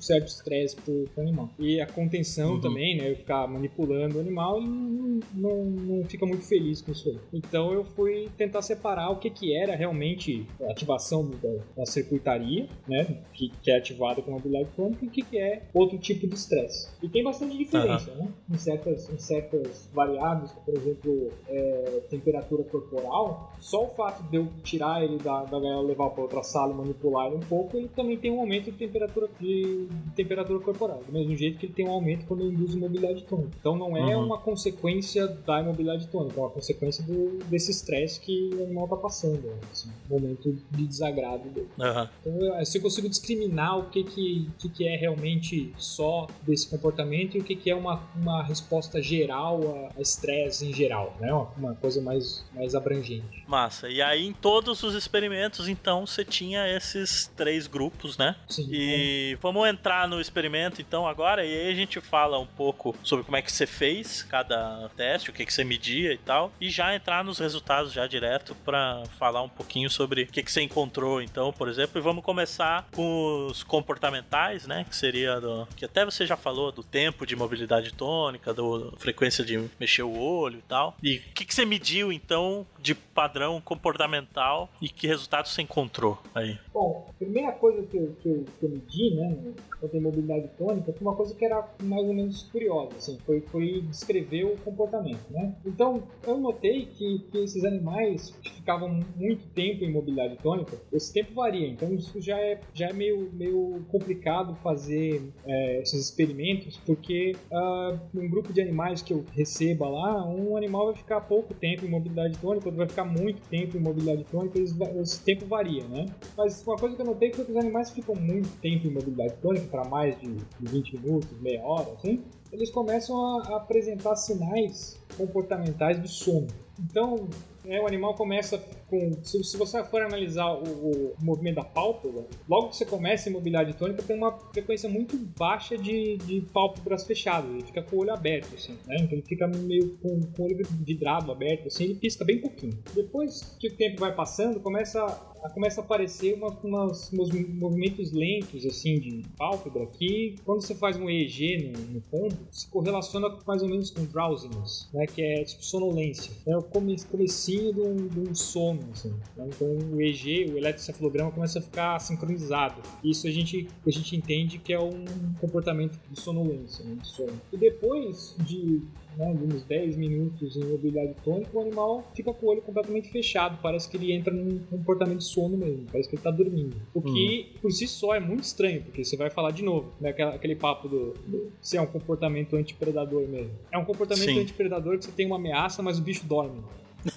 certo 0.00 0.28
estresse 0.28 0.76
pro, 0.76 1.04
pro 1.14 1.22
animal. 1.22 1.50
E 1.58 1.80
a 1.80 1.86
contenção 1.86 2.54
uhum. 2.54 2.60
também, 2.60 2.96
né? 2.96 3.10
Eu 3.10 3.16
ficar 3.16 3.46
manipulando 3.46 4.18
o 4.18 4.20
animal, 4.20 4.60
não, 4.64 5.20
não, 5.34 5.64
não, 5.64 6.04
fica 6.04 6.26
muito 6.26 6.44
feliz 6.44 6.80
com 6.82 6.92
isso 6.92 7.08
aí. 7.08 7.18
Então 7.32 7.72
eu 7.72 7.84
fui 7.84 8.28
tentar 8.36 8.62
separar 8.62 9.10
o 9.10 9.16
que, 9.16 9.30
que 9.30 9.56
era 9.56 9.74
realmente 9.74 10.46
a 10.62 10.70
ativação 10.70 11.30
da, 11.30 11.56
da 11.76 11.86
circuitaria, 11.86 12.68
né? 12.86 13.22
Que, 13.32 13.50
que 13.62 13.70
é 13.70 13.76
ativada 13.76 14.22
com 14.22 14.34
a 14.34 14.38
habilidade 14.38 14.70
crônica 14.74 15.04
e 15.04 15.08
o 15.08 15.10
que, 15.10 15.22
que 15.22 15.38
é 15.38 15.62
outro 15.72 15.98
tipo 15.98 16.26
de 16.26 16.34
estresse. 16.34 16.88
E 17.02 17.08
tem 17.08 17.22
bastante 17.22 17.56
diferença, 17.56 18.10
uhum. 18.12 18.24
né? 18.24 18.28
Em 18.50 18.58
certas, 18.58 19.08
em 19.08 19.18
certas 19.18 19.90
variáveis, 19.92 20.52
por 20.52 20.74
exemplo, 20.74 21.30
é, 21.48 22.02
temperatura 22.10 22.64
corporal, 22.64 23.53
só 23.64 23.82
o 23.82 23.88
fato 23.88 24.22
de 24.24 24.36
eu 24.36 24.46
tirar 24.62 25.02
ele 25.02 25.16
da, 25.16 25.42
da 25.44 25.58
gaiola, 25.58 25.88
levar 25.88 26.10
para 26.10 26.22
outra 26.22 26.42
sala 26.42 26.74
e 26.74 26.76
manipular 26.76 27.28
ele 27.28 27.36
um 27.36 27.40
pouco, 27.40 27.78
ele 27.78 27.88
também 27.88 28.18
tem 28.18 28.30
um 28.30 28.40
aumento 28.40 28.70
de 28.70 28.72
temperatura, 28.72 29.26
de, 29.40 29.86
de 29.86 30.10
temperatura 30.14 30.58
corporal. 30.58 31.00
Do 31.06 31.10
mesmo 31.10 31.34
jeito 31.34 31.58
que 31.58 31.64
ele 31.64 31.72
tem 31.72 31.88
um 31.88 31.92
aumento 31.92 32.26
quando 32.26 32.42
eu 32.42 32.52
induzo 32.52 32.76
imobilidade 32.76 33.24
tônica. 33.24 33.56
Então 33.58 33.74
não 33.74 33.96
é 33.96 34.14
uhum. 34.14 34.26
uma 34.26 34.36
consequência 34.36 35.26
da 35.26 35.62
imobilidade 35.62 36.08
tônica, 36.08 36.38
é 36.38 36.42
uma 36.42 36.50
consequência 36.50 37.02
do, 37.04 37.38
desse 37.46 37.70
estresse 37.70 38.20
que 38.20 38.50
o 38.52 38.64
animal 38.64 38.84
está 38.84 38.96
passando, 38.98 39.50
assim, 39.72 39.90
momento 40.10 40.54
de 40.70 40.86
desagrado 40.86 41.48
dele. 41.48 41.70
Uhum. 41.78 42.08
Então 42.20 42.54
assim 42.56 42.76
eu 42.76 42.82
consigo 42.82 43.08
discriminar 43.08 43.78
o 43.78 43.88
que, 43.88 44.04
que, 44.04 44.50
que, 44.58 44.68
que 44.68 44.86
é 44.86 44.94
realmente 44.94 45.72
só 45.78 46.26
desse 46.42 46.68
comportamento 46.68 47.38
e 47.38 47.40
o 47.40 47.42
que, 47.42 47.56
que 47.56 47.70
é 47.70 47.74
uma, 47.74 48.02
uma 48.14 48.42
resposta 48.42 49.00
geral 49.00 49.88
a 49.96 50.00
estresse 50.02 50.66
em 50.66 50.72
geral, 50.74 51.14
né? 51.18 51.32
Uma, 51.32 51.48
uma 51.56 51.74
coisa 51.76 52.02
mais, 52.02 52.44
mais 52.52 52.74
abrangente. 52.74 53.42
Massa. 53.54 53.88
E 53.88 54.02
aí 54.02 54.26
em 54.26 54.32
todos 54.32 54.82
os 54.82 54.94
experimentos, 54.94 55.68
então, 55.68 56.04
você 56.04 56.24
tinha 56.24 56.66
esses 56.68 57.30
três 57.36 57.68
grupos, 57.68 58.18
né? 58.18 58.34
Sim. 58.48 58.68
E 58.68 59.38
vamos 59.40 59.68
entrar 59.68 60.08
no 60.08 60.20
experimento 60.20 60.80
então 60.80 61.06
agora, 61.06 61.44
e 61.44 61.52
aí 61.52 61.70
a 61.70 61.74
gente 61.74 62.00
fala 62.00 62.36
um 62.38 62.46
pouco 62.46 62.96
sobre 63.04 63.24
como 63.24 63.36
é 63.36 63.42
que 63.42 63.52
você 63.52 63.64
fez 63.64 64.24
cada 64.24 64.88
teste, 64.96 65.30
o 65.30 65.32
que, 65.32 65.46
que 65.46 65.52
você 65.52 65.62
media 65.62 66.12
e 66.12 66.18
tal, 66.18 66.52
e 66.60 66.68
já 66.68 66.94
entrar 66.96 67.22
nos 67.22 67.38
resultados 67.38 67.92
já 67.92 68.08
direto 68.08 68.56
para 68.64 69.04
falar 69.18 69.42
um 69.42 69.48
pouquinho 69.48 69.88
sobre 69.88 70.22
o 70.22 70.26
que, 70.26 70.42
que 70.42 70.50
você 70.50 70.62
encontrou, 70.62 71.22
então, 71.22 71.52
por 71.52 71.68
exemplo, 71.68 71.98
e 71.98 72.02
vamos 72.02 72.24
começar 72.24 72.88
com 72.92 73.46
os 73.46 73.62
comportamentais, 73.62 74.66
né? 74.66 74.84
Que 74.88 74.96
seria 74.96 75.40
do. 75.40 75.68
que 75.76 75.84
até 75.84 76.04
você 76.04 76.26
já 76.26 76.36
falou 76.36 76.72
do 76.72 76.82
tempo 76.82 77.24
de 77.24 77.36
mobilidade 77.36 77.92
tônica, 77.92 78.52
da 78.52 78.62
frequência 78.96 79.44
de 79.44 79.70
mexer 79.78 80.02
o 80.02 80.18
olho 80.18 80.58
e 80.58 80.62
tal. 80.62 80.96
E 81.02 81.18
o 81.18 81.22
que, 81.34 81.44
que 81.44 81.54
você 81.54 81.64
mediu 81.64 82.12
então 82.12 82.66
de 82.80 82.94
padrão 82.94 83.43
comportamental 83.60 84.70
e 84.80 84.88
que 84.88 85.06
resultados 85.06 85.52
você 85.52 85.62
encontrou 85.62 86.18
aí? 86.34 86.58
Bom, 86.72 87.06
a 87.08 87.12
primeira 87.12 87.52
coisa 87.52 87.82
que 87.82 87.96
eu, 87.96 88.16
que 88.20 88.28
eu, 88.28 88.44
que 88.58 88.66
eu 88.66 88.70
medi, 88.70 89.14
né, 89.14 89.54
quanto 89.84 89.96
à 89.96 90.00
mobilidade 90.00 90.48
tônica, 90.56 90.92
foi 90.92 91.06
uma 91.06 91.14
coisa 91.14 91.34
que 91.34 91.44
era 91.44 91.66
mais 91.82 92.06
ou 92.06 92.14
menos 92.14 92.42
curiosa, 92.44 92.96
assim, 92.96 93.18
foi, 93.24 93.40
foi 93.42 93.82
descrever 93.82 94.44
o 94.44 94.56
comportamento, 94.58 95.20
né? 95.30 95.54
Então, 95.66 96.02
eu 96.26 96.38
notei 96.38 96.86
que, 96.86 97.18
que 97.30 97.38
esses 97.38 97.64
animais 97.64 98.34
que 98.42 98.50
ficavam 98.54 99.00
muito 99.16 99.46
tempo 99.48 99.84
em 99.84 99.92
mobilidade 99.92 100.36
tônica, 100.42 100.76
esse 100.92 101.12
tempo 101.12 101.34
varia, 101.34 101.68
então 101.68 101.92
isso 101.92 102.20
já 102.20 102.38
é, 102.38 102.60
já 102.72 102.88
é 102.88 102.92
meio, 102.92 103.30
meio 103.32 103.84
complicado 103.88 104.54
fazer 104.56 105.22
é, 105.46 105.80
esses 105.82 106.00
experimentos, 106.08 106.78
porque 106.86 107.36
uh, 107.50 107.98
um 108.14 108.28
grupo 108.28 108.52
de 108.52 108.60
animais 108.60 109.02
que 109.02 109.12
eu 109.12 109.24
receba 109.32 109.88
lá, 109.88 110.26
um 110.26 110.56
animal 110.56 110.86
vai 110.86 110.94
ficar 110.94 111.20
pouco 111.20 111.52
tempo 111.54 111.84
em 111.84 111.88
mobilidade 111.88 112.38
tônica, 112.38 112.70
vai 112.70 112.88
ficar 112.88 113.04
muito 113.04 113.40
tempo 113.48 113.76
em 113.76 113.80
mobilidade 113.80 114.24
tônica, 114.24 114.58
esse 114.58 115.22
tempo 115.24 115.46
varia, 115.46 115.84
né? 115.84 116.06
Mas 116.36 116.62
uma 116.66 116.76
coisa 116.76 116.96
que 116.96 117.02
eu 117.02 117.06
notei 117.06 117.32
foi 117.32 117.44
que 117.44 117.50
os 117.50 117.56
animais 117.56 117.90
ficam 117.90 118.14
muito 118.14 118.48
tempo 118.60 118.86
em 118.86 118.90
mobilidade 118.90 119.34
tônica, 119.42 119.66
para 119.74 119.84
mais 119.88 120.16
de, 120.20 120.36
20 120.60 121.00
minutos, 121.00 121.40
meia 121.40 121.60
hora, 121.64 121.90
assim, 121.94 122.22
eles 122.52 122.70
começam 122.70 123.40
a, 123.40 123.56
apresentar 123.56 124.14
sinais 124.14 124.96
comportamentais 125.16 126.00
de 126.00 126.06
sono. 126.06 126.46
Então, 126.78 127.28
é, 127.66 127.80
o 127.80 127.86
animal 127.86 128.14
começa 128.14 128.58
com. 128.88 129.12
Se, 129.22 129.42
se 129.42 129.56
você 129.56 129.82
for 129.84 130.02
analisar 130.02 130.52
o, 130.52 130.62
o, 130.62 131.14
movimento 131.20 131.56
da 131.56 131.64
pálpebra, 131.64 132.24
logo 132.48 132.68
que 132.68 132.76
você 132.76 132.84
começa 132.84 133.28
a 133.28 133.30
imobilidade 133.30 133.74
tônica, 133.74 134.02
tem 134.02 134.16
uma 134.16 134.38
frequência 134.52 134.88
muito 134.88 135.16
baixa 135.38 135.76
de, 135.76 136.16
de 136.18 136.40
pálpebras 136.52 137.04
fechadas. 137.04 137.50
Ele 137.50 137.64
fica 137.64 137.82
com 137.82 137.96
o 137.96 138.00
olho 138.00 138.12
aberto, 138.12 138.54
assim, 138.54 138.76
né? 138.86 138.96
Então 138.96 139.12
ele 139.12 139.22
fica 139.22 139.46
meio 139.48 139.96
com, 139.98 140.20
com 140.36 140.42
o 140.42 140.46
olho 140.46 140.66
vidrado 140.84 141.30
aberto, 141.32 141.68
assim, 141.68 141.84
ele 141.84 141.94
pisca 141.94 142.24
bem 142.24 142.40
pouquinho. 142.40 142.78
Depois 142.92 143.56
que 143.58 143.68
o 143.68 143.76
tempo 143.76 144.00
vai 144.00 144.14
passando, 144.14 144.60
começa 144.60 145.04
começa 145.50 145.80
a 145.80 145.84
aparecer 145.84 146.34
umas, 146.34 147.10
umas, 147.12 147.30
movimentos 147.30 148.12
lentos 148.12 148.64
assim 148.64 148.98
de 148.98 149.22
pálpebra 149.36 149.86
que 149.86 150.36
quando 150.44 150.62
você 150.62 150.74
faz 150.74 150.96
um 150.96 151.08
EEG 151.08 151.70
no, 151.70 151.94
no 151.94 152.00
pombo 152.02 152.36
se 152.50 152.68
correlaciona 152.68 153.36
mais 153.46 153.62
ou 153.62 153.68
menos 153.68 153.90
com 153.90 154.04
drowsiness, 154.04 154.88
né, 154.92 155.06
que 155.06 155.22
é 155.22 155.44
tipo 155.44 155.64
sonolência. 155.64 156.32
É 156.46 156.56
o 156.56 156.62
come, 156.62 156.96
comecinho 157.04 157.72
de 157.72 157.80
um, 157.80 158.06
de 158.08 158.20
um 158.20 158.34
sono, 158.34 158.80
assim. 158.92 159.14
Né? 159.36 159.48
Então 159.48 159.68
o 159.92 160.00
EEG, 160.00 160.52
o 160.52 160.58
eletrocefalograma 160.58 161.30
começa 161.30 161.58
a 161.58 161.62
ficar 161.62 161.98
sincronizado. 162.00 162.80
Isso 163.02 163.26
a 163.26 163.30
gente, 163.30 163.68
a 163.86 163.90
gente 163.90 164.16
entende 164.16 164.58
que 164.58 164.72
é 164.72 164.80
um 164.80 165.04
comportamento 165.40 165.98
de 166.10 166.18
sonolência, 166.20 166.84
né, 166.84 166.96
de 166.96 167.06
sono. 167.06 167.40
E 167.52 167.56
depois 167.56 168.34
de 168.40 168.82
né, 169.16 169.32
de 169.32 169.44
uns 169.44 169.64
10 169.64 169.96
minutos 169.96 170.56
em 170.56 170.64
mobilidade 170.64 171.14
tônica, 171.24 171.50
o 171.56 171.60
animal 171.60 172.04
fica 172.14 172.32
com 172.32 172.46
o 172.46 172.50
olho 172.50 172.62
completamente 172.62 173.10
fechado. 173.10 173.58
Parece 173.62 173.88
que 173.88 173.96
ele 173.96 174.12
entra 174.12 174.32
num 174.32 174.58
comportamento 174.70 175.18
de 175.18 175.24
sono 175.24 175.56
mesmo. 175.56 175.86
Parece 175.90 176.08
que 176.08 176.16
ele 176.16 176.20
está 176.20 176.30
dormindo. 176.30 176.76
O 176.92 177.00
que, 177.00 177.52
hum. 177.54 177.58
por 177.60 177.72
si 177.72 177.86
só, 177.86 178.14
é 178.14 178.20
muito 178.20 178.44
estranho, 178.44 178.82
porque 178.82 179.04
você 179.04 179.16
vai 179.16 179.30
falar 179.30 179.50
de 179.50 179.62
novo, 179.62 179.92
né, 180.00 180.10
aquele, 180.10 180.30
aquele 180.30 180.56
papo 180.56 180.88
do, 180.88 181.14
do, 181.26 181.52
se 181.60 181.76
é 181.76 181.80
um 181.80 181.86
comportamento 181.86 182.56
antipredador 182.56 183.26
mesmo. 183.28 183.52
É 183.70 183.78
um 183.78 183.84
comportamento 183.84 184.26
Sim. 184.26 184.40
antipredador 184.40 184.98
que 184.98 185.04
você 185.04 185.12
tem 185.12 185.26
uma 185.26 185.36
ameaça, 185.36 185.82
mas 185.82 185.98
o 185.98 186.02
bicho 186.02 186.26
dorme. 186.26 186.62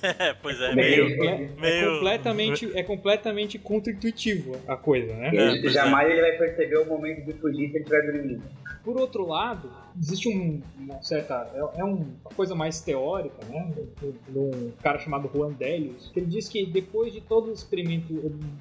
É, 0.02 0.34
pois 0.34 0.60
é, 0.60 0.76
meio, 0.76 1.24
é, 1.24 1.50
meio... 1.60 1.90
É 1.90 1.94
completamente, 1.94 2.78
é 2.78 2.84
completamente 2.84 3.60
contra-intuitivo 3.60 4.58
a 4.68 4.76
coisa, 4.76 5.14
né? 5.14 5.32
É, 5.34 5.70
jamais 5.70 6.08
é. 6.08 6.12
ele 6.12 6.22
vai 6.22 6.32
perceber 6.38 6.78
o 6.78 6.86
momento 6.86 7.26
de 7.26 7.34
fugir 7.34 7.70
se 7.70 7.78
ele 7.78 7.80
estiver 7.80 8.12
dormindo. 8.12 8.44
Por 8.84 8.98
outro 8.98 9.28
lado, 9.28 9.70
existe 10.00 10.30
um, 10.30 10.62
uma 10.80 11.02
certa. 11.02 11.52
É, 11.54 11.82
é 11.82 11.84
uma 11.84 12.06
coisa 12.36 12.56
mais 12.56 12.80
teórica, 12.80 13.36
né? 13.50 13.70
De 14.02 14.40
um 14.40 14.72
cara 14.82 14.98
chamado 14.98 15.30
Juan 15.34 15.52
Delius, 15.52 16.10
que 16.14 16.22
ele 16.22 16.28
diz 16.28 16.48
que 16.48 16.66
depois 16.66 17.12
de 17.12 17.20
todo 17.20 17.50
o 17.50 17.54
experimento, 17.54 18.14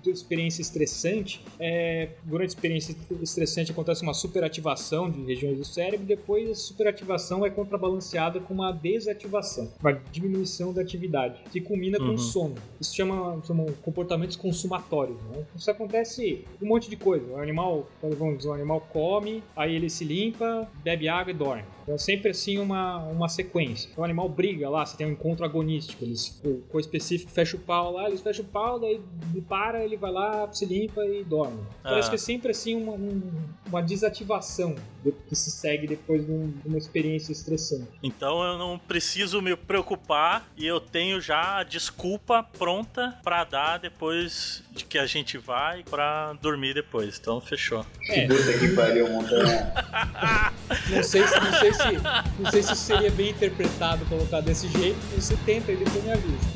de 0.02 0.10
experiência 0.10 0.62
estressante, 0.62 1.44
é, 1.60 2.08
durante 2.24 2.48
a 2.48 2.54
experiência 2.54 2.96
estressante 3.22 3.70
acontece 3.70 4.02
uma 4.02 4.14
superativação 4.14 5.08
de 5.08 5.24
regiões 5.24 5.58
do 5.58 5.64
cérebro, 5.64 6.02
e 6.02 6.08
depois 6.08 6.50
essa 6.50 6.60
superativação 6.60 7.46
é 7.46 7.50
contrabalanceada 7.50 8.40
com 8.40 8.52
uma 8.52 8.72
desativação, 8.72 9.72
uma 9.80 9.92
diminuição 10.10 10.72
da 10.72 10.82
atividade, 10.82 11.06
que 11.50 11.60
culmina 11.60 11.98
uhum. 11.98 12.10
com 12.10 12.18
sono. 12.18 12.54
Isso 12.80 12.94
chama, 12.94 13.40
chama 13.44 13.66
comportamentos 13.82 14.36
consumatórios. 14.36 15.20
Né? 15.24 15.44
Isso 15.54 15.70
acontece 15.70 16.44
um 16.60 16.66
monte 16.66 16.88
de 16.90 16.96
coisa. 16.96 17.26
O 17.32 17.36
animal, 17.36 17.86
vamos 18.02 18.38
dizer, 18.38 18.50
o 18.50 18.52
animal 18.52 18.80
come, 18.92 19.42
aí 19.56 19.74
ele 19.74 19.88
se 19.88 20.04
limpa, 20.04 20.68
bebe 20.82 21.08
água 21.08 21.30
e 21.30 21.34
dorme. 21.34 21.64
Então 21.86 21.94
é 21.94 21.98
sempre 21.98 22.32
assim 22.32 22.58
uma, 22.58 22.98
uma 22.98 23.28
sequência. 23.28 23.88
Então, 23.92 24.02
o 24.02 24.04
animal 24.04 24.28
briga 24.28 24.68
lá, 24.68 24.84
você 24.84 24.96
tem 24.96 25.06
um 25.06 25.12
encontro 25.12 25.44
agonístico. 25.44 26.04
Eles, 26.04 26.40
o 26.44 26.62
co 26.68 26.80
específico 26.80 27.30
fecha 27.30 27.56
o 27.56 27.60
pau 27.60 27.92
lá, 27.92 28.08
eles 28.08 28.20
fecham 28.20 28.44
o 28.44 28.48
pau, 28.48 28.80
daí 28.80 29.00
ele 29.32 29.40
para, 29.42 29.84
ele 29.84 29.96
vai 29.96 30.10
lá, 30.10 30.52
se 30.52 30.66
limpa 30.66 31.06
e 31.06 31.22
dorme. 31.22 31.60
Ah. 31.84 31.90
Parece 31.90 32.08
que 32.08 32.16
é 32.16 32.18
sempre 32.18 32.50
assim 32.50 32.74
uma, 32.74 32.92
um, 32.92 33.22
uma 33.68 33.80
desativação 33.80 34.74
que 35.28 35.36
se 35.36 35.52
segue 35.52 35.86
depois 35.86 36.26
de, 36.26 36.32
um, 36.32 36.50
de, 36.50 36.68
uma 36.68 36.78
experiência 36.78 37.30
estressante. 37.30 37.86
Então 38.02 38.42
eu 38.42 38.58
não 38.58 38.76
preciso 38.76 39.40
me 39.40 39.54
preocupar 39.54 40.48
e 40.56 40.66
eu 40.66 40.80
tenho 40.80 41.20
já 41.20 41.58
a 41.58 41.62
desculpa 41.62 42.42
pronta 42.42 43.16
para 43.22 43.44
dar 43.44 43.78
depois 43.78 44.64
de 44.72 44.84
que 44.84 44.98
a 44.98 45.06
gente 45.06 45.38
vai 45.38 45.84
para 45.84 46.32
dormir 46.34 46.74
depois. 46.74 47.18
Então 47.20 47.40
fechou. 47.40 47.86
É. 48.08 48.26
Puta 48.26 48.58
que 48.58 48.68
pariu, 48.74 49.08
montanha. 49.08 49.72
não 50.90 51.02
sei 51.02 51.26
se, 51.26 51.40
não 51.40 51.52
sei 51.52 51.72
se, 51.76 52.42
não 52.42 52.50
sei 52.50 52.62
se 52.62 52.76
seria 52.76 53.10
bem 53.10 53.30
interpretado 53.30 54.04
colocar 54.06 54.40
desse 54.40 54.68
jeito, 54.68 54.98
você 55.14 55.36
tenta 55.44 55.72
e 55.72 55.76
depois 55.76 56.04
me 56.04 56.12
avisa. 56.12 56.55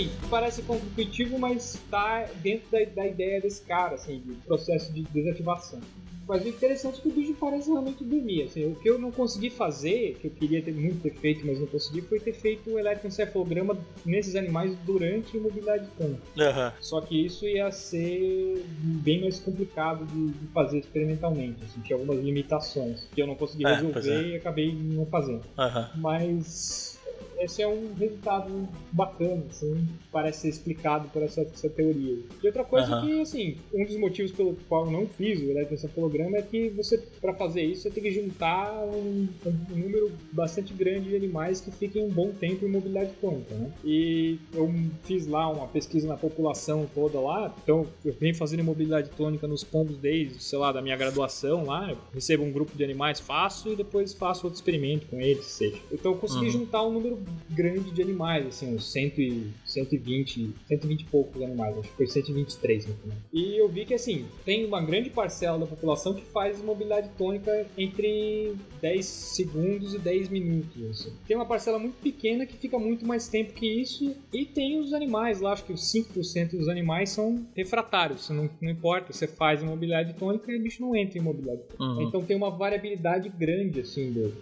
Assim, 0.00 0.10
parece 0.28 0.62
intuitivo, 0.62 1.38
mas 1.38 1.78
tá 1.90 2.26
dentro 2.42 2.70
da, 2.70 2.78
da 2.84 3.06
ideia 3.06 3.40
desse 3.40 3.62
cara, 3.62 3.94
assim, 3.94 4.20
de 4.20 4.34
processo 4.46 4.92
de 4.92 5.02
desativação. 5.02 5.80
Mas 6.28 6.44
o 6.44 6.48
interessante 6.48 7.00
é 7.00 7.02
que 7.02 7.08
o 7.08 7.10
bicho 7.10 7.34
parece 7.40 7.68
realmente 7.68 8.04
dormir. 8.04 8.44
Assim, 8.44 8.64
o 8.64 8.76
que 8.76 8.88
eu 8.88 9.00
não 9.00 9.10
consegui 9.10 9.50
fazer, 9.50 10.16
que 10.20 10.28
eu 10.28 10.30
queria 10.30 10.62
ter 10.62 10.72
muito 10.72 11.02
ter 11.02 11.12
feito, 11.14 11.44
mas 11.44 11.58
não 11.58 11.66
consegui, 11.66 12.02
foi 12.02 12.20
ter 12.20 12.32
feito 12.32 12.70
o 12.70 12.78
eletroencefalograma 12.78 13.76
nesses 14.06 14.36
animais 14.36 14.76
durante 14.86 15.36
a 15.36 15.40
mobilidade 15.40 15.88
tônica. 15.98 16.22
Uhum. 16.36 16.72
Só 16.80 17.00
que 17.00 17.26
isso 17.26 17.48
ia 17.48 17.72
ser 17.72 18.64
bem 19.02 19.22
mais 19.22 19.40
complicado 19.40 20.06
de, 20.06 20.28
de 20.28 20.46
fazer 20.52 20.78
experimentalmente. 20.78 21.64
Assim, 21.64 21.80
tinha 21.80 21.98
algumas 21.98 22.22
limitações 22.22 23.08
que 23.12 23.20
eu 23.20 23.26
não 23.26 23.34
consegui 23.34 23.66
É, 23.66 23.74
resolver 23.74 23.92
pois 23.92 24.06
é. 24.06 24.22
e 24.22 24.36
acabei 24.36 24.72
não 24.72 25.06
fazendo. 25.06 25.42
Uhum. 25.58 25.86
Mas 25.96 26.99
esse 27.40 27.62
é 27.62 27.68
um 27.68 27.92
resultado 27.94 28.68
bacana, 28.92 29.42
assim, 29.48 29.86
parece 30.12 30.42
ser 30.42 30.48
explicado 30.50 31.08
por 31.08 31.22
essa, 31.22 31.40
essa 31.42 31.68
teoria. 31.68 32.18
E 32.42 32.46
outra 32.46 32.64
coisa 32.64 32.86
Aham. 32.92 33.00
que, 33.06 33.20
assim, 33.20 33.56
um 33.72 33.84
dos 33.84 33.96
motivos 33.96 34.30
pelo 34.32 34.56
qual 34.68 34.86
eu 34.86 34.90
não 34.92 35.06
fiz 35.06 35.40
o 35.40 35.50
eletroencefalograma 35.50 36.36
é 36.38 36.42
que 36.42 36.68
você, 36.70 36.98
para 37.20 37.32
fazer 37.34 37.62
isso, 37.62 37.82
você 37.82 37.90
tem 37.90 38.02
que 38.02 38.10
juntar 38.10 38.72
um, 38.84 39.26
um 39.46 39.76
número 39.76 40.12
bastante 40.32 40.72
grande 40.74 41.08
de 41.08 41.16
animais 41.16 41.60
que 41.60 41.70
fiquem 41.70 42.04
um 42.04 42.08
bom 42.08 42.30
tempo 42.32 42.64
em 42.66 42.68
mobilidade 42.68 43.12
tônica, 43.20 43.54
né? 43.54 43.70
E 43.84 44.38
eu 44.54 44.70
fiz 45.04 45.26
lá 45.26 45.48
uma 45.50 45.66
pesquisa 45.66 46.06
na 46.06 46.16
população 46.16 46.88
toda 46.94 47.18
lá, 47.20 47.54
então 47.62 47.86
eu 48.04 48.12
venho 48.12 48.34
fazendo 48.34 48.62
mobilidade 48.64 49.10
tônica 49.10 49.46
nos 49.48 49.64
pombos 49.64 49.96
desde, 49.96 50.42
sei 50.42 50.58
lá, 50.58 50.72
da 50.72 50.82
minha 50.82 50.96
graduação 50.96 51.64
lá, 51.64 51.90
eu 51.90 51.98
recebo 52.12 52.44
um 52.44 52.52
grupo 52.52 52.76
de 52.76 52.84
animais, 52.84 53.18
faço 53.20 53.70
e 53.72 53.76
depois 53.76 54.12
faço 54.12 54.46
outro 54.46 54.58
experimento 54.58 55.06
com 55.06 55.20
eles, 55.20 55.46
seja. 55.46 55.78
Então 55.90 56.12
eu 56.12 56.18
consegui 56.18 56.46
Uhum. 56.46 56.50
juntar 56.52 56.82
um 56.82 56.92
número 56.92 57.18
grande 57.50 57.90
de 57.90 58.02
animais, 58.02 58.46
assim, 58.46 58.74
uns 58.74 58.90
100 58.92 59.12
e, 59.18 59.50
120, 59.64 60.50
120 60.68 61.00
e 61.00 61.04
poucos 61.06 61.42
animais, 61.42 61.76
acho 61.78 61.88
que 61.88 61.96
foi 61.96 62.06
123 62.06 62.86
no 62.86 62.94
final. 62.94 63.16
E 63.32 63.56
eu 63.60 63.68
vi 63.68 63.84
que, 63.84 63.94
assim, 63.94 64.26
tem 64.44 64.64
uma 64.64 64.80
grande 64.80 65.10
parcela 65.10 65.58
da 65.58 65.66
população 65.66 66.14
que 66.14 66.22
faz 66.26 66.60
mobilidade 66.62 67.10
tônica 67.18 67.66
entre 67.76 68.54
10 68.80 69.04
segundos 69.04 69.94
e 69.94 69.98
10 69.98 70.28
minutos. 70.28 70.82
assim. 70.90 71.12
Tem 71.26 71.36
uma 71.36 71.46
parcela 71.46 71.78
muito 71.78 71.94
pequena 72.00 72.46
que 72.46 72.56
fica 72.56 72.78
muito 72.78 73.06
mais 73.06 73.28
tempo 73.28 73.52
que 73.52 73.66
isso, 73.66 74.14
e 74.32 74.44
tem 74.44 74.78
os 74.78 74.92
animais 74.92 75.40
lá, 75.40 75.52
acho 75.52 75.64
que 75.64 75.72
os 75.72 75.92
5% 75.92 76.50
dos 76.56 76.68
animais 76.68 77.10
são 77.10 77.46
refratários, 77.54 78.28
não, 78.30 78.48
não 78.60 78.70
importa, 78.70 79.12
você 79.12 79.26
faz 79.26 79.62
mobilidade 79.62 80.14
tônica 80.14 80.50
e 80.52 80.56
o 80.58 80.62
bicho 80.62 80.80
não 80.82 80.94
entra 80.96 81.18
em 81.18 81.22
mobilidade 81.22 81.62
tônica. 81.76 81.82
Uhum. 82.00 82.08
Então 82.08 82.22
tem 82.24 82.36
uma 82.36 82.50
variabilidade 82.50 83.28
grande, 83.28 83.80
assim, 83.80 84.12
do- 84.12 84.32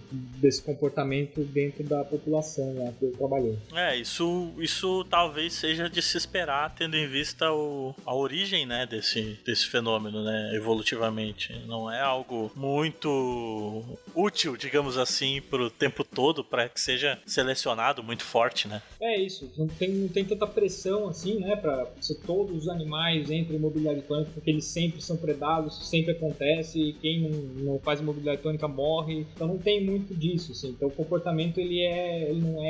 desse 0.40 0.62
comportamento 0.62 1.40
dentro 1.44 1.82
da 1.84 2.04
população 2.04 2.77
lá 2.78 2.92
que 2.92 3.04
eu 3.04 3.12
trabalhei. 3.12 3.58
É, 3.74 3.96
isso, 3.96 4.52
isso 4.58 5.04
talvez 5.10 5.52
seja 5.52 5.88
de 5.88 6.00
se 6.02 6.16
esperar, 6.16 6.74
tendo 6.74 6.96
em 6.96 7.06
vista 7.06 7.52
o, 7.52 7.94
a 8.04 8.14
origem, 8.14 8.66
né, 8.66 8.86
desse, 8.86 9.38
desse 9.44 9.66
fenômeno, 9.66 10.22
né, 10.22 10.52
evolutivamente. 10.54 11.52
Não 11.66 11.90
é 11.90 12.00
algo 12.00 12.50
muito 12.54 13.98
útil, 14.14 14.56
digamos 14.56 14.96
assim, 14.96 15.40
pro 15.40 15.70
tempo 15.70 16.04
todo, 16.04 16.44
para 16.44 16.68
que 16.68 16.80
seja 16.80 17.18
selecionado 17.26 18.02
muito 18.02 18.24
forte, 18.24 18.68
né? 18.68 18.82
É 19.00 19.18
isso, 19.20 19.50
não 19.56 19.66
tem, 19.66 19.90
não 19.90 20.08
tem 20.08 20.24
tanta 20.24 20.46
pressão 20.46 21.08
assim, 21.08 21.40
né, 21.40 21.56
pra 21.56 21.86
se 22.00 22.14
todos 22.22 22.56
os 22.56 22.68
animais 22.68 23.30
entrem 23.30 23.58
em 23.58 23.60
mobilidade 23.60 24.02
tônica, 24.02 24.30
porque 24.34 24.50
eles 24.50 24.64
sempre 24.64 25.00
são 25.02 25.16
predados, 25.16 25.88
sempre 25.88 26.12
acontece, 26.12 26.80
e 26.80 26.92
quem 26.94 27.20
não, 27.22 27.30
não 27.72 27.78
faz 27.78 28.00
mobilidade 28.00 28.42
tônica 28.42 28.66
morre, 28.68 29.26
então 29.34 29.46
não 29.46 29.58
tem 29.58 29.84
muito 29.84 30.14
disso, 30.14 30.52
assim, 30.52 30.70
então 30.70 30.88
o 30.88 30.92
comportamento 30.92 31.58
ele 31.58 31.80
é, 31.80 32.30
ele 32.30 32.40
não 32.40 32.62
é 32.62 32.67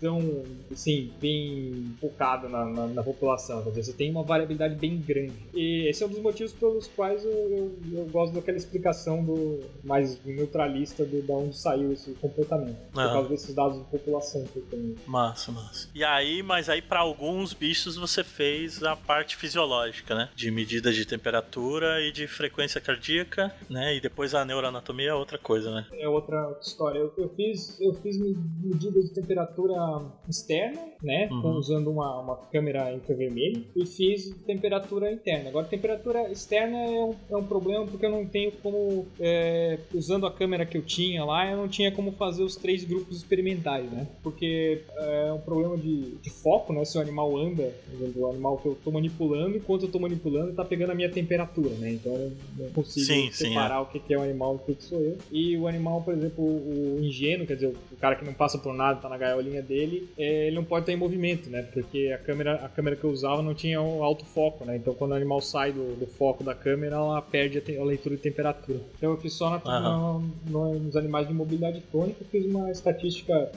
tão, 0.00 0.42
assim, 0.72 1.10
bem 1.20 1.94
focado 2.00 2.48
na, 2.48 2.64
na, 2.64 2.86
na 2.88 3.02
população, 3.02 3.62
quer 3.62 3.70
dizer, 3.70 3.82
você 3.84 3.92
tem 3.92 4.10
uma 4.10 4.22
variabilidade 4.22 4.74
bem 4.74 4.98
grande, 4.98 5.34
e 5.54 5.88
esse 5.88 6.02
é 6.02 6.06
um 6.06 6.10
dos 6.10 6.20
motivos 6.20 6.52
pelos 6.52 6.86
quais 6.88 7.24
eu, 7.24 7.30
eu, 7.30 7.78
eu 7.92 8.04
gosto 8.06 8.34
daquela 8.34 8.56
explicação 8.56 9.24
do 9.24 9.60
mais 9.82 10.18
neutralista 10.24 11.04
do, 11.04 11.22
da 11.22 11.34
onde 11.34 11.56
saiu 11.56 11.92
esse 11.92 12.12
comportamento, 12.14 12.76
por 12.92 13.00
Aham. 13.00 13.12
causa 13.12 13.28
desses 13.28 13.54
dados 13.54 13.78
de 13.78 13.84
população 13.84 14.44
que 14.46 14.58
eu 14.58 14.62
tenho. 14.70 14.96
Massa, 15.06 15.50
massa. 15.52 15.88
E 15.94 16.04
aí, 16.04 16.42
mas 16.42 16.68
aí 16.68 16.82
para 16.82 17.00
alguns 17.00 17.52
bichos 17.52 17.96
você 17.96 18.22
fez 18.22 18.82
a 18.82 18.96
parte 18.96 19.36
fisiológica, 19.36 20.14
né? 20.14 20.28
De 20.34 20.50
medida 20.50 20.92
de 20.92 21.04
temperatura 21.06 22.00
e 22.00 22.12
de 22.12 22.26
frequência 22.26 22.80
cardíaca, 22.80 23.54
né? 23.68 23.96
E 23.96 24.00
depois 24.00 24.34
a 24.34 24.44
neuroanatomia 24.44 25.10
é 25.10 25.14
outra 25.14 25.38
coisa, 25.38 25.70
né? 25.74 25.86
é 25.92 26.08
outra 26.08 26.56
história. 26.60 26.98
Eu, 26.98 27.12
eu 27.16 27.28
fiz, 27.30 27.80
eu 27.80 27.94
fiz 27.94 28.18
me- 28.18 28.36
medida 28.62 29.00
de 29.00 29.10
temperatura 29.10 29.33
externa, 30.28 30.80
né? 31.02 31.28
Uhum. 31.30 31.58
usando 31.58 31.90
uma, 31.90 32.20
uma 32.20 32.36
câmera 32.36 32.92
infravermelho 32.92 33.64
e 33.76 33.86
fiz 33.86 34.30
temperatura 34.46 35.12
interna. 35.12 35.50
Agora, 35.50 35.66
temperatura 35.66 36.30
externa 36.30 36.78
é 36.78 37.04
um, 37.04 37.14
é 37.30 37.36
um 37.36 37.44
problema 37.44 37.86
porque 37.86 38.06
eu 38.06 38.10
não 38.10 38.26
tenho 38.26 38.52
como, 38.52 39.06
é, 39.20 39.78
usando 39.92 40.26
a 40.26 40.32
câmera 40.32 40.64
que 40.64 40.76
eu 40.76 40.82
tinha 40.82 41.24
lá, 41.24 41.50
eu 41.50 41.56
não 41.56 41.68
tinha 41.68 41.92
como 41.92 42.12
fazer 42.12 42.42
os 42.42 42.56
três 42.56 42.84
grupos 42.84 43.18
experimentais, 43.18 43.90
né? 43.90 44.06
Porque 44.22 44.82
é 44.96 45.32
um 45.32 45.40
problema 45.40 45.76
de, 45.76 46.16
de 46.16 46.30
foco, 46.30 46.72
né? 46.72 46.84
Se 46.84 46.98
o 46.98 47.00
animal 47.00 47.36
anda, 47.36 47.74
por 47.84 47.94
exemplo, 47.94 48.22
o 48.22 48.30
animal 48.30 48.58
que 48.58 48.66
eu 48.66 48.78
tô 48.82 48.90
manipulando, 48.90 49.56
enquanto 49.56 49.82
eu 49.82 49.90
tô 49.90 49.98
manipulando, 49.98 50.54
tá 50.54 50.64
pegando 50.64 50.92
a 50.92 50.94
minha 50.94 51.10
temperatura, 51.10 51.70
né? 51.76 51.92
Então 51.92 52.12
eu 52.12 52.32
não 52.58 52.70
consigo 52.70 53.06
Sim, 53.06 53.30
sim, 53.30 53.48
separar 53.48 53.82
o 53.82 53.86
que 53.86 54.12
é 54.12 54.18
o 54.18 54.22
animal 54.22 54.54
e 54.54 54.72
o 54.72 54.74
que 54.74 54.82
sou 54.82 55.00
eu. 55.00 55.18
E 55.30 55.56
o 55.56 55.66
animal, 55.66 56.02
por 56.02 56.14
exemplo, 56.14 56.44
o 56.44 56.98
ingênuo, 57.00 57.46
quer 57.46 57.54
dizer, 57.54 57.74
o 57.92 57.96
cara 57.96 58.16
que 58.16 58.24
não 58.24 58.32
passa 58.32 58.58
por 58.58 58.74
nada, 58.74 59.00
tá 59.00 59.08
na 59.08 59.13
gaiolinha 59.18 59.62
dele, 59.62 60.08
é, 60.18 60.46
ele 60.46 60.56
não 60.56 60.64
pode 60.64 60.82
estar 60.82 60.92
em 60.92 60.96
movimento, 60.96 61.48
né? 61.50 61.62
Porque 61.72 62.10
a 62.14 62.18
câmera, 62.18 62.54
a 62.56 62.68
câmera 62.68 62.96
que 62.96 63.04
eu 63.04 63.10
usava 63.10 63.42
não 63.42 63.54
tinha 63.54 63.80
o 63.80 64.02
alto 64.02 64.24
foco, 64.24 64.64
né? 64.64 64.76
Então 64.76 64.94
quando 64.94 65.12
o 65.12 65.14
animal 65.14 65.40
sai 65.40 65.72
do, 65.72 65.94
do 65.96 66.06
foco 66.06 66.42
da 66.44 66.54
câmera, 66.54 66.96
ela 66.96 67.20
perde 67.22 67.58
a, 67.58 67.60
te- 67.60 67.76
a 67.76 67.84
leitura 67.84 68.16
de 68.16 68.22
temperatura. 68.22 68.80
Então 68.96 69.10
eu 69.12 69.16
fiz 69.18 69.32
só 69.34 69.50
na, 69.50 69.58
na- 69.64 70.20
no- 70.46 70.78
nos 70.78 70.96
animais 70.96 71.26
de 71.28 71.34
mobilidade 71.34 71.80
tônica, 71.92 72.24
fiz 72.30 72.44
uma 72.46 72.70
estatística 72.70 73.50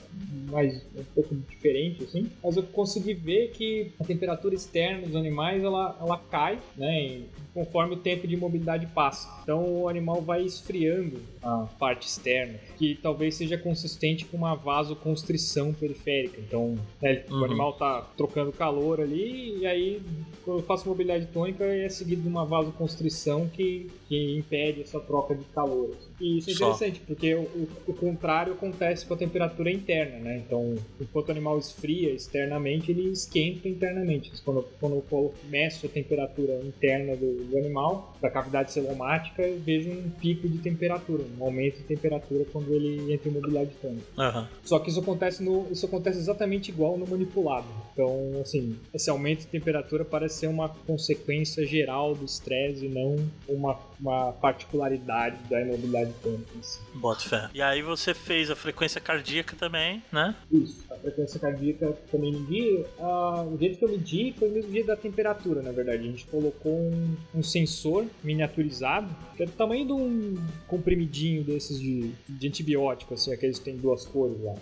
mais 0.49 0.83
um 0.95 1.03
pouco 1.15 1.35
diferente, 1.49 2.03
assim, 2.03 2.29
mas 2.43 2.55
eu 2.57 2.63
consegui 2.63 3.13
ver 3.13 3.49
que 3.51 3.91
a 3.99 4.03
temperatura 4.03 4.55
externa 4.55 5.05
dos 5.07 5.15
animais 5.15 5.63
ela, 5.63 5.97
ela 5.99 6.17
cai, 6.17 6.59
né? 6.75 7.01
em- 7.01 7.25
conforme 7.53 7.95
o 7.95 7.97
tempo 7.97 8.27
de 8.27 8.37
mobilidade 8.37 8.85
passa. 8.87 9.27
Então 9.41 9.81
o 9.81 9.89
animal 9.89 10.21
vai 10.21 10.43
esfriando 10.43 11.19
a 11.41 11.65
parte 11.79 12.07
externa, 12.07 12.53
que 12.77 12.93
talvez 13.01 13.33
seja 13.33 13.57
consistente 13.57 14.25
com 14.25 14.37
uma 14.37 14.53
vasoconstrição 14.55 15.46
periférica. 15.73 16.39
Então, 16.39 16.75
né, 17.01 17.23
Uhum. 17.29 17.41
o 17.41 17.45
animal 17.45 17.73
tá 17.73 18.01
trocando 18.15 18.51
calor 18.51 18.99
ali, 19.01 19.57
e 19.59 19.65
aí 19.65 20.01
quando 20.43 20.59
eu 20.59 20.63
faço 20.63 20.87
mobilidade 20.87 21.25
tônica 21.27 21.63
é 21.63 21.89
seguido 21.89 22.21
de 22.21 22.27
uma 22.27 22.45
vasoconstrição 22.45 23.47
que, 23.47 23.87
que 24.07 24.37
impede 24.37 24.81
essa 24.81 24.99
troca 24.99 25.35
de 25.35 25.43
calor. 25.45 25.89
assim. 25.89 26.07
E 26.19 26.37
isso 26.39 26.49
é 26.49 26.53
Só. 26.53 26.65
interessante, 26.65 26.99
porque 27.05 27.35
o, 27.35 27.41
o- 27.41 27.67
o 27.87 27.93
contrário 27.93 28.53
acontece 28.53 29.05
com 29.05 29.13
a 29.13 29.17
temperatura 29.17 29.71
interna, 29.71 30.17
né? 30.19 30.37
Então, 30.45 30.75
enquanto 30.99 31.29
o 31.29 31.31
animal 31.31 31.57
esfria 31.59 32.11
externamente, 32.13 32.91
ele 32.91 33.09
esquenta 33.11 33.67
internamente. 33.67 34.31
Quando, 34.43 34.65
quando 34.79 35.03
eu 35.11 35.33
meço 35.49 35.85
a 35.85 35.89
temperatura 35.89 36.59
interna 36.63 37.15
do, 37.15 37.43
do 37.45 37.57
animal, 37.57 38.15
da 38.21 38.29
cavidade 38.29 38.71
celomática, 38.71 39.41
eu 39.41 39.59
vejo 39.59 39.89
um 39.91 40.09
pico 40.09 40.47
de 40.47 40.57
temperatura, 40.59 41.23
um 41.39 41.43
aumento 41.43 41.77
de 41.77 41.83
temperatura 41.83 42.45
quando 42.51 42.73
ele 42.73 43.13
entra 43.13 43.29
em 43.29 43.33
mobilidade 43.33 43.71
tônica. 43.81 44.05
Aham. 44.17 44.47
Só 44.63 44.79
que 44.79 44.89
isso 44.89 44.99
acontece 44.99 45.43
no, 45.43 45.67
isso 45.71 45.85
acontece 45.85 46.17
exatamente 46.17 46.69
igual 46.71 46.97
no 46.97 47.05
manipulado. 47.07 47.67
Então, 47.93 48.39
assim, 48.41 48.75
esse 48.93 49.09
aumento 49.09 49.39
de 49.41 49.47
temperatura 49.47 50.05
parece 50.05 50.39
ser 50.39 50.47
uma 50.47 50.69
consequência 50.69 51.65
geral 51.65 52.13
do 52.15 52.25
estresse 52.25 52.85
e 52.85 52.89
não 52.89 53.15
uma, 53.47 53.79
uma 53.99 54.31
particularidade 54.33 55.37
da 55.49 55.61
imobilidade 55.61 56.13
tônica 56.21 56.51
si. 56.61 56.79
Bota 56.95 57.21
fé. 57.21 57.49
E 57.53 57.61
aí 57.61 57.81
você 57.81 58.13
fez 58.13 58.49
a 58.51 58.55
frequência 58.55 58.99
cardíaca 59.01 59.55
também, 59.55 60.03
né? 60.11 60.35
Isso. 60.51 60.83
A 60.91 60.95
frequência 60.95 61.39
cardíaca 61.39 61.91
também 62.11 62.33
medi. 62.33 62.83
Ah, 62.99 63.43
o 63.43 63.57
jeito 63.57 63.77
que 63.77 63.85
eu 63.85 63.89
medi 63.89 64.33
foi 64.37 64.49
o 64.49 64.51
mesmo 64.51 64.71
jeito 64.71 64.87
da 64.87 64.95
temperatura, 64.95 65.61
na 65.61 65.71
verdade. 65.71 65.99
A 66.03 66.11
gente 66.11 66.25
colocou 66.25 66.71
um, 66.73 67.15
um 67.35 67.43
sensor 67.43 68.05
miniaturizado, 68.23 69.07
que 69.35 69.43
é 69.43 69.45
do 69.45 69.51
tamanho 69.53 69.85
de 69.85 69.93
um 69.93 70.35
comprimidinho 70.67 71.43
desses 71.43 71.79
de, 71.79 72.11
de 72.27 72.47
antibiótico, 72.47 73.13
assim, 73.13 73.33
aqueles 73.33 73.59
que 73.59 73.65
tem 73.65 73.77
duas 73.77 74.05
cores 74.05 74.39
lá, 74.43 74.53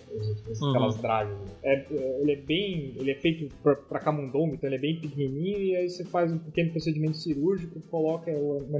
Uhum. 0.62 0.70
aquelas 0.70 0.96
dragas. 1.02 1.38
É, 1.64 1.74
é- 1.92 2.20
ele 2.22 2.32
é 2.32 2.36
bem. 2.38 2.94
Ele 2.98 3.12
é 3.12 3.16
feito 3.16 3.50
pra 3.64 4.00
camundongo, 4.00 4.54
então 4.56 4.68
ele 4.70 4.76
é 4.78 4.80
bem 4.80 5.00
pequenininho, 5.00 5.60
e 5.62 5.76
aí 5.76 5.90
você 5.90 6.04
faz 6.06 6.32
um 6.32 6.38
pequeno 6.38 6.72
procedimento 6.72 7.18
cirúrgico, 7.18 7.80
coloca 7.90 8.32
o- 8.32 8.64
uma, 8.70 8.80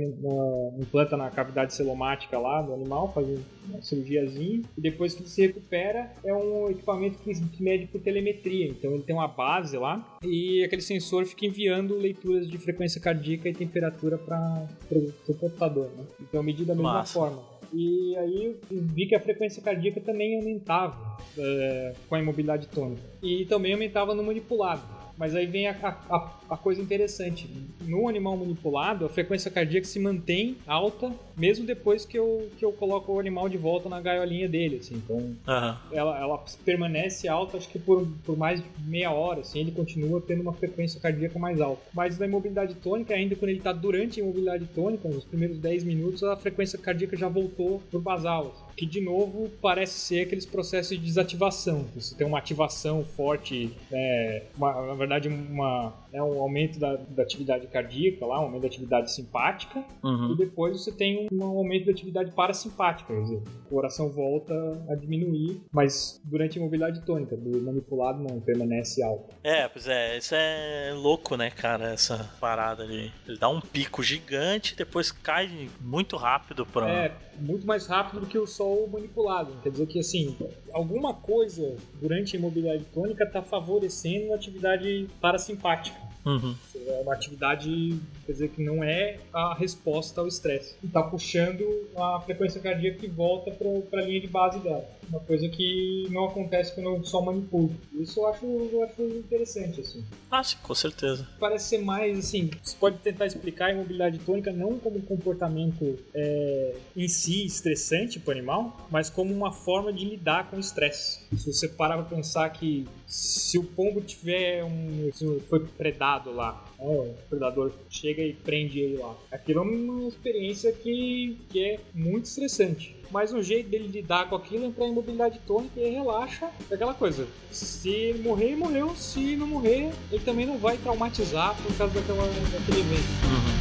implanta 0.80 1.16
na 1.18 1.30
cavidade 1.30 1.74
celomática 1.74 2.38
lá 2.38 2.62
do 2.62 2.74
animal, 2.74 3.12
faz 3.14 3.28
um- 3.28 3.40
uma 3.70 3.82
cirurgiazinha, 3.82 4.62
e 4.78 4.82
depois 4.82 5.14
que 5.14 5.22
ele 5.22 5.30
se 5.30 5.42
recupera, 5.48 6.12
é 6.24 6.34
um 6.34 6.70
equipamento 6.70 7.18
que, 7.20 7.34
que 7.34 7.64
mede 7.64 7.88
por 7.88 8.02
telemetria. 8.02 8.68
Então 8.68 8.92
ele 8.94 9.04
tem 9.04 9.16
uma 9.16 9.28
base 9.28 9.78
lá, 9.78 10.18
e 10.24 10.64
aquele 10.64 10.82
sensor 10.82 11.26
fica 11.26 11.46
enviando 11.46 11.96
leituras 11.98 12.48
de 12.48 12.58
frequência 12.58 13.00
cardíaca 13.02 13.50
e 13.50 13.54
temperatura 13.54 14.18
para 14.18 14.68
o 14.92 15.34
computador. 15.34 15.90
Né? 15.98 16.04
Então 16.22 16.40
eu 16.40 16.44
medi 16.44 16.64
da 16.66 16.74
mesma 16.76 16.94
Massa. 16.94 17.14
forma. 17.14 17.56
E 17.74 18.16
aí 18.18 18.46
eu 18.46 18.56
vi 18.70 19.06
que 19.08 19.16
a 19.16 19.20
frequência 19.20 19.62
cardíaca 19.62 20.00
também 20.00 20.38
aumentava 20.38 21.18
é, 21.38 21.94
com 22.08 22.16
a 22.16 22.20
imobilidade 22.20 22.68
tônica. 22.68 23.02
E 23.22 23.44
também 23.46 23.74
aumentava 23.74 24.14
no 24.14 24.24
manipulado. 24.24 24.82
Mas 25.18 25.36
aí 25.36 25.46
vem 25.46 25.68
a, 25.68 25.98
a, 26.10 26.32
a, 26.50 26.58
coisa 26.58 26.82
interessante. 26.82 27.50
No 27.82 28.08
animal 28.08 28.36
manipulado, 28.38 29.06
a 29.06 29.10
frequência 29.10 29.50
cardíaca 29.50 29.88
se 29.88 30.00
mantém 30.00 30.58
alta, 30.68 31.12
mesmo 31.38 31.66
depois 31.66 32.06
que 32.06 32.18
eu, 32.18 32.50
que 32.58 32.66
eu 32.66 32.72
coloco 32.72 33.14
o 33.14 33.20
animal 33.20 33.48
de 33.48 33.58
volta 33.58 33.88
na 33.88 34.02
gaiolinha 34.02 34.48
dele, 34.48 34.78
assim. 34.78 34.96
Então, 34.96 35.18
uhum. 35.18 35.76
ela, 35.92 36.20
ela 36.20 36.44
permanece 36.64 37.28
alta, 37.28 37.58
acho 37.58 37.70
que 37.70 37.80
por, 37.80 38.08
por 38.26 38.38
mais 38.38 38.62
de 38.62 38.68
meia 38.86 39.12
hora, 39.12 39.42
assim, 39.42 39.60
ele 39.60 39.72
continua 39.72 40.22
tendo 40.22 40.42
uma 40.42 40.54
frequência 40.54 41.00
cardíaca 41.00 41.40
mais 41.40 41.62
alta. 41.62 41.82
Mas 41.94 42.18
na 42.18 42.26
imobilidade 42.26 42.76
tônica, 42.76 43.14
ainda 43.14 43.36
quando 43.36 43.50
ele 43.50 43.60
está 43.60 43.72
durante 43.72 44.20
a 44.20 44.24
imobilidade 44.24 44.66
tônica, 44.68 45.08
nos 45.08 45.24
primeiros 45.24 45.58
10 45.60 45.84
minutos, 45.84 46.24
a 46.24 46.36
frequência 46.36 46.78
cardíaca 46.78 47.16
já 47.16 47.30
voltou 47.30 47.82
pro 47.90 48.00
basal. 48.00 48.54
Assim 48.54 48.65
que 48.76 48.86
de 48.86 49.02
novo 49.02 49.50
parece 49.62 50.00
ser 50.00 50.22
aqueles 50.22 50.46
processos 50.46 50.98
de 50.98 51.04
desativação. 51.04 51.86
Você 51.96 52.16
tem 52.16 52.28
uma 52.28 52.38
ativação 52.38 53.04
forte, 53.04 53.72
é, 53.92 54.44
uma, 54.58 54.88
na 54.88 54.94
verdade, 54.94 55.30
uma, 55.30 55.94
é 56.16 56.24
um 56.24 56.42
aumento 56.42 56.80
da, 56.80 56.96
da, 56.96 57.24
atividade 57.24 57.68
cardíaca, 57.68 58.26
lá, 58.26 58.40
um 58.40 58.46
aumento 58.46 58.62
da 58.62 58.68
atividade 58.68 59.12
simpática, 59.12 59.84
uhum. 60.02 60.32
e 60.32 60.38
depois 60.38 60.82
você 60.82 60.92
tem 60.92 61.28
um 61.32 61.44
aumento 61.44 61.86
da 61.86 61.92
atividade 61.92 62.32
parasimpática, 62.32 63.14
quer 63.14 63.22
dizer, 63.22 63.44
o 63.66 63.70
coração 63.70 64.10
volta 64.10 64.54
a 64.90 64.96
diminuir, 64.96 65.62
mas 65.72 66.22
durante 66.24 66.58
a 66.58 66.62
imobilidade 66.62 67.02
tônica, 67.02 67.36
do 67.36 67.62
manipulado 67.62 68.24
não, 68.24 68.40
permanece 68.40 69.04
alto. 69.04 69.36
É, 69.44 69.68
pois 69.68 69.88
é, 69.88 70.18
isso 70.18 70.34
é 70.34 70.94
louco, 70.94 71.36
né, 71.36 71.50
cara, 71.50 71.92
essa 71.92 72.30
parada 72.40 72.84
ali. 72.84 73.12
Ele 73.28 73.38
dá 73.38 73.50
um 73.50 73.60
pico 73.60 74.02
gigante, 74.02 74.76
depois 74.76 75.12
cai 75.12 75.70
muito 75.82 76.16
rápido 76.16 76.66
pra. 76.66 76.90
É, 76.90 77.12
muito 77.40 77.66
mais 77.68 77.88
rápido 77.88 78.22
do 78.22 78.26
que 78.26 78.38
o 78.38 78.48
sol 78.48 78.88
manipulado. 78.88 79.54
Quer 79.62 79.70
dizer 79.70 79.88
que, 79.88 80.00
assim, 80.00 80.36
alguma 80.72 81.14
coisa 81.14 81.76
durante 82.00 82.36
a 82.36 82.40
imobilidade 82.40 82.86
tônica 82.86 83.24
está 83.24 83.42
favorecendo 83.42 84.32
a 84.32 84.36
atividade 84.36 85.08
parasimpática. 85.20 86.05
Uhum. 86.26 86.56
É 86.88 87.02
uma 87.02 87.14
atividade, 87.14 88.00
quer 88.26 88.32
dizer, 88.32 88.50
que 88.50 88.64
não 88.64 88.84
é 88.84 89.18
a 89.34 89.54
resposta 89.54 90.22
ao 90.22 90.28
estresse. 90.28 90.76
Está 90.84 91.04
puxando 91.04 91.88
a 91.96 92.20
frequência 92.22 92.60
cardíaca 92.62 93.00
que 93.00 93.08
volta 93.08 93.52
para 93.52 94.02
a 94.02 94.06
linha 94.06 94.22
de 94.22 94.28
base 94.28 94.60
dela. 94.60 94.86
Uma 95.08 95.20
coisa 95.20 95.48
que 95.48 96.08
não 96.10 96.26
acontece 96.26 96.74
quando 96.74 96.96
eu 96.96 97.04
só 97.04 97.22
manipulo. 97.22 97.72
Isso 97.94 98.20
eu 98.20 98.28
acho, 98.28 98.46
eu 98.46 98.84
acho 98.84 99.02
interessante, 99.04 99.82
assim. 99.82 100.04
Ah, 100.32 100.44
sim, 100.44 100.58
com 100.64 100.74
certeza. 100.74 101.28
Parece 101.40 101.70
ser 101.70 101.78
mais, 101.80 102.18
assim, 102.18 102.50
você 102.64 102.76
pode 102.80 102.98
tentar 102.98 103.28
explicar 103.28 103.68
a 103.68 103.72
imobilidade 103.74 104.18
tônica 104.20 104.52
não 104.52 104.80
como 104.80 104.98
um 104.98 105.02
comportamento 105.02 105.98
é, 106.14 106.76
em 106.96 107.08
si 107.08 107.46
estressante 107.46 108.20
para 108.20 108.30
o 108.30 108.38
animal, 108.38 108.88
mas 108.90 109.10
como 109.10 109.34
uma 109.34 109.52
forma 109.52 109.94
de 109.94 110.06
lidar 110.06 110.50
com 110.50 110.58
o 110.58 110.60
estresse. 110.60 111.20
Se 111.38 111.54
você 111.54 111.68
parar 111.68 111.98
para 111.98 112.16
pensar 112.16 112.50
que 112.50 112.88
se 113.08 113.58
o 113.58 113.64
pombo 113.64 114.02
tiver 114.02 114.64
um. 114.64 115.12
Se 115.14 115.40
foi 115.42 115.66
predado 115.66 116.32
lá, 116.32 116.65
o 116.86 117.14
predador 117.30 117.72
chega 117.90 118.22
e 118.22 118.34
prende 118.34 118.80
ele 118.80 118.98
lá. 118.98 119.16
Aquilo 119.32 119.60
é 119.60 119.64
uma 119.64 120.08
experiência 120.08 120.72
que, 120.72 121.38
que 121.50 121.64
é 121.64 121.80
muito 121.94 122.26
estressante. 122.26 122.96
Mas 123.12 123.34
o 123.34 123.42
jeito 123.42 123.70
dele 123.70 123.88
lidar 123.88 124.30
com 124.30 124.36
aquilo 124.36 124.66
é 124.66 124.68
entrar 124.68 124.88
em 124.88 124.94
mobilidade 124.94 125.40
tônica 125.46 125.80
e 125.80 125.90
relaxa. 125.90 126.50
É 126.70 126.76
aquela 126.76 126.94
coisa. 126.94 127.28
Se 127.52 128.14
morrer, 128.24 128.56
morreu. 128.56 128.96
Se 128.96 129.36
não 129.36 129.48
morrer, 129.48 129.92
ele 130.12 130.24
também 130.24 130.46
não 130.46 130.58
vai 130.58 130.78
traumatizar 130.78 131.56
por 131.62 131.76
causa 131.78 131.94
daquela, 131.94 132.26
daquele 132.26 132.80
evento. 132.80 133.08
Uhum. 133.24 133.55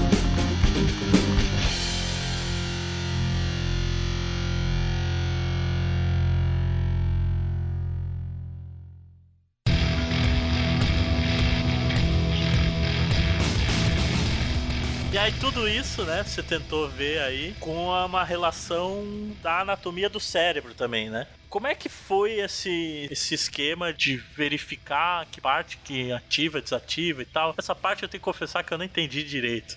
E 15.14 15.16
aí 15.16 15.30
tudo 15.38 15.68
isso, 15.68 16.02
né, 16.02 16.24
você 16.24 16.42
tentou 16.42 16.88
ver 16.88 17.20
aí 17.20 17.54
com 17.60 17.86
uma 17.86 18.24
relação 18.24 19.04
da 19.40 19.60
anatomia 19.60 20.08
do 20.08 20.18
cérebro 20.18 20.74
também, 20.74 21.08
né? 21.08 21.28
Como 21.48 21.68
é 21.68 21.74
que 21.76 21.88
foi 21.88 22.40
esse, 22.40 23.06
esse 23.08 23.32
esquema 23.32 23.92
de 23.92 24.16
verificar 24.16 25.24
que 25.26 25.40
parte 25.40 25.78
que 25.84 26.10
ativa, 26.10 26.60
desativa 26.60 27.22
e 27.22 27.26
tal? 27.26 27.54
Essa 27.56 27.76
parte 27.76 28.02
eu 28.02 28.08
tenho 28.08 28.20
que 28.20 28.24
confessar 28.24 28.64
que 28.64 28.74
eu 28.74 28.78
não 28.78 28.84
entendi 28.84 29.22
direito. 29.22 29.76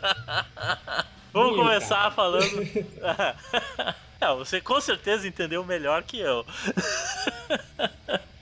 Vamos 1.32 1.56
começar 1.56 2.10
falando. 2.10 2.44
É, 4.18 4.34
você 4.34 4.62
com 4.62 4.80
certeza 4.80 5.28
entendeu 5.28 5.62
melhor 5.62 6.02
que 6.02 6.18
eu. 6.18 6.44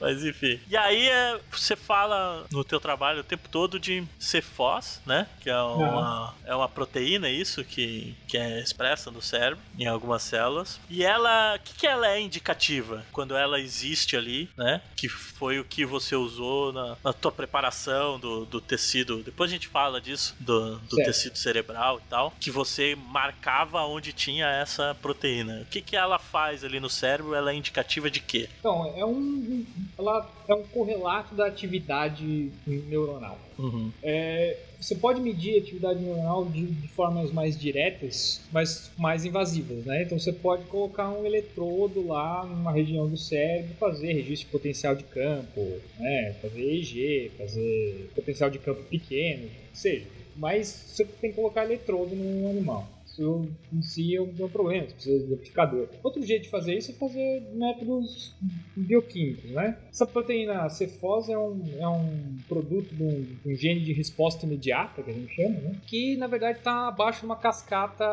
Mas 0.04 0.22
enfim. 0.22 0.60
E 0.68 0.76
aí 0.76 1.08
é, 1.08 1.40
você 1.50 1.74
fala 1.74 2.44
no 2.52 2.62
teu 2.62 2.78
trabalho 2.78 3.20
o 3.20 3.24
tempo 3.24 3.48
todo 3.48 3.80
de 3.80 4.04
Cefos, 4.18 5.00
né? 5.06 5.26
Que 5.40 5.48
é 5.48 5.58
uma, 5.58 6.34
é 6.44 6.54
uma 6.54 6.68
proteína, 6.68 7.30
isso, 7.30 7.64
que, 7.64 8.14
que 8.28 8.36
é 8.36 8.60
expressa 8.60 9.10
no 9.10 9.22
cérebro, 9.22 9.64
em 9.78 9.86
algumas 9.86 10.22
células. 10.22 10.78
E 10.90 11.02
ela. 11.02 11.56
O 11.56 11.60
que, 11.60 11.74
que 11.74 11.86
ela 11.86 12.06
é 12.06 12.20
indicativa 12.20 13.02
quando 13.12 13.34
ela 13.34 13.58
existe 13.58 14.14
ali, 14.14 14.50
né? 14.58 14.82
Que 14.94 15.08
foi 15.08 15.58
o 15.58 15.64
que 15.64 15.86
você 15.86 16.14
usou 16.14 16.70
na, 16.70 16.98
na 17.02 17.12
tua 17.14 17.32
preparação 17.32 18.18
do, 18.18 18.44
do 18.44 18.60
tecido. 18.60 19.22
Depois 19.22 19.50
a 19.50 19.54
gente 19.54 19.68
fala 19.68 20.02
disso, 20.02 20.36
do, 20.38 20.76
do 20.80 20.96
tecido 20.96 21.38
cerebral 21.38 21.98
e 21.98 22.08
tal. 22.10 22.34
Que 22.38 22.50
você 22.50 22.94
marcava 22.94 23.80
onde 23.84 24.12
tinha 24.12 24.48
essa 24.48 24.94
proteína. 25.00 25.62
O 25.62 25.64
que, 25.66 25.80
que 25.80 25.96
ela 25.96 26.18
faz 26.18 26.62
ali 26.62 26.78
no 26.78 26.90
cérebro? 26.90 27.34
Ela 27.34 27.52
é 27.52 27.54
indicativa 27.54 28.10
de 28.10 28.20
quê? 28.20 28.50
Então, 28.60 28.92
é 28.94 29.04
um 29.04 29.64
ela 29.98 30.28
é 30.48 30.54
um 30.54 30.62
correlato 30.64 31.34
da 31.34 31.46
atividade 31.46 32.50
neuronal. 32.66 33.38
Uhum. 33.58 33.90
É, 34.02 34.56
você 34.80 34.94
pode 34.96 35.20
medir 35.20 35.56
a 35.56 35.58
atividade 35.58 36.00
neuronal 36.00 36.44
de, 36.46 36.66
de, 36.66 36.88
formas 36.88 37.30
mais 37.30 37.58
diretas, 37.58 38.40
mas 38.52 38.90
mais 38.98 39.24
invasivas, 39.24 39.84
né? 39.84 40.02
Então 40.02 40.18
você 40.18 40.32
pode 40.32 40.64
colocar 40.64 41.08
um 41.10 41.24
eletrodo 41.24 42.06
lá 42.06 42.44
numa 42.44 42.72
região 42.72 43.08
do 43.08 43.16
cérebro, 43.16 43.74
fazer 43.76 44.12
registro 44.12 44.46
de 44.46 44.52
potencial 44.52 44.94
de 44.94 45.04
campo, 45.04 45.60
né? 45.98 46.34
Fazer 46.42 46.60
EEG, 46.60 47.30
fazer 47.38 48.10
potencial 48.14 48.50
de 48.50 48.58
campo 48.58 48.82
pequeno, 48.84 49.48
seja. 49.72 50.06
Mas 50.36 50.66
você 50.66 51.04
tem 51.04 51.30
que 51.30 51.36
colocar 51.36 51.64
eletrodo 51.64 52.14
no 52.16 52.50
animal 52.50 52.88
isso 53.14 53.48
em 53.72 53.82
si 53.82 54.16
é 54.16 54.20
um, 54.20 54.48
problema, 54.48 54.86
você 54.86 54.94
precisa 54.94 55.26
de 55.26 55.34
amplificador. 55.34 55.88
Outro 56.02 56.22
jeito 56.22 56.42
de 56.42 56.50
fazer 56.50 56.76
isso 56.76 56.90
é 56.90 56.94
fazer 56.94 57.42
métodos 57.54 58.34
bioquímicos, 58.76 59.50
né? 59.50 59.78
Essa 59.90 60.06
proteína 60.06 60.68
cefose 60.68 61.32
é 61.32 61.38
um, 61.38 61.62
é 61.78 61.88
um 61.88 62.36
produto 62.48 62.94
de 62.94 63.02
um, 63.02 63.26
um, 63.46 63.54
gene 63.54 63.80
de 63.80 63.92
resposta 63.92 64.44
imediata, 64.44 65.02
que 65.02 65.10
a 65.10 65.14
gente 65.14 65.34
chama, 65.34 65.60
né? 65.60 65.80
Que 65.86 66.16
na 66.16 66.26
verdade 66.26 66.58
está 66.58 66.88
abaixo 66.88 67.20
de 67.20 67.26
uma 67.26 67.36
cascata 67.36 68.04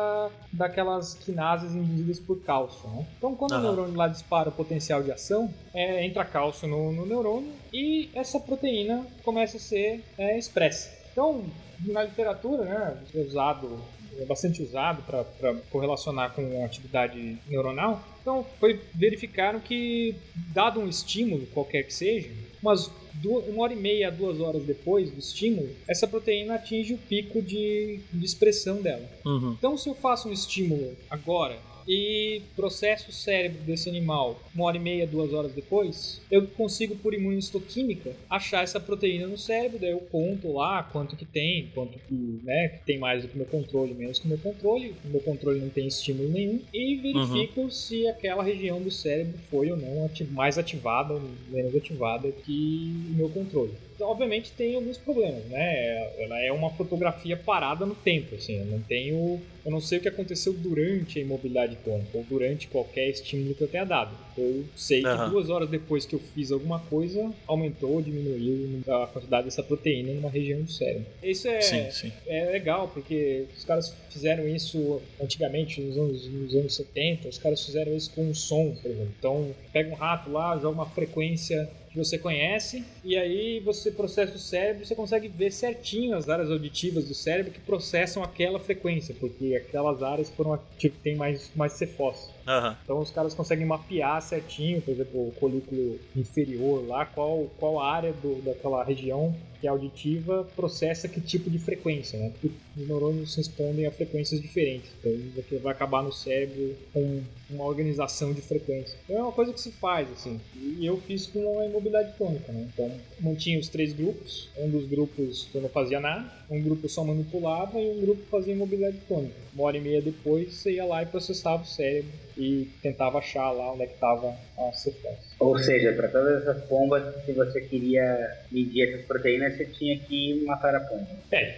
daquelas 0.52 1.14
quinases 1.14 1.74
induzidas 1.74 2.20
por 2.20 2.40
cálcio, 2.40 2.88
né? 2.90 3.06
Então 3.18 3.34
quando 3.34 3.52
uhum. 3.52 3.58
o 3.58 3.62
neurônio 3.62 3.96
lá 3.96 4.08
dispara 4.08 4.48
o 4.48 4.52
potencial 4.52 5.02
de 5.02 5.10
ação, 5.10 5.52
é, 5.74 6.04
entra 6.04 6.24
cálcio 6.24 6.68
no, 6.68 6.92
no, 6.92 7.06
neurônio 7.06 7.52
e 7.72 8.08
essa 8.14 8.38
proteína 8.38 9.06
começa 9.24 9.56
a 9.56 9.60
ser 9.60 10.04
é, 10.16 10.38
expressa. 10.38 10.90
Então, 11.12 11.44
na 11.80 12.04
literatura, 12.04 12.64
né, 12.64 13.02
é 13.14 13.18
usado 13.18 13.78
é 14.18 14.24
bastante 14.24 14.62
usado 14.62 15.02
para 15.02 15.54
correlacionar 15.70 16.32
com 16.32 16.62
a 16.62 16.66
atividade 16.66 17.38
neuronal. 17.48 18.02
Então, 18.20 18.46
foi, 18.60 18.80
verificaram 18.94 19.60
que, 19.60 20.14
dado 20.54 20.80
um 20.80 20.88
estímulo, 20.88 21.46
qualquer 21.46 21.82
que 21.82 21.92
seja, 21.92 22.30
umas 22.62 22.90
duas, 23.14 23.46
uma 23.48 23.62
hora 23.64 23.72
e 23.72 23.76
meia 23.76 24.08
a 24.08 24.10
duas 24.10 24.40
horas 24.40 24.62
depois 24.62 25.10
do 25.10 25.18
estímulo, 25.18 25.68
essa 25.88 26.06
proteína 26.06 26.54
atinge 26.54 26.94
o 26.94 26.98
pico 26.98 27.42
de, 27.42 28.00
de 28.12 28.24
expressão 28.24 28.80
dela. 28.80 29.08
Uhum. 29.24 29.56
Então, 29.58 29.76
se 29.76 29.88
eu 29.88 29.94
faço 29.94 30.28
um 30.28 30.32
estímulo 30.32 30.96
agora 31.10 31.58
e 31.86 32.42
processo 32.54 33.10
o 33.10 33.12
cérebro 33.12 33.58
desse 33.62 33.88
animal 33.88 34.40
uma 34.54 34.64
hora 34.64 34.76
e 34.76 34.80
meia, 34.80 35.06
duas 35.06 35.32
horas 35.32 35.52
depois, 35.52 36.20
eu 36.30 36.46
consigo, 36.46 36.94
por 36.96 37.14
imunistoquímica, 37.14 38.12
achar 38.28 38.62
essa 38.62 38.78
proteína 38.78 39.26
no 39.26 39.38
cérebro, 39.38 39.78
daí 39.78 39.90
eu 39.90 40.00
conto 40.00 40.52
lá 40.52 40.82
quanto 40.82 41.16
que 41.16 41.24
tem, 41.24 41.70
quanto 41.74 41.98
que, 41.98 42.40
né, 42.44 42.68
que 42.68 42.84
tem 42.84 42.98
mais 42.98 43.22
do 43.22 43.28
que 43.28 43.34
o 43.34 43.38
meu 43.38 43.46
controle, 43.46 43.94
menos 43.94 44.18
que 44.18 44.28
meu 44.28 44.38
controle, 44.38 44.94
o 45.04 45.08
meu 45.08 45.20
controle 45.20 45.60
não 45.60 45.68
tem 45.68 45.86
estímulo 45.86 46.28
nenhum, 46.28 46.60
e 46.72 46.96
verifico 46.96 47.62
uhum. 47.62 47.70
se 47.70 48.06
aquela 48.08 48.42
região 48.42 48.80
do 48.80 48.90
cérebro 48.90 49.38
foi 49.50 49.70
ou 49.70 49.76
não 49.76 50.10
mais 50.30 50.58
ativada 50.58 51.14
ou 51.14 51.22
menos 51.48 51.74
ativada 51.74 52.30
que 52.30 52.92
o 53.10 53.14
meu 53.14 53.28
controle. 53.30 53.72
Obviamente 54.00 54.50
tem 54.52 54.74
alguns 54.74 54.98
problemas, 54.98 55.44
né? 55.44 56.10
Ela 56.18 56.40
é 56.40 56.50
uma 56.50 56.70
fotografia 56.70 57.36
parada 57.36 57.86
no 57.86 57.94
tempo, 57.94 58.34
assim, 58.34 58.58
eu 58.58 58.64
não 58.66 58.80
tenho, 58.80 59.40
eu 59.64 59.70
não 59.70 59.80
sei 59.80 59.98
o 59.98 60.00
que 60.00 60.08
aconteceu 60.08 60.52
durante 60.52 61.18
a 61.18 61.22
imobilidade 61.22 61.71
ou 62.12 62.24
durante 62.28 62.68
qualquer 62.68 63.08
estímulo 63.08 63.54
que 63.54 63.62
eu 63.62 63.68
tenha 63.68 63.84
dado. 63.84 64.10
Eu 64.36 64.64
sei 64.76 65.04
uhum. 65.04 65.24
que 65.24 65.30
duas 65.30 65.50
horas 65.50 65.68
depois 65.68 66.06
que 66.06 66.14
eu 66.14 66.20
fiz 66.34 66.50
alguma 66.50 66.80
coisa, 66.80 67.30
aumentou 67.46 67.92
ou 67.92 68.02
diminuiu 68.02 68.80
a 68.88 69.06
quantidade 69.06 69.44
dessa 69.44 69.62
proteína 69.62 70.12
numa 70.12 70.30
região 70.30 70.62
do 70.62 70.70
cérebro. 70.70 71.06
Isso 71.22 71.48
é, 71.48 71.60
sim, 71.60 71.90
sim. 71.90 72.12
é 72.26 72.50
legal, 72.50 72.88
porque 72.88 73.44
os 73.56 73.64
caras 73.64 73.94
fizeram 74.10 74.48
isso 74.48 75.00
antigamente, 75.20 75.80
nos 75.80 75.96
anos, 75.96 76.26
nos 76.26 76.54
anos 76.54 76.74
70, 76.76 77.28
os 77.28 77.38
caras 77.38 77.64
fizeram 77.64 77.94
isso 77.94 78.10
com 78.14 78.22
um 78.22 78.34
som, 78.34 78.74
por 78.80 78.90
exemplo. 78.90 79.14
Então, 79.18 79.54
pega 79.72 79.90
um 79.90 79.94
rato 79.94 80.30
lá, 80.30 80.54
joga 80.56 80.70
uma 80.70 80.86
frequência 80.86 81.68
que 81.92 81.98
você 81.98 82.18
conhece, 82.18 82.82
e 83.04 83.16
aí 83.16 83.60
você 83.60 83.90
processa 83.90 84.34
o 84.34 84.38
cérebro, 84.38 84.84
você 84.84 84.94
consegue 84.94 85.28
ver 85.28 85.52
certinho 85.52 86.16
as 86.16 86.28
áreas 86.28 86.50
auditivas 86.50 87.04
do 87.06 87.14
cérebro 87.14 87.52
que 87.52 87.60
processam 87.60 88.22
aquela 88.22 88.58
frequência, 88.58 89.14
porque 89.20 89.54
aquelas 89.54 90.02
áreas 90.02 90.30
foram 90.30 90.58
tipo, 90.78 90.96
tem 91.02 91.14
mais 91.14 91.50
mais 91.54 91.74
cefós. 91.74 92.30
Uhum. 92.46 92.76
Então 92.82 92.98
os 92.98 93.10
caras 93.10 93.34
conseguem 93.34 93.66
mapear 93.66 94.20
certinho, 94.20 94.80
por 94.82 94.92
exemplo, 94.92 95.28
o 95.28 95.32
colículo 95.32 95.98
inferior 96.16 96.86
lá, 96.86 97.06
qual, 97.06 97.50
qual 97.58 97.80
área 97.80 98.12
do, 98.12 98.42
daquela 98.42 98.82
região 98.84 99.34
que 99.62 99.68
é 99.68 99.70
auditiva 99.70 100.44
processa 100.56 101.08
que 101.08 101.20
tipo 101.20 101.48
de 101.48 101.56
frequência, 101.56 102.18
né? 102.18 102.30
Porque 102.30 102.50
os 102.76 102.88
neurônios 102.88 103.36
respondem 103.36 103.86
a 103.86 103.92
frequências 103.92 104.42
diferentes. 104.42 104.90
Então 104.98 105.60
vai 105.60 105.72
acabar 105.72 106.02
no 106.02 106.12
cérebro 106.12 106.74
com 106.92 107.22
uma 107.48 107.64
organização 107.64 108.32
de 108.32 108.40
frequência. 108.40 108.98
Então 109.04 109.16
é 109.16 109.22
uma 109.22 109.30
coisa 109.30 109.52
que 109.52 109.60
se 109.60 109.70
faz, 109.70 110.10
assim. 110.10 110.40
E 110.56 110.84
eu 110.84 110.96
fiz 111.02 111.28
com 111.28 111.60
a 111.60 111.66
imobilidade 111.66 112.12
tônica, 112.18 112.50
né? 112.50 112.68
Então 112.74 112.90
mantinha 113.20 113.60
os 113.60 113.68
três 113.68 113.92
grupos. 113.92 114.48
Um 114.58 114.68
dos 114.68 114.84
grupos 114.88 115.48
eu 115.54 115.60
não 115.60 115.68
fazia 115.68 116.00
nada, 116.00 116.28
um 116.50 116.60
grupo 116.60 116.88
só 116.88 117.04
manipulava 117.04 117.80
e 117.80 117.88
um 117.88 118.00
grupo 118.00 118.22
fazia 118.28 118.54
imobilidade 118.54 118.98
tônica. 119.06 119.36
Uma 119.54 119.64
hora 119.64 119.76
e 119.76 119.80
meia 119.80 120.02
depois 120.02 120.54
você 120.54 120.72
ia 120.72 120.84
lá 120.84 121.04
e 121.04 121.06
processava 121.06 121.62
o 121.62 121.66
cérebro 121.66 122.10
e 122.36 122.66
tentava 122.82 123.18
achar 123.18 123.50
lá 123.50 123.72
onde 123.72 123.84
é 123.84 123.86
que 123.86 123.94
estava 123.94 124.36
a 124.58 124.72
sequência. 124.72 125.31
Ou 125.42 125.58
seja, 125.58 125.92
para 125.92 126.06
todas 126.06 126.42
essas 126.42 126.62
pombas, 126.66 127.02
se 127.24 127.32
você 127.32 127.60
queria 127.62 128.30
medir 128.50 128.88
essas 128.88 129.04
proteínas, 129.06 129.56
você 129.56 129.64
tinha 129.64 129.98
que 129.98 130.44
matar 130.44 130.74
a 130.74 130.80
pomba. 130.80 131.08
É, 131.32 131.56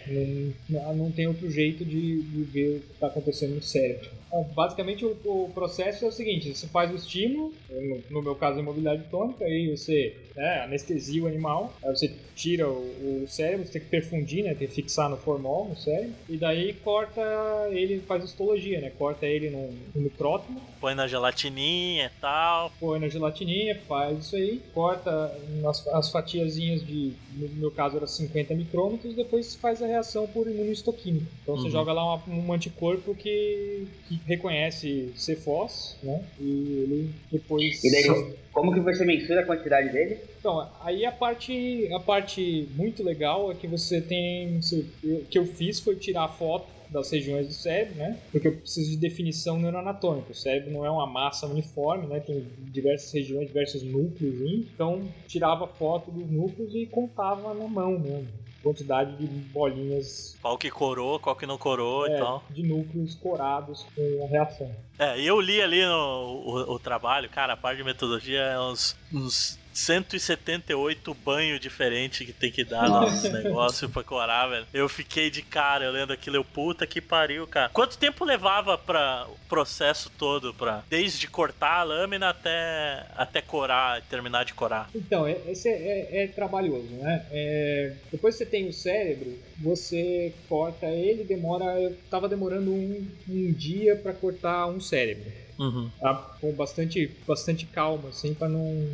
não, 0.70 0.96
não 0.96 1.12
tem 1.12 1.26
outro 1.26 1.50
jeito 1.50 1.84
de, 1.84 2.22
de 2.22 2.42
ver 2.44 2.76
o 2.76 2.80
que 2.80 2.92
está 2.94 3.08
acontecendo 3.08 3.56
no 3.56 3.62
cérebro. 3.62 4.08
Então, 4.34 4.42
basicamente, 4.54 5.04
o, 5.04 5.16
o, 5.24 5.50
processo 5.54 6.04
é 6.04 6.08
o 6.08 6.12
seguinte: 6.12 6.54
você 6.54 6.66
faz 6.66 6.90
o 6.90 6.96
estímulo, 6.96 7.52
no, 7.70 8.02
no 8.10 8.22
meu 8.22 8.34
caso, 8.34 8.58
imobilidade 8.58 9.04
tônica, 9.10 9.44
aí 9.44 9.70
você 9.76 10.16
né, 10.34 10.62
anestesia 10.64 11.22
o 11.22 11.28
animal, 11.28 11.72
aí 11.84 11.90
você 11.90 12.12
tira 12.34 12.68
o, 12.68 13.22
o, 13.22 13.28
cérebro, 13.28 13.64
você 13.64 13.74
tem 13.74 13.82
que 13.82 13.88
perfundir, 13.88 14.44
né, 14.44 14.54
tem 14.54 14.66
que 14.66 14.74
fixar 14.74 15.08
no 15.08 15.16
formol, 15.16 15.68
no 15.68 15.76
cérebro, 15.76 16.14
e 16.28 16.36
daí 16.36 16.72
corta 16.72 17.22
ele, 17.70 18.00
faz 18.00 18.24
histologia, 18.24 18.80
né, 18.80 18.90
corta 18.98 19.24
ele 19.26 19.50
no, 19.50 19.70
no 19.94 20.00
micrótomo. 20.00 20.60
Põe 20.84 20.94
na 20.94 21.06
gelatininha 21.06 22.12
e 22.14 22.20
tal. 22.20 22.70
Põe 22.78 23.00
na 23.00 23.08
gelatininha, 23.08 23.80
faz 23.88 24.18
isso 24.18 24.36
aí, 24.36 24.60
corta 24.74 25.34
as, 25.66 25.88
as 25.88 26.10
fatiazinhas 26.10 26.86
de, 26.86 27.14
no 27.32 27.48
meu 27.56 27.70
caso 27.70 27.96
era 27.96 28.06
50 28.06 28.54
micrômetros, 28.54 29.14
depois 29.14 29.54
faz 29.54 29.82
a 29.82 29.86
reação 29.86 30.26
por 30.26 30.46
imunohistoquímica. 30.46 31.24
Então 31.42 31.54
uhum. 31.54 31.62
você 31.62 31.70
joga 31.70 31.90
lá 31.90 32.04
uma, 32.04 32.22
um 32.28 32.52
anticorpo 32.52 33.14
que, 33.14 33.86
que 34.06 34.20
reconhece 34.26 35.10
CFOS, 35.16 35.96
né, 36.02 36.22
e 36.38 36.50
ele 36.82 37.14
depois... 37.32 37.82
E 37.82 37.90
daí, 37.90 38.34
como 38.52 38.74
que 38.74 38.80
você 38.80 39.06
mensura 39.06 39.40
a 39.40 39.46
quantidade 39.46 39.88
dele? 39.90 40.18
Então, 40.38 40.70
aí 40.82 41.06
a 41.06 41.12
parte, 41.12 41.88
a 41.94 42.00
parte 42.00 42.68
muito 42.74 43.02
legal 43.02 43.50
é 43.50 43.54
que 43.54 43.66
você 43.66 44.02
tem. 44.02 44.60
O 45.02 45.24
que 45.24 45.38
eu 45.38 45.46
fiz 45.46 45.80
foi 45.80 45.96
tirar 45.96 46.24
a 46.24 46.28
foto 46.28 46.66
das 46.94 47.10
regiões 47.10 47.48
do 47.48 47.52
cérebro, 47.52 47.96
né? 47.96 48.18
Porque 48.30 48.48
eu 48.48 48.56
preciso 48.56 48.90
de 48.90 48.96
definição 48.96 49.58
neuroanatômica. 49.58 50.30
O 50.30 50.34
cérebro 50.34 50.72
não 50.72 50.86
é 50.86 50.90
uma 50.90 51.06
massa 51.06 51.46
uniforme, 51.46 52.06
né? 52.06 52.20
Tem 52.20 52.46
diversas 52.70 53.12
regiões, 53.12 53.48
diversos 53.48 53.82
núcleos. 53.82 54.40
Então, 54.40 55.02
tirava 55.26 55.66
foto 55.66 56.10
dos 56.10 56.30
núcleos 56.30 56.74
e 56.74 56.86
contava 56.86 57.52
na 57.52 57.66
mão, 57.66 57.98
né? 57.98 58.24
quantidade 58.62 59.18
de 59.18 59.26
bolinhas. 59.26 60.38
Qual 60.40 60.56
que 60.56 60.70
corou, 60.70 61.20
qual 61.20 61.36
que 61.36 61.44
não 61.44 61.58
corou 61.58 62.06
é, 62.06 62.16
e 62.16 62.18
tal. 62.18 62.42
De 62.48 62.62
núcleos 62.62 63.14
corados 63.14 63.86
com 63.94 64.24
a 64.24 64.26
reação. 64.26 64.74
É, 64.98 65.20
eu 65.20 65.38
li 65.38 65.60
ali 65.60 65.84
no, 65.84 65.92
o, 65.92 66.74
o 66.74 66.78
trabalho, 66.78 67.28
cara, 67.28 67.52
a 67.52 67.56
parte 67.58 67.76
de 67.76 67.84
metodologia 67.84 68.40
é 68.40 68.58
uns, 68.58 68.96
uns 69.12 69.58
178 69.74 71.12
banhos 71.14 71.60
diferentes 71.60 72.24
que 72.24 72.32
tem 72.32 72.50
que 72.50 72.64
dar 72.64 72.88
no 72.88 73.32
negócio 73.32 73.88
pra 73.90 74.04
corar, 74.04 74.46
velho. 74.46 74.66
Eu 74.72 74.88
fiquei 74.88 75.30
de 75.30 75.42
cara, 75.42 75.90
lendo 75.90 76.12
aquilo, 76.12 76.36
eu 76.36 76.44
puta 76.44 76.86
que 76.86 77.00
pariu, 77.00 77.46
cara. 77.46 77.68
Quanto 77.70 77.98
tempo 77.98 78.24
levava 78.24 78.78
para 78.78 79.26
o 79.28 79.48
processo 79.48 80.10
todo, 80.16 80.54
pra, 80.54 80.84
desde 80.88 81.26
cortar 81.26 81.80
a 81.80 81.82
lâmina 81.82 82.30
até, 82.30 83.04
até 83.16 83.40
corar, 83.42 84.00
terminar 84.02 84.44
de 84.44 84.54
corar? 84.54 84.88
Então, 84.94 85.26
é, 85.26 85.36
esse 85.48 85.68
é, 85.68 85.72
é, 85.72 86.24
é 86.24 86.26
trabalhoso, 86.28 86.88
né? 86.94 87.26
É, 87.32 87.92
depois 88.12 88.36
que 88.36 88.44
você 88.44 88.50
tem 88.50 88.68
o 88.68 88.72
cérebro, 88.72 89.36
você 89.58 90.32
corta 90.48 90.86
ele, 90.86 91.24
demora. 91.24 91.80
Eu 91.80 91.96
tava 92.08 92.28
demorando 92.28 92.70
um, 92.70 93.06
um 93.28 93.52
dia 93.52 93.96
para 93.96 94.12
cortar 94.12 94.66
um 94.66 94.80
cérebro. 94.80 95.43
Uhum. 95.58 95.90
Tá? 96.00 96.14
Com 96.40 96.52
bastante, 96.52 97.10
bastante 97.26 97.66
calma, 97.66 98.08
assim, 98.08 98.34
para 98.34 98.48
não, 98.48 98.88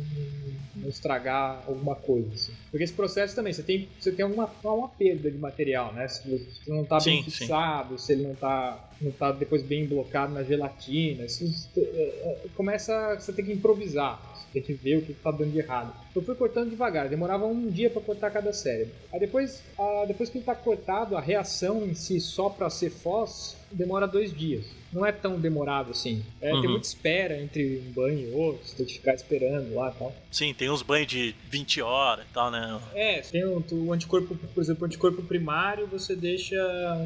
não, 0.75 0.89
estragar 0.89 1.63
alguma 1.67 1.95
coisa. 1.95 2.33
Assim. 2.33 2.53
Porque 2.69 2.83
esse 2.83 2.93
processo 2.93 3.35
também, 3.35 3.53
você 3.53 3.63
tem, 3.63 3.87
você 3.99 4.11
tem 4.11 4.25
uma, 4.25 4.49
uma 4.63 4.89
perda 4.89 5.29
de 5.29 5.37
material, 5.37 5.93
né? 5.93 6.07
Se 6.07 6.27
você 6.29 6.71
não 6.71 6.83
está 6.83 6.99
bem 6.99 7.23
sim, 7.23 7.31
fixado, 7.31 7.97
sim. 7.97 8.05
se 8.05 8.13
ele 8.13 8.23
não 8.23 8.33
está 8.33 8.91
não 9.01 9.11
tá 9.11 9.31
depois 9.31 9.63
bem 9.63 9.85
blocado 9.85 10.33
na 10.33 10.43
gelatina, 10.43 11.27
se, 11.27 11.51
é, 11.75 11.81
é, 11.81 12.47
começa, 12.55 13.15
você 13.15 13.33
tem 13.33 13.45
que 13.45 13.53
improvisar. 13.53 14.29
Tem 14.53 14.61
que 14.61 14.73
ver 14.73 14.97
o 14.97 15.01
que 15.01 15.13
está 15.13 15.31
dando 15.31 15.51
de 15.51 15.59
errado. 15.59 15.93
Eu 16.13 16.21
fui 16.21 16.35
cortando 16.35 16.69
devagar, 16.69 17.07
demorava 17.07 17.45
um 17.45 17.69
dia 17.69 17.89
para 17.89 18.01
cortar 18.01 18.29
cada 18.31 18.51
cérebro. 18.51 18.93
Aí 19.11 19.19
depois, 19.19 19.63
a, 19.77 20.03
depois 20.05 20.29
que 20.29 20.37
ele 20.37 20.43
está 20.43 20.53
cortado, 20.53 21.15
a 21.15 21.21
reação 21.21 21.85
em 21.85 21.93
si 21.93 22.19
só 22.19 22.49
para 22.49 22.69
ser 22.69 22.89
fós 22.89 23.55
demora 23.71 24.07
dois 24.07 24.35
dias. 24.35 24.65
Não 24.91 25.05
é 25.05 25.11
tão 25.11 25.39
demorado 25.39 25.91
assim. 25.91 26.23
É, 26.41 26.53
uhum. 26.53 26.61
Tem 26.61 26.69
muita 26.69 26.87
espera 26.87 27.41
entre 27.41 27.81
um 27.87 27.91
banho 27.93 28.29
e 28.29 28.31
outro, 28.33 28.67
você 28.67 28.75
tem 28.75 28.85
que 28.85 28.93
ficar 28.93 29.13
esperando 29.13 29.73
lá 29.73 29.89
e 29.89 29.99
tal. 29.99 30.13
Sim, 30.29 30.53
tem 30.53 30.69
uns 30.69 30.81
banhos 30.81 31.07
de 31.07 31.33
20 31.49 31.81
horas 31.81 32.25
e 32.29 32.33
tal, 32.33 32.51
né? 32.51 32.79
É, 32.93 33.21
tem 33.21 33.43
o, 33.45 33.63
o 33.71 33.93
anticorpo, 33.93 34.35
por 34.35 34.61
exemplo, 34.61 34.83
o 34.83 34.85
anticorpo 34.85 35.21
primário 35.21 35.87
você 35.87 36.15
deixa 36.15 36.55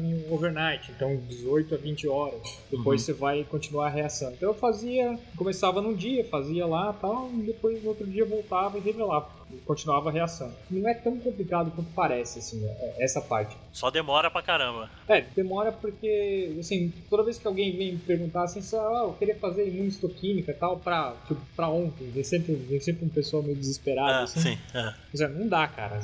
em 0.02 0.32
overnight, 0.32 0.90
então 0.90 1.16
18 1.28 1.74
a 1.74 1.78
20 1.78 2.08
horas. 2.08 2.40
Depois 2.70 3.00
uhum. 3.00 3.06
você 3.06 3.12
vai 3.12 3.44
continuar 3.44 3.86
a 3.86 3.90
reação. 3.90 4.32
Então 4.32 4.50
eu 4.50 4.54
fazia, 4.54 5.18
começava 5.36 5.80
num 5.80 5.94
dia, 5.94 6.24
fazia 6.24 6.66
lá 6.66 6.94
e 6.96 7.00
tal, 7.00 7.30
e 7.32 7.42
depois 7.42 7.82
no 7.82 7.90
outro 7.90 8.06
dia 8.06 8.24
voltava 8.24 8.78
e 8.78 8.80
revelava 8.80 9.28
continuava 9.64 10.10
a 10.10 10.12
reação. 10.12 10.52
Não 10.70 10.88
é 10.88 10.94
tão 10.94 11.18
complicado 11.18 11.70
quanto 11.70 11.90
parece, 11.94 12.38
assim, 12.38 12.64
é, 12.64 12.94
é 12.98 13.04
essa 13.04 13.20
parte. 13.20 13.56
Só 13.72 13.90
demora 13.90 14.30
pra 14.30 14.42
caramba. 14.42 14.90
É, 15.08 15.20
demora 15.34 15.72
porque, 15.72 16.56
assim, 16.58 16.92
toda 17.08 17.22
vez 17.22 17.38
que 17.38 17.46
alguém 17.46 17.76
vem 17.76 17.96
perguntar 17.98 18.44
assim, 18.44 18.60
só, 18.60 19.04
oh, 19.04 19.08
eu 19.08 19.12
queria 19.14 19.36
fazer 19.36 19.68
imunistoquímica 19.68 20.52
e 20.52 20.54
tal 20.54 20.78
pra, 20.78 21.14
tipo, 21.26 21.40
pra 21.54 21.68
ontem, 21.68 22.10
vem 22.10 22.24
sempre, 22.24 22.54
vem 22.54 22.80
sempre 22.80 23.04
um 23.04 23.08
pessoal 23.08 23.42
meio 23.42 23.56
desesperado, 23.56 24.12
ah, 24.12 24.22
assim. 24.22 24.40
Sim, 24.40 24.58
é. 24.74 25.28
não 25.28 25.48
dá, 25.48 25.66
cara 25.66 26.00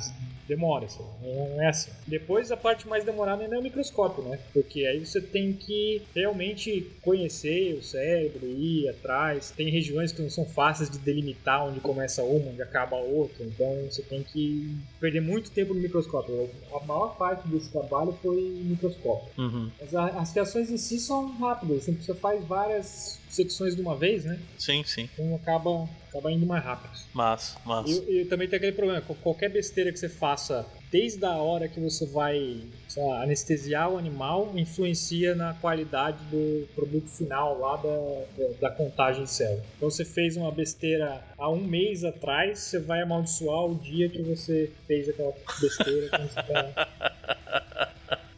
demora, 0.48 0.86
assim, 0.86 1.05
não 1.22 1.62
é 1.62 1.68
assim. 1.68 1.90
Depois 2.07 2.50
a 2.50 2.57
parte 2.57 2.86
mais 2.86 3.05
demorada 3.05 3.42
ainda 3.42 3.57
é 3.57 3.59
o 3.59 3.62
microscópio, 3.62 4.24
né? 4.24 4.38
Porque 4.53 4.84
aí 4.86 5.05
você 5.05 5.20
tem 5.20 5.53
que 5.53 6.03
realmente 6.14 6.90
conhecer 7.03 7.74
o 7.74 7.82
cérebro, 7.82 8.46
ir 8.46 8.88
atrás. 8.88 9.50
Tem 9.50 9.70
regiões 9.70 10.12
que 10.12 10.20
não 10.20 10.30
são 10.30 10.44
fáceis 10.44 10.90
de 10.90 10.98
delimitar 10.98 11.66
onde 11.66 11.80
começa 11.80 12.22
uma, 12.22 12.50
onde 12.50 12.62
acaba 12.62 12.96
a 12.96 13.00
outra. 13.00 13.41
Então 13.45 13.84
você 13.90 14.03
tem 14.03 14.22
que 14.22 14.76
perder 15.01 15.20
muito 15.20 15.51
tempo 15.51 15.74
no 15.74 15.80
microscópio. 15.80 16.51
A 16.72 16.84
maior 16.84 17.16
parte 17.16 17.47
desse 17.49 17.70
trabalho 17.70 18.16
foi 18.22 18.40
microscópio. 18.64 19.30
Uhum. 19.38 19.70
Mas 19.80 19.95
a, 19.95 20.07
as 20.20 20.32
reações 20.32 20.70
em 20.70 20.76
si 20.76 20.99
são 20.99 21.32
rápidas. 21.38 21.78
Assim, 21.78 21.95
você 21.95 22.14
faz 22.14 22.45
várias 22.45 23.20
secções 23.28 23.74
de 23.74 23.82
uma 23.82 23.97
vez, 23.97 24.24
né? 24.24 24.38
Sim, 24.59 24.82
sim. 24.84 25.09
Então 25.12 25.34
acaba, 25.34 25.88
acaba 26.09 26.30
indo 26.30 26.47
mais 26.47 26.64
rápido. 26.64 26.93
Mas, 27.12 27.57
mas. 27.64 27.90
E, 27.90 28.20
e, 28.20 28.24
também 28.26 28.49
tem 28.49 28.57
aquele 28.57 28.72
problema, 28.72 29.01
qualquer 29.22 29.51
besteira 29.51 29.93
que 29.93 29.99
você 29.99 30.09
faça 30.09 30.66
desde 30.93 31.24
a 31.24 31.32
hora 31.32 31.66
que 31.66 31.80
você 31.80 32.05
vai 32.05 32.61
lá, 32.95 33.22
anestesiar 33.22 33.90
o 33.90 33.97
animal 33.97 34.53
influencia 34.55 35.34
na 35.34 35.55
qualidade 35.55 36.18
do 36.30 36.68
produto 36.74 37.09
final 37.09 37.59
lá 37.59 37.76
da, 37.76 38.24
da, 38.61 38.70
contagem 38.70 39.24
de 39.24 39.30
célula. 39.30 39.64
Então 39.78 39.90
você 39.90 40.05
fez 40.05 40.36
uma 40.36 40.53
besteira 40.53 41.24
há 41.38 41.49
um 41.49 41.64
mês 41.64 42.05
atrás, 42.05 42.59
você 42.59 42.78
vai 42.78 43.01
amaldiçoar 43.01 43.64
o 43.64 43.76
dia 43.76 44.11
que 44.11 44.22
você 44.22 44.70
fez 44.86 45.09
aquela 45.09 45.32
besteira. 45.59 46.11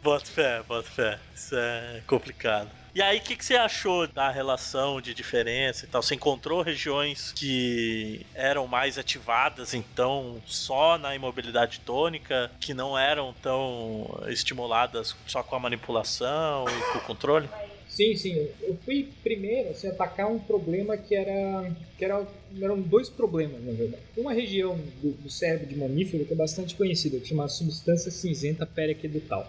bota 0.00 0.26
fé, 0.26 0.62
bota 0.68 0.88
fé. 0.88 1.18
Isso 1.34 1.56
é 1.56 2.02
complicado. 2.06 2.83
E 2.94 3.02
aí, 3.02 3.18
o 3.18 3.20
que, 3.20 3.34
que 3.34 3.44
você 3.44 3.56
achou 3.56 4.06
da 4.06 4.30
relação 4.30 5.00
de 5.00 5.12
diferença 5.12 5.84
e 5.84 5.88
tal? 5.88 6.00
Você 6.00 6.14
encontrou 6.14 6.62
regiões 6.62 7.32
que 7.32 8.24
eram 8.32 8.68
mais 8.68 8.96
ativadas, 8.96 9.74
então, 9.74 10.40
só 10.46 10.96
na 10.96 11.12
imobilidade 11.12 11.80
tônica, 11.80 12.52
que 12.60 12.72
não 12.72 12.96
eram 12.96 13.34
tão 13.42 14.22
estimuladas 14.28 15.16
só 15.26 15.42
com 15.42 15.56
a 15.56 15.58
manipulação 15.58 16.66
e 16.68 16.92
com 16.92 16.98
o 16.98 17.00
controle? 17.00 17.48
Sim, 17.88 18.14
sim. 18.14 18.48
Eu 18.62 18.78
fui 18.84 19.08
primeiro 19.24 19.70
assim, 19.70 19.88
atacar 19.88 20.28
um 20.28 20.38
problema 20.38 20.96
que 20.96 21.16
era. 21.16 21.72
que 21.98 22.04
era, 22.04 22.24
eram 22.62 22.80
dois 22.80 23.08
problemas, 23.08 23.60
na 23.60 23.72
verdade. 23.72 24.02
Uma 24.16 24.32
região 24.32 24.78
do, 25.02 25.10
do 25.12 25.30
cérebro 25.30 25.66
de 25.66 25.76
mamífero 25.76 26.24
que 26.24 26.32
é 26.32 26.36
bastante 26.36 26.76
conhecida, 26.76 27.18
que 27.18 27.26
chama 27.26 27.48
substância 27.48 28.12
cinzenta 28.12 28.64
periaquedutal. 28.64 29.48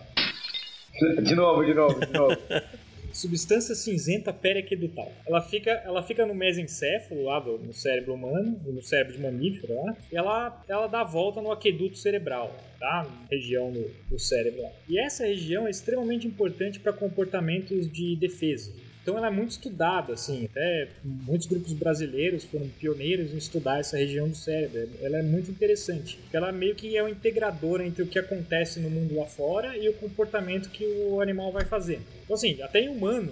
De 1.22 1.36
novo, 1.36 1.64
de 1.64 1.74
novo, 1.74 2.00
de 2.00 2.12
novo. 2.12 2.38
substância 3.16 3.74
cinzenta 3.74 4.34
periaquedutal. 4.34 5.12
Ela 5.26 5.42
fica, 5.42 5.72
ela 5.72 6.04
fica 6.04 6.26
no 6.26 6.36
mesencéfalo, 6.36 7.24
lá 7.24 7.40
do, 7.40 7.58
no 7.58 7.74
cérebro 7.74 8.14
humano, 8.14 8.60
no 8.66 8.82
cérebro 8.82 9.14
de 9.14 9.22
mamífero, 9.22 9.74
lá, 9.74 9.98
e 10.12 10.16
ela, 10.16 10.64
ela 10.68 10.88
dá 10.88 11.02
a 11.02 11.04
volta 11.06 11.42
no 11.42 11.52
aqueduto 11.52 11.98
cerebral, 11.98 12.56
tá? 12.80 13.08
Região 13.32 13.72
do, 13.72 13.90
do 14.10 14.20
cérebro 14.20 14.62
lá. 14.62 14.70
E 14.88 15.00
essa 15.00 15.26
região 15.26 15.66
é 15.66 15.70
extremamente 15.70 16.28
importante 16.28 16.80
para 16.80 16.94
comportamentos 16.94 17.92
de 17.92 18.16
defesa. 18.16 18.72
Então 19.06 19.20
ela 19.20 19.28
é 19.28 19.30
muito 19.30 19.52
estudada, 19.52 20.14
assim, 20.14 20.46
até 20.46 20.88
muitos 21.04 21.46
grupos 21.46 21.74
brasileiros 21.74 22.44
foram 22.44 22.68
pioneiros 22.68 23.36
em 23.36 23.38
estudar 23.38 23.80
essa 23.80 23.98
região 23.98 24.28
do 24.28 24.36
cérebro. 24.36 24.90
Ela 25.00 25.20
é 25.20 25.22
muito 25.22 25.52
interessante, 25.52 26.18
porque 26.18 26.36
ela 26.36 26.52
meio 26.52 26.74
que 26.74 26.98
é 26.98 27.04
um 27.04 27.08
integrador 27.08 27.82
entre 27.82 28.02
o 28.02 28.08
que 28.08 28.18
acontece 28.18 28.80
no 28.80 28.90
mundo 28.90 29.16
lá 29.16 29.28
fora 29.28 29.78
e 29.78 29.88
o 29.88 29.94
comportamento 29.94 30.72
que 30.72 30.84
o 31.08 31.22
animal 31.22 31.52
vai 31.52 31.66
fazer. 31.66 32.00
Então 32.24 32.36
assim, 32.36 32.60
até 32.64 32.80
em 32.80 32.90
humano, 32.90 33.32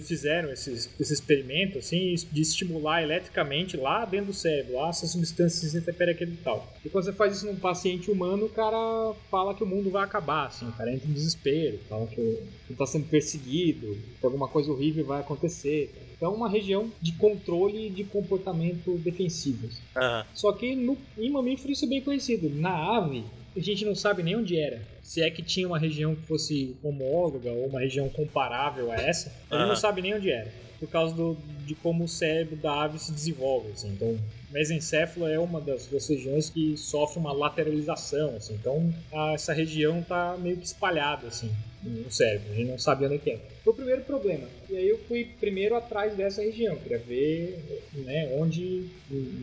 fizeram 0.00 0.50
esses, 0.50 0.88
esse 0.98 1.12
experimento 1.12 1.78
assim, 1.78 2.14
de 2.30 2.40
estimular 2.40 3.02
eletricamente 3.02 3.76
lá 3.76 4.04
dentro 4.04 4.26
do 4.26 4.32
cérebro, 4.32 4.74
lá 4.74 4.88
essas 4.88 5.10
substâncias 5.10 5.74
interferem 5.74 6.16
e 6.20 6.36
tal. 6.38 6.72
E 6.84 6.88
quando 6.88 7.04
você 7.04 7.12
faz 7.12 7.36
isso 7.36 7.46
num 7.46 7.56
paciente 7.56 8.10
humano, 8.10 8.46
o 8.46 8.50
cara 8.50 9.14
fala 9.30 9.54
que 9.54 9.62
o 9.62 9.66
mundo 9.66 9.90
vai 9.90 10.04
acabar, 10.04 10.46
assim, 10.46 10.68
o 10.68 10.72
cara 10.72 10.92
entra 10.92 11.08
em 11.08 11.12
desespero, 11.12 11.78
fala 11.88 12.06
que 12.06 12.40
está 12.70 12.86
sendo 12.86 13.06
perseguido, 13.06 13.96
que 14.18 14.24
alguma 14.24 14.48
coisa 14.48 14.70
horrível 14.70 15.04
vai 15.04 15.20
acontecer. 15.20 15.90
Então, 16.16 16.32
é 16.32 16.36
uma 16.36 16.50
região 16.50 16.92
de 17.00 17.12
controle 17.12 17.88
de 17.88 18.04
comportamento 18.04 18.98
defensivos. 18.98 19.78
Uhum. 19.96 20.24
Só 20.34 20.52
que 20.52 20.76
no, 20.76 20.98
em 21.16 21.30
mamífero 21.30 21.72
isso 21.72 21.86
é 21.86 21.88
bem 21.88 22.02
conhecido. 22.02 22.50
Na 22.50 22.98
ave, 22.98 23.24
a 23.56 23.60
gente 23.60 23.84
não 23.84 23.94
sabe 23.94 24.22
nem 24.22 24.36
onde 24.36 24.58
era 24.58 24.80
se 25.10 25.20
é 25.20 25.28
que 25.28 25.42
tinha 25.42 25.66
uma 25.66 25.76
região 25.76 26.14
que 26.14 26.22
fosse 26.22 26.76
homóloga 26.84 27.50
ou 27.50 27.66
uma 27.66 27.80
região 27.80 28.08
comparável 28.08 28.92
a 28.92 28.94
essa, 28.94 29.34
ele 29.50 29.66
não 29.66 29.74
sabe 29.74 30.00
nem 30.00 30.14
onde 30.14 30.30
era, 30.30 30.48
por 30.78 30.88
causa 30.88 31.12
do, 31.12 31.36
de 31.66 31.74
como 31.74 32.04
o 32.04 32.08
cérebro 32.08 32.54
da 32.54 32.84
ave 32.84 32.96
se 33.00 33.10
desenvolve. 33.10 33.72
Assim. 33.72 33.88
Então, 33.88 34.16
mesencéfalo 34.52 35.26
é 35.26 35.36
uma 35.36 35.60
das, 35.60 35.88
das, 35.88 36.08
regiões 36.08 36.48
que 36.48 36.76
sofre 36.76 37.18
uma 37.18 37.32
lateralização, 37.32 38.36
assim. 38.36 38.54
então 38.54 38.94
a, 39.12 39.32
essa 39.32 39.52
região 39.52 39.98
está 39.98 40.36
meio 40.38 40.56
que 40.58 40.64
espalhada 40.64 41.26
assim, 41.26 41.50
no 41.82 42.10
cérebro, 42.10 42.52
a 42.52 42.54
gente 42.54 42.70
não 42.70 42.78
sabe 42.78 43.06
onde 43.06 43.14
é 43.14 43.18
que 43.18 43.30
é. 43.30 43.38
Foi 43.64 43.72
o 43.72 43.76
primeiro 43.76 44.02
problema. 44.02 44.46
E 44.68 44.76
aí 44.76 44.88
eu 44.88 44.98
fui 45.08 45.28
primeiro 45.38 45.74
atrás 45.74 46.14
dessa 46.14 46.42
região, 46.42 46.76
queria 46.76 46.98
ver 46.98 47.58
né, 47.94 48.36
onde 48.38 48.86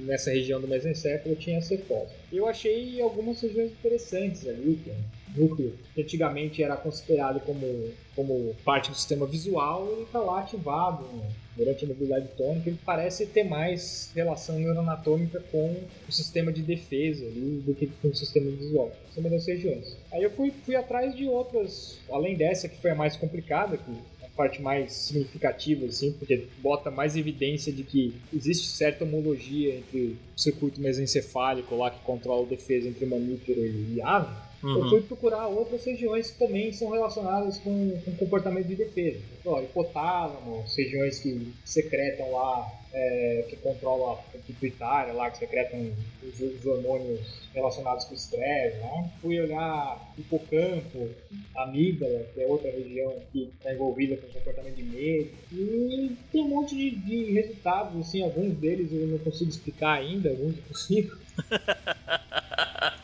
nessa 0.05 0.31
região 0.31 0.61
do 0.61 0.67
mesencéfalo 0.67 1.35
tinha 1.35 1.61
cefose. 1.61 2.13
Eu 2.31 2.47
achei 2.47 3.01
algumas 3.01 3.41
regiões 3.41 3.71
interessantes 3.71 4.47
ali, 4.47 4.79
núcleo, 5.35 5.73
que 5.93 6.01
antigamente 6.01 6.63
era 6.63 6.75
considerado 6.75 7.39
como, 7.41 7.91
como 8.15 8.55
parte 8.63 8.89
do 8.89 8.95
sistema 8.95 9.25
visual, 9.25 9.87
ele 9.91 10.03
está 10.03 10.19
lá 10.19 10.41
ativado 10.41 11.05
durante 11.57 11.83
a 11.83 11.87
mobilidade 11.87 12.27
tônica. 12.37 12.69
Ele 12.69 12.79
parece 12.85 13.25
ter 13.25 13.43
mais 13.43 14.11
relação 14.15 14.57
neuroanatômica 14.57 15.41
com 15.51 15.75
o 16.07 16.11
sistema 16.11 16.51
de 16.51 16.61
defesa 16.61 17.25
ali, 17.25 17.63
do 17.65 17.73
que 17.73 17.87
com 18.01 18.09
o 18.09 18.15
sistema 18.15 18.49
visual. 18.51 18.91
São 19.13 19.23
das 19.23 19.47
regiões. 19.47 19.97
Aí 20.11 20.23
eu 20.23 20.29
fui, 20.29 20.53
fui 20.63 20.75
atrás 20.75 21.15
de 21.15 21.25
outras, 21.25 21.97
além 22.09 22.35
dessa 22.35 22.69
que 22.69 22.77
foi 22.77 22.91
a 22.91 22.95
mais 22.95 23.17
complicada, 23.17 23.75
que 23.77 23.91
parte 24.37 24.61
mais 24.61 24.93
significativa, 24.93 25.87
assim, 25.87 26.13
porque 26.13 26.45
bota 26.59 26.91
mais 26.91 27.17
evidência 27.17 27.73
de 27.73 27.83
que 27.83 28.13
existe 28.31 28.67
certa 28.67 29.03
homologia 29.03 29.75
entre 29.75 30.15
o 30.35 30.39
circuito 30.39 30.79
mesencefálico 30.79 31.75
lá 31.75 31.89
que 31.89 31.99
controla 32.01 32.45
a 32.45 32.49
defesa 32.49 32.87
entre 32.87 33.03
mamífero 33.07 33.65
e 33.65 33.99
ave 33.99 34.46
Uhum. 34.67 34.83
Eu 34.83 34.89
fui 34.89 35.01
procurar 35.01 35.47
outras 35.47 35.85
regiões 35.85 36.29
que 36.29 36.39
também 36.39 36.73
são 36.73 36.89
relacionadas 36.89 37.57
com, 37.59 38.01
com 38.03 38.15
comportamento 38.17 38.67
de 38.67 38.75
defesa. 38.75 39.19
Ó, 39.45 39.61
hipotálamo, 39.61 40.65
regiões 40.75 41.19
que 41.19 41.53
secretam 41.63 42.29
lá, 42.33 42.69
é, 42.93 43.45
que 43.49 43.55
controlam 43.57 44.13
a 44.13 44.37
pituitária 44.45 45.13
lá, 45.13 45.31
que 45.31 45.37
secretam 45.37 45.89
os, 46.21 46.41
os 46.41 46.65
hormônios 46.65 47.47
relacionados 47.53 48.03
com 48.05 48.11
o 48.11 48.17
estresse. 48.17 48.77
Né? 48.77 49.09
Fui 49.21 49.39
olhar 49.39 50.13
hipocampo, 50.17 51.09
amígdala, 51.55 52.25
que 52.33 52.41
é 52.41 52.45
outra 52.45 52.69
região 52.69 53.13
que 53.31 53.49
está 53.57 53.73
envolvida 53.73 54.17
com 54.17 54.27
comportamento 54.27 54.75
de 54.75 54.83
medo. 54.83 55.29
E 55.53 56.17
tem 56.29 56.43
um 56.43 56.49
monte 56.49 56.75
de, 56.75 56.91
de 56.91 57.31
resultados, 57.31 57.97
assim, 58.01 58.21
alguns 58.21 58.53
deles 58.55 58.91
eu 58.91 59.07
não 59.07 59.17
consigo 59.19 59.49
explicar 59.49 59.93
ainda, 59.93 60.29
alguns 60.29 60.57
eu 60.57 60.63
consigo. 60.67 61.17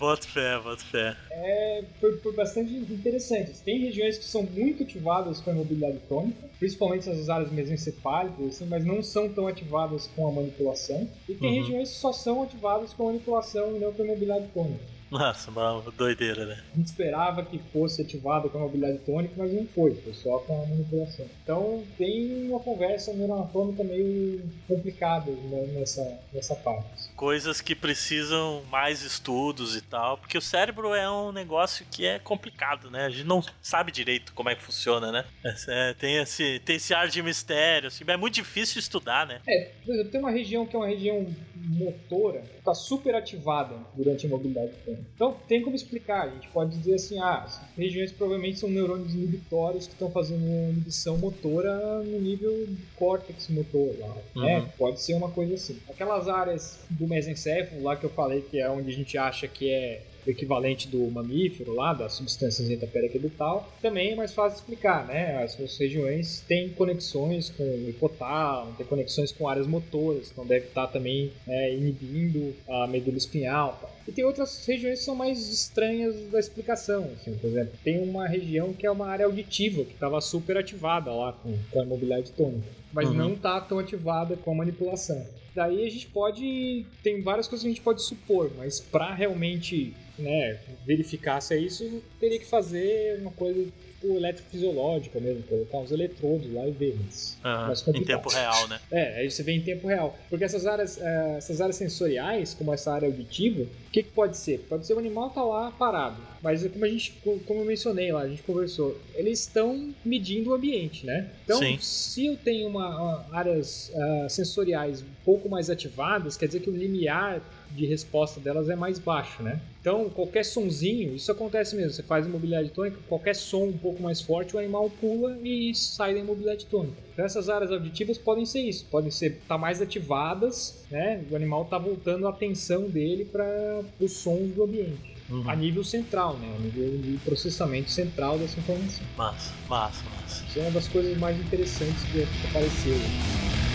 Bota 0.00 0.26
fé, 0.26 0.58
bota 0.58 0.82
fé. 0.82 1.14
É, 1.30 1.84
foi, 2.00 2.16
foi 2.20 2.32
bastante 2.32 2.72
interessante. 2.72 3.52
Tem 3.62 3.80
regiões 3.80 4.16
que 4.16 4.24
são 4.24 4.42
muito 4.42 4.82
ativadas 4.82 5.42
com 5.42 5.50
a 5.50 5.52
mobilidade 5.52 5.98
tônica, 6.08 6.48
principalmente 6.58 7.10
as 7.10 7.28
áreas 7.28 7.52
mesencefálicas, 7.52 8.46
assim, 8.46 8.64
mas 8.64 8.82
não 8.82 9.02
são 9.02 9.28
tão 9.28 9.46
ativadas 9.46 10.08
com 10.16 10.26
a 10.26 10.32
manipulação. 10.32 11.06
E 11.28 11.34
tem 11.34 11.50
uhum. 11.50 11.60
regiões 11.60 11.90
que 11.90 11.96
só 11.96 12.14
são 12.14 12.42
ativadas 12.42 12.94
com 12.94 13.02
a 13.02 13.06
manipulação 13.12 13.76
e 13.76 13.78
não 13.78 13.92
com 13.92 14.02
a 14.02 14.06
mobilidade 14.06 14.46
tônica. 14.54 14.99
Nossa, 15.10 15.50
uma 15.50 15.82
doideira, 15.96 16.46
né? 16.46 16.58
A 16.72 16.76
gente 16.76 16.86
esperava 16.86 17.44
que 17.44 17.58
fosse 17.72 18.02
ativado 18.02 18.48
com 18.48 18.58
a 18.58 18.60
mobilidade 18.60 18.98
tônica, 18.98 19.34
mas 19.36 19.52
não 19.52 19.66
foi, 19.66 19.94
foi 19.96 20.14
só 20.14 20.38
com 20.38 20.62
a 20.62 20.66
manipulação. 20.66 21.26
Então 21.42 21.82
tem 21.98 22.48
uma 22.48 22.60
conversa 22.60 23.12
neuroanatômica 23.12 23.82
meio 23.82 24.42
complicada 24.68 25.30
né, 25.30 25.66
nessa, 25.72 26.20
nessa 26.32 26.54
parte. 26.54 27.10
Coisas 27.16 27.60
que 27.60 27.74
precisam 27.74 28.62
mais 28.70 29.02
estudos 29.02 29.76
e 29.76 29.80
tal, 29.80 30.18
porque 30.18 30.38
o 30.38 30.42
cérebro 30.42 30.94
é 30.94 31.10
um 31.10 31.32
negócio 31.32 31.84
que 31.90 32.06
é 32.06 32.18
complicado, 32.18 32.90
né? 32.90 33.06
A 33.06 33.10
gente 33.10 33.24
não 33.24 33.42
sabe 33.60 33.90
direito 33.90 34.32
como 34.32 34.48
é 34.48 34.54
que 34.54 34.62
funciona, 34.62 35.10
né? 35.10 35.24
É, 35.68 35.94
tem, 35.94 36.16
esse, 36.16 36.60
tem 36.60 36.76
esse 36.76 36.94
ar 36.94 37.08
de 37.08 37.22
mistério, 37.22 37.88
assim, 37.88 38.04
é 38.06 38.16
muito 38.16 38.34
difícil 38.34 38.78
estudar, 38.78 39.26
né? 39.26 39.40
É, 39.48 39.72
por 39.84 39.92
exemplo, 39.92 40.10
tem 40.12 40.20
uma 40.20 40.30
região 40.30 40.66
que 40.66 40.76
é 40.76 40.78
uma 40.78 40.88
região 40.88 41.26
motora, 41.68 42.42
está 42.58 42.74
super 42.74 43.14
ativada 43.14 43.76
durante 43.94 44.26
a 44.26 44.28
mobilidade 44.28 44.72
tônica. 44.84 45.04
Então, 45.14 45.36
tem 45.48 45.62
como 45.62 45.76
explicar. 45.76 46.28
A 46.28 46.30
gente 46.30 46.48
pode 46.48 46.76
dizer 46.76 46.94
assim: 46.94 47.18
ah, 47.20 47.42
as 47.44 47.60
regiões 47.76 48.12
provavelmente 48.12 48.58
são 48.58 48.68
neurônios 48.68 49.14
inibitórios 49.14 49.86
que 49.86 49.92
estão 49.92 50.10
fazendo 50.10 50.44
inibição 50.70 51.18
motora 51.18 52.02
no 52.02 52.20
nível 52.20 52.50
do 52.66 52.78
córtex 52.96 53.48
motor 53.48 53.94
lá. 53.98 54.16
Uhum. 54.36 54.42
Né? 54.42 54.72
Pode 54.78 55.00
ser 55.00 55.14
uma 55.14 55.30
coisa 55.30 55.54
assim. 55.54 55.78
Aquelas 55.88 56.28
áreas 56.28 56.80
do 56.90 57.06
mesencéfalo 57.06 57.82
lá 57.82 57.96
que 57.96 58.04
eu 58.04 58.10
falei 58.10 58.42
que 58.42 58.60
é 58.60 58.68
onde 58.70 58.90
a 58.90 58.94
gente 58.94 59.16
acha 59.18 59.46
que 59.46 59.70
é 59.70 60.02
o 60.26 60.30
equivalente 60.30 60.88
do 60.88 61.10
mamífero 61.10 61.74
lá, 61.74 61.92
da 61.92 62.08
substância 62.08 62.64
periaquedutal, 62.86 63.70
também 63.80 64.12
é 64.12 64.14
mais 64.14 64.32
fácil 64.32 64.56
de 64.56 64.60
explicar, 64.60 65.06
né? 65.06 65.42
As 65.42 65.52
suas 65.52 65.76
regiões 65.78 66.44
têm 66.46 66.70
conexões 66.70 67.50
com 67.50 67.64
o 67.64 67.88
hipotálamo, 67.88 68.74
tem 68.76 68.86
conexões 68.86 69.32
com 69.32 69.48
áreas 69.48 69.66
motoras, 69.66 70.30
então 70.30 70.46
deve 70.46 70.66
estar 70.66 70.86
também 70.88 71.32
é, 71.46 71.74
inibindo 71.74 72.54
a 72.68 72.86
medula 72.86 73.16
espinhal. 73.16 73.90
E 74.06 74.12
tem 74.12 74.24
outras 74.24 74.64
regiões 74.66 75.00
que 75.00 75.04
são 75.04 75.14
mais 75.14 75.48
estranhas 75.48 76.16
da 76.30 76.38
explicação, 76.38 77.10
assim, 77.14 77.34
por 77.36 77.48
exemplo, 77.48 77.72
tem 77.84 78.02
uma 78.02 78.26
região 78.26 78.72
que 78.72 78.86
é 78.86 78.90
uma 78.90 79.06
área 79.06 79.26
auditiva, 79.26 79.84
que 79.84 79.94
estava 79.94 80.20
super 80.20 80.56
ativada 80.56 81.12
lá 81.12 81.32
com, 81.32 81.56
com 81.70 81.82
a 81.82 81.84
mobilidade 81.84 82.32
tônica, 82.32 82.66
mas 82.92 83.08
uhum. 83.08 83.14
não 83.14 83.32
está 83.34 83.60
tão 83.60 83.78
ativada 83.78 84.36
com 84.36 84.50
a 84.52 84.54
manipulação. 84.54 85.24
Daí 85.54 85.86
a 85.86 85.90
gente 85.90 86.06
pode. 86.06 86.86
Tem 87.02 87.20
várias 87.22 87.48
coisas 87.48 87.62
que 87.62 87.68
a 87.68 87.72
gente 87.72 87.82
pode 87.82 88.02
supor, 88.02 88.50
mas 88.56 88.80
para 88.80 89.12
realmente 89.14 89.92
né, 90.18 90.60
verificar 90.86 91.40
se 91.40 91.54
é 91.54 91.58
isso, 91.58 92.02
teria 92.18 92.38
que 92.38 92.46
fazer 92.46 93.18
uma 93.20 93.32
coisa 93.32 93.66
tipo 94.00 94.16
eletrofisiológica 94.16 95.20
mesmo, 95.20 95.42
colocar 95.42 95.78
uns 95.78 95.92
eletrodos 95.92 96.52
lá 96.52 96.66
e 96.66 96.70
ver, 96.70 96.96
mas, 96.98 97.86
uhum, 97.86 97.96
em 97.96 98.04
tempo 98.04 98.28
real, 98.30 98.68
né? 98.68 98.80
É, 98.90 99.20
aí 99.20 99.30
você 99.30 99.42
vê 99.42 99.52
em 99.52 99.60
tempo 99.60 99.86
real. 99.86 100.18
Porque 100.28 100.44
essas 100.44 100.66
áreas, 100.66 100.96
uh, 100.96 101.36
essas 101.36 101.60
áreas 101.60 101.76
sensoriais, 101.76 102.54
como 102.54 102.72
essa 102.72 102.92
área 102.92 103.06
auditiva, 103.06 103.62
o 103.62 103.90
que, 103.90 104.02
que 104.02 104.10
pode 104.10 104.36
ser? 104.36 104.66
Pode 104.68 104.86
ser 104.86 104.94
o 104.94 104.98
animal 104.98 105.30
tá 105.30 105.42
lá 105.42 105.70
parado, 105.70 106.16
mas 106.42 106.66
como 106.66 106.84
a 106.84 106.88
gente, 106.88 107.12
como 107.22 107.60
eu 107.60 107.64
mencionei 107.64 108.10
lá, 108.12 108.22
a 108.22 108.28
gente 108.28 108.42
conversou, 108.42 108.98
eles 109.14 109.40
estão 109.40 109.92
medindo 110.04 110.50
o 110.50 110.54
ambiente, 110.54 111.04
né? 111.04 111.30
Então, 111.44 111.58
Sim. 111.58 111.78
se 111.78 112.26
eu 112.26 112.36
tenho 112.36 112.68
uma, 112.68 112.88
uma 112.96 113.26
áreas 113.32 113.92
uh, 113.94 114.30
sensoriais 114.30 115.02
um 115.02 115.24
pouco 115.24 115.48
mais 115.48 115.68
ativadas, 115.68 116.36
quer 116.36 116.46
dizer 116.46 116.60
que 116.60 116.70
o 116.70 116.76
limiar 116.76 117.42
de 117.72 117.86
resposta 117.86 118.40
delas 118.40 118.68
é 118.68 118.76
mais 118.76 118.98
baixo, 118.98 119.42
né? 119.42 119.60
Então, 119.80 120.10
qualquer 120.10 120.44
sonzinho, 120.44 121.14
isso 121.14 121.32
acontece 121.32 121.74
mesmo. 121.74 121.92
Você 121.92 122.02
faz 122.02 122.26
imobilidade 122.26 122.70
tônica, 122.70 122.98
qualquer 123.08 123.34
som 123.34 123.64
um 123.64 123.78
pouco 123.78 124.02
mais 124.02 124.20
forte, 124.20 124.54
o 124.54 124.58
animal 124.58 124.90
pula 125.00 125.38
e 125.42 125.74
sai 125.74 126.14
da 126.14 126.20
imobilidade 126.20 126.66
tônica. 126.66 126.96
Então, 127.12 127.24
essas 127.24 127.48
áreas 127.48 127.70
auditivas 127.70 128.18
podem 128.18 128.44
ser 128.44 128.60
isso, 128.60 128.84
podem 128.90 129.10
ser 129.10 129.32
estar 129.32 129.46
tá 129.48 129.58
mais 129.58 129.80
ativadas, 129.80 130.84
né? 130.90 131.24
O 131.30 131.36
animal 131.36 131.62
está 131.62 131.78
voltando 131.78 132.26
a 132.26 132.30
atenção 132.30 132.82
dele 132.82 133.24
para 133.24 133.82
os 133.98 134.12
sons 134.12 134.52
do 134.54 134.64
ambiente. 134.64 135.16
Uhum. 135.30 135.48
A 135.48 135.54
nível 135.54 135.84
central, 135.84 136.36
né? 136.36 136.52
A 136.58 136.60
nível 136.60 136.98
de 136.98 137.16
processamento 137.18 137.90
central 137.90 138.36
dessa 138.36 138.58
informação. 138.58 139.04
Massa, 139.16 139.54
massa, 139.68 140.02
massa. 140.10 140.44
Isso 140.44 140.58
é 140.58 140.62
uma 140.62 140.72
das 140.72 140.88
coisas 140.88 141.16
mais 141.18 141.38
interessantes 141.38 142.02
que 142.04 142.26
apareceu. 142.48 143.69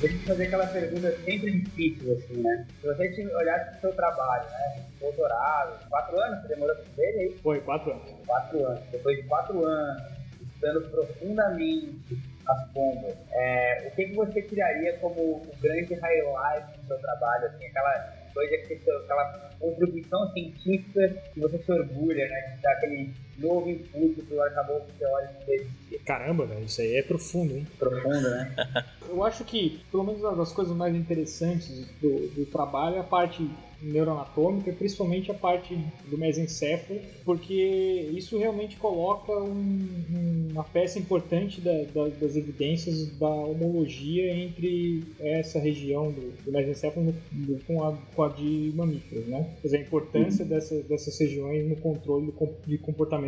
Deixa 0.00 0.16
eu 0.16 0.20
fazer 0.26 0.46
aquela 0.46 0.66
pergunta 0.66 1.12
sempre 1.24 1.50
difícil, 1.52 2.12
assim, 2.12 2.42
né? 2.42 2.66
Se 2.80 2.86
você 2.86 3.34
olhasse 3.34 3.70
pro 3.72 3.80
seu 3.80 3.92
trabalho, 3.92 4.44
né? 4.50 4.84
Doutorado, 5.00 5.88
quatro 5.88 6.20
anos, 6.20 6.42
você 6.42 6.48
demorou 6.48 6.74
pra 6.76 6.84
fazer 6.84 7.02
aí? 7.02 7.38
Foi, 7.42 7.60
quatro 7.60 7.92
anos. 7.92 8.10
Quatro 8.26 8.64
anos. 8.64 8.80
Depois 8.90 9.16
de 9.16 9.22
quatro 9.24 9.64
anos, 9.64 10.02
estudando 10.40 10.90
profundamente 10.90 12.18
as 12.46 12.68
pombas, 12.72 13.14
é, 13.32 13.88
o 13.88 13.94
que, 13.94 14.06
que 14.06 14.14
você 14.14 14.42
tiraria 14.42 14.96
como 14.98 15.20
o 15.20 15.54
grande 15.60 15.94
highlight 15.94 16.78
do 16.78 16.86
seu 16.86 16.98
trabalho, 16.98 17.46
assim, 17.46 17.66
aquela 17.66 18.20
coisa 18.32 18.56
que 18.58 18.76
você, 18.76 18.90
aquela 18.90 19.50
contribuição 19.58 20.32
científica 20.32 21.08
que 21.34 21.40
você 21.40 21.58
se 21.58 21.72
orgulha, 21.72 22.26
né? 22.26 22.54
De 22.56 22.62
dar 22.62 22.72
aquele 22.72 23.12
novo 23.40 23.68
input 23.70 24.22
pro 24.22 24.42
arcabouço 24.42 24.86
teórico 24.98 25.44
que 25.44 25.52
existia. 25.52 25.98
Caramba, 26.04 26.46
velho, 26.46 26.64
isso 26.64 26.80
aí 26.80 26.96
é 26.96 27.02
profundo, 27.02 27.54
hein? 27.56 27.66
Profundo, 27.78 28.30
né? 28.30 28.54
Eu 29.08 29.24
acho 29.24 29.44
que, 29.44 29.80
pelo 29.90 30.04
menos 30.04 30.20
uma 30.20 30.36
das 30.36 30.52
coisas 30.52 30.74
mais 30.76 30.94
interessantes 30.94 31.86
do, 32.00 32.28
do 32.28 32.46
trabalho 32.46 32.96
é 32.96 33.00
a 33.00 33.04
parte 33.04 33.48
neuroanatômica, 33.82 34.72
principalmente 34.72 35.30
a 35.30 35.34
parte 35.34 35.76
do 36.06 36.18
mesencéfalo, 36.18 37.00
porque 37.24 38.10
isso 38.12 38.38
realmente 38.38 38.76
coloca 38.76 39.32
um, 39.32 40.48
uma 40.50 40.64
peça 40.64 40.98
importante 40.98 41.60
da, 41.60 41.72
da, 41.84 42.08
das 42.08 42.36
evidências 42.36 43.06
da 43.18 43.28
homologia 43.28 44.32
entre 44.34 45.04
essa 45.18 45.58
região 45.58 46.10
do, 46.10 46.32
do 46.44 46.52
mesencéfalo 46.52 47.14
com, 47.66 47.82
a, 47.82 47.96
com 48.14 48.22
a 48.22 48.28
de 48.28 48.72
mamíferos, 48.74 49.26
né? 49.26 49.48
Quer 49.60 49.68
dizer, 49.68 49.76
a 49.78 49.80
importância 49.80 50.42
uhum. 50.42 50.48
dessa, 50.48 50.82
dessas 50.82 51.18
regiões 51.18 51.68
no 51.68 51.76
controle 51.76 52.32
de 52.66 52.78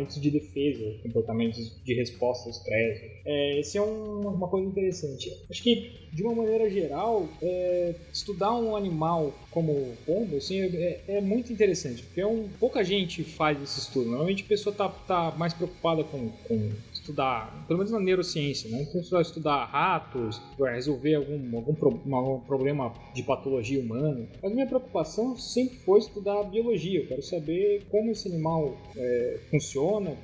comportamentos 0.03 0.21
de 0.21 0.31
defesa, 0.31 0.95
comportamentos 1.01 1.71
de 1.83 1.93
resposta 1.93 2.45
ao 2.45 2.51
estresse. 2.51 3.11
É, 3.25 3.59
esse 3.59 3.77
é 3.77 3.81
um, 3.81 4.21
uma 4.27 4.47
coisa 4.47 4.67
interessante. 4.67 5.31
Acho 5.49 5.63
que, 5.63 5.91
de 6.11 6.23
uma 6.23 6.35
maneira 6.35 6.69
geral, 6.69 7.27
é, 7.41 7.95
estudar 8.11 8.53
um 8.53 8.75
animal 8.75 9.33
como 9.51 9.93
pombo, 10.05 10.37
assim, 10.37 10.59
é, 10.59 11.01
é, 11.07 11.21
muito 11.21 11.51
interessante, 11.51 12.03
porque 12.03 12.21
é 12.21 12.27
um, 12.27 12.47
pouca 12.59 12.83
gente 12.83 13.23
faz 13.23 13.61
esse 13.61 13.79
estudo. 13.79 14.09
Normalmente 14.09 14.43
a 14.43 14.47
pessoa 14.47 14.71
está 14.71 14.89
tá 14.89 15.31
mais 15.37 15.53
preocupada 15.53 16.03
com, 16.03 16.29
com 16.47 16.71
estudar, 17.03 17.65
pelo 17.67 17.79
menos 17.79 17.91
na 17.91 17.99
neurociência, 17.99 18.69
né? 18.69 18.83
Então, 18.89 19.01
vai 19.11 19.21
estudar 19.21 19.65
ratos, 19.65 20.41
resolver 20.57 21.15
algum, 21.15 21.57
algum, 21.57 22.15
algum 22.15 22.39
problema 22.39 22.93
de 23.13 23.21
patologia 23.23 23.79
humana. 23.79 24.27
Mas 24.41 24.53
minha 24.53 24.65
preocupação 24.65 25.35
sempre 25.35 25.77
foi 25.79 25.99
estudar 25.99 26.39
a 26.39 26.43
biologia. 26.43 27.01
Eu 27.01 27.07
quero 27.07 27.21
saber 27.21 27.83
como 27.91 28.11
esse 28.11 28.27
animal 28.27 28.77
é, 28.95 29.39
funciona, 29.51 30.15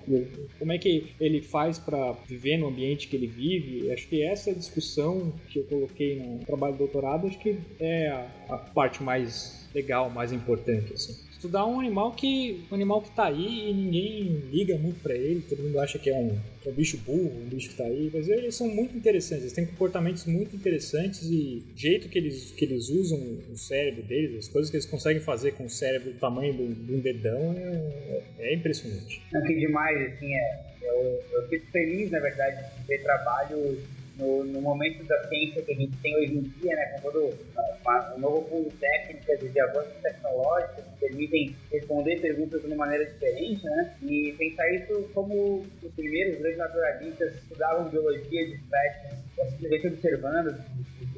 como 0.57 0.71
é 0.71 0.77
que 0.77 1.13
ele 1.19 1.41
faz 1.41 1.77
para 1.77 2.13
viver 2.27 2.57
no 2.57 2.67
ambiente 2.67 3.07
que 3.07 3.15
ele 3.15 3.27
vive. 3.27 3.91
Acho 3.91 4.07
que 4.07 4.23
essa 4.23 4.53
discussão 4.53 5.34
que 5.49 5.59
eu 5.59 5.63
coloquei 5.65 6.19
no 6.19 6.39
trabalho 6.45 6.73
de 6.73 6.80
doutorado, 6.80 7.27
acho 7.27 7.39
que 7.39 7.57
é 7.80 8.07
a, 8.07 8.27
a 8.49 8.57
parte 8.57 9.03
mais 9.03 9.67
legal, 9.75 10.09
mais 10.09 10.32
importante, 10.32 10.93
assim 10.93 11.28
estudar 11.39 11.65
um 11.65 11.79
animal 11.79 12.11
que 12.11 12.65
um 12.69 12.75
animal 12.75 13.01
que 13.01 13.11
tá 13.11 13.27
aí 13.27 13.69
e 13.69 13.73
ninguém 13.73 14.23
liga 14.51 14.77
muito 14.77 14.99
para 15.01 15.15
ele, 15.15 15.41
todo 15.41 15.63
mundo 15.63 15.79
acha 15.79 15.97
que 15.97 16.09
é 16.09 16.15
um, 16.15 16.37
que 16.61 16.67
é 16.67 16.71
um 16.71 16.75
bicho 16.75 16.97
burro, 16.97 17.31
um 17.41 17.47
bicho 17.47 17.69
que 17.69 17.75
tá 17.77 17.85
aí, 17.85 18.11
mas 18.13 18.27
eles 18.27 18.53
são 18.55 18.67
muito 18.67 18.95
interessantes, 18.95 19.43
eles 19.43 19.53
têm 19.53 19.65
comportamentos 19.65 20.25
muito 20.25 20.53
interessantes 20.53 21.23
e 21.23 21.63
o 21.73 21.79
jeito 21.79 22.09
que 22.09 22.19
eles, 22.19 22.51
que 22.51 22.65
eles 22.65 22.89
usam 22.89 23.17
o 23.49 23.55
cérebro 23.55 24.03
deles, 24.03 24.37
as 24.37 24.47
coisas 24.49 24.69
que 24.69 24.75
eles 24.75 24.85
conseguem 24.85 25.21
fazer 25.21 25.53
com 25.53 25.63
o 25.65 25.69
cérebro 25.69 26.11
do 26.11 26.19
tamanho 26.19 26.53
de 26.53 26.93
um 26.93 26.99
dedão 26.99 27.55
é, 27.57 28.21
é 28.39 28.53
impressionante. 28.53 29.21
O 29.33 29.41
que 29.47 29.55
demais, 29.55 30.13
assim, 30.13 30.33
é, 30.33 30.59
eu, 30.81 31.23
eu 31.31 31.47
fico 31.47 31.65
feliz, 31.71 32.11
na 32.11 32.19
verdade, 32.19 32.65
de 32.77 32.85
ver 32.85 33.01
trabalho 33.01 33.77
no, 34.20 34.43
no, 34.43 34.61
momento 34.61 35.03
da 35.05 35.28
ciência 35.28 35.61
que 35.61 35.72
a 35.72 35.76
gente 35.76 35.97
tem 35.97 36.15
hoje 36.17 36.38
em 36.38 36.41
dia, 36.41 36.76
né, 36.76 36.86
com 36.93 37.09
todo 37.09 37.34
um 38.15 38.20
novo 38.20 38.41
pool 38.49 38.63
de 38.65 38.76
técnicas 38.78 39.41
e 39.41 39.49
de 39.49 39.59
avanços 39.59 39.93
tecnológicos 40.01 40.84
que 40.84 41.07
permitem 41.07 41.55
responder 41.72 42.20
perguntas 42.20 42.61
de 42.61 42.67
uma 42.67 42.76
maneira 42.76 43.05
diferente, 43.05 43.63
né, 43.63 43.95
e 44.03 44.36
pensar 44.38 44.70
isso 44.74 45.09
como 45.13 45.65
os 45.82 45.91
primeiros 45.95 46.38
grandes 46.39 46.57
naturalistas 46.57 47.34
estudavam 47.36 47.89
biologia 47.89 48.45
de 48.45 48.55
espécies, 48.55 49.17
simplesmente 49.51 49.88
observando 49.88 50.55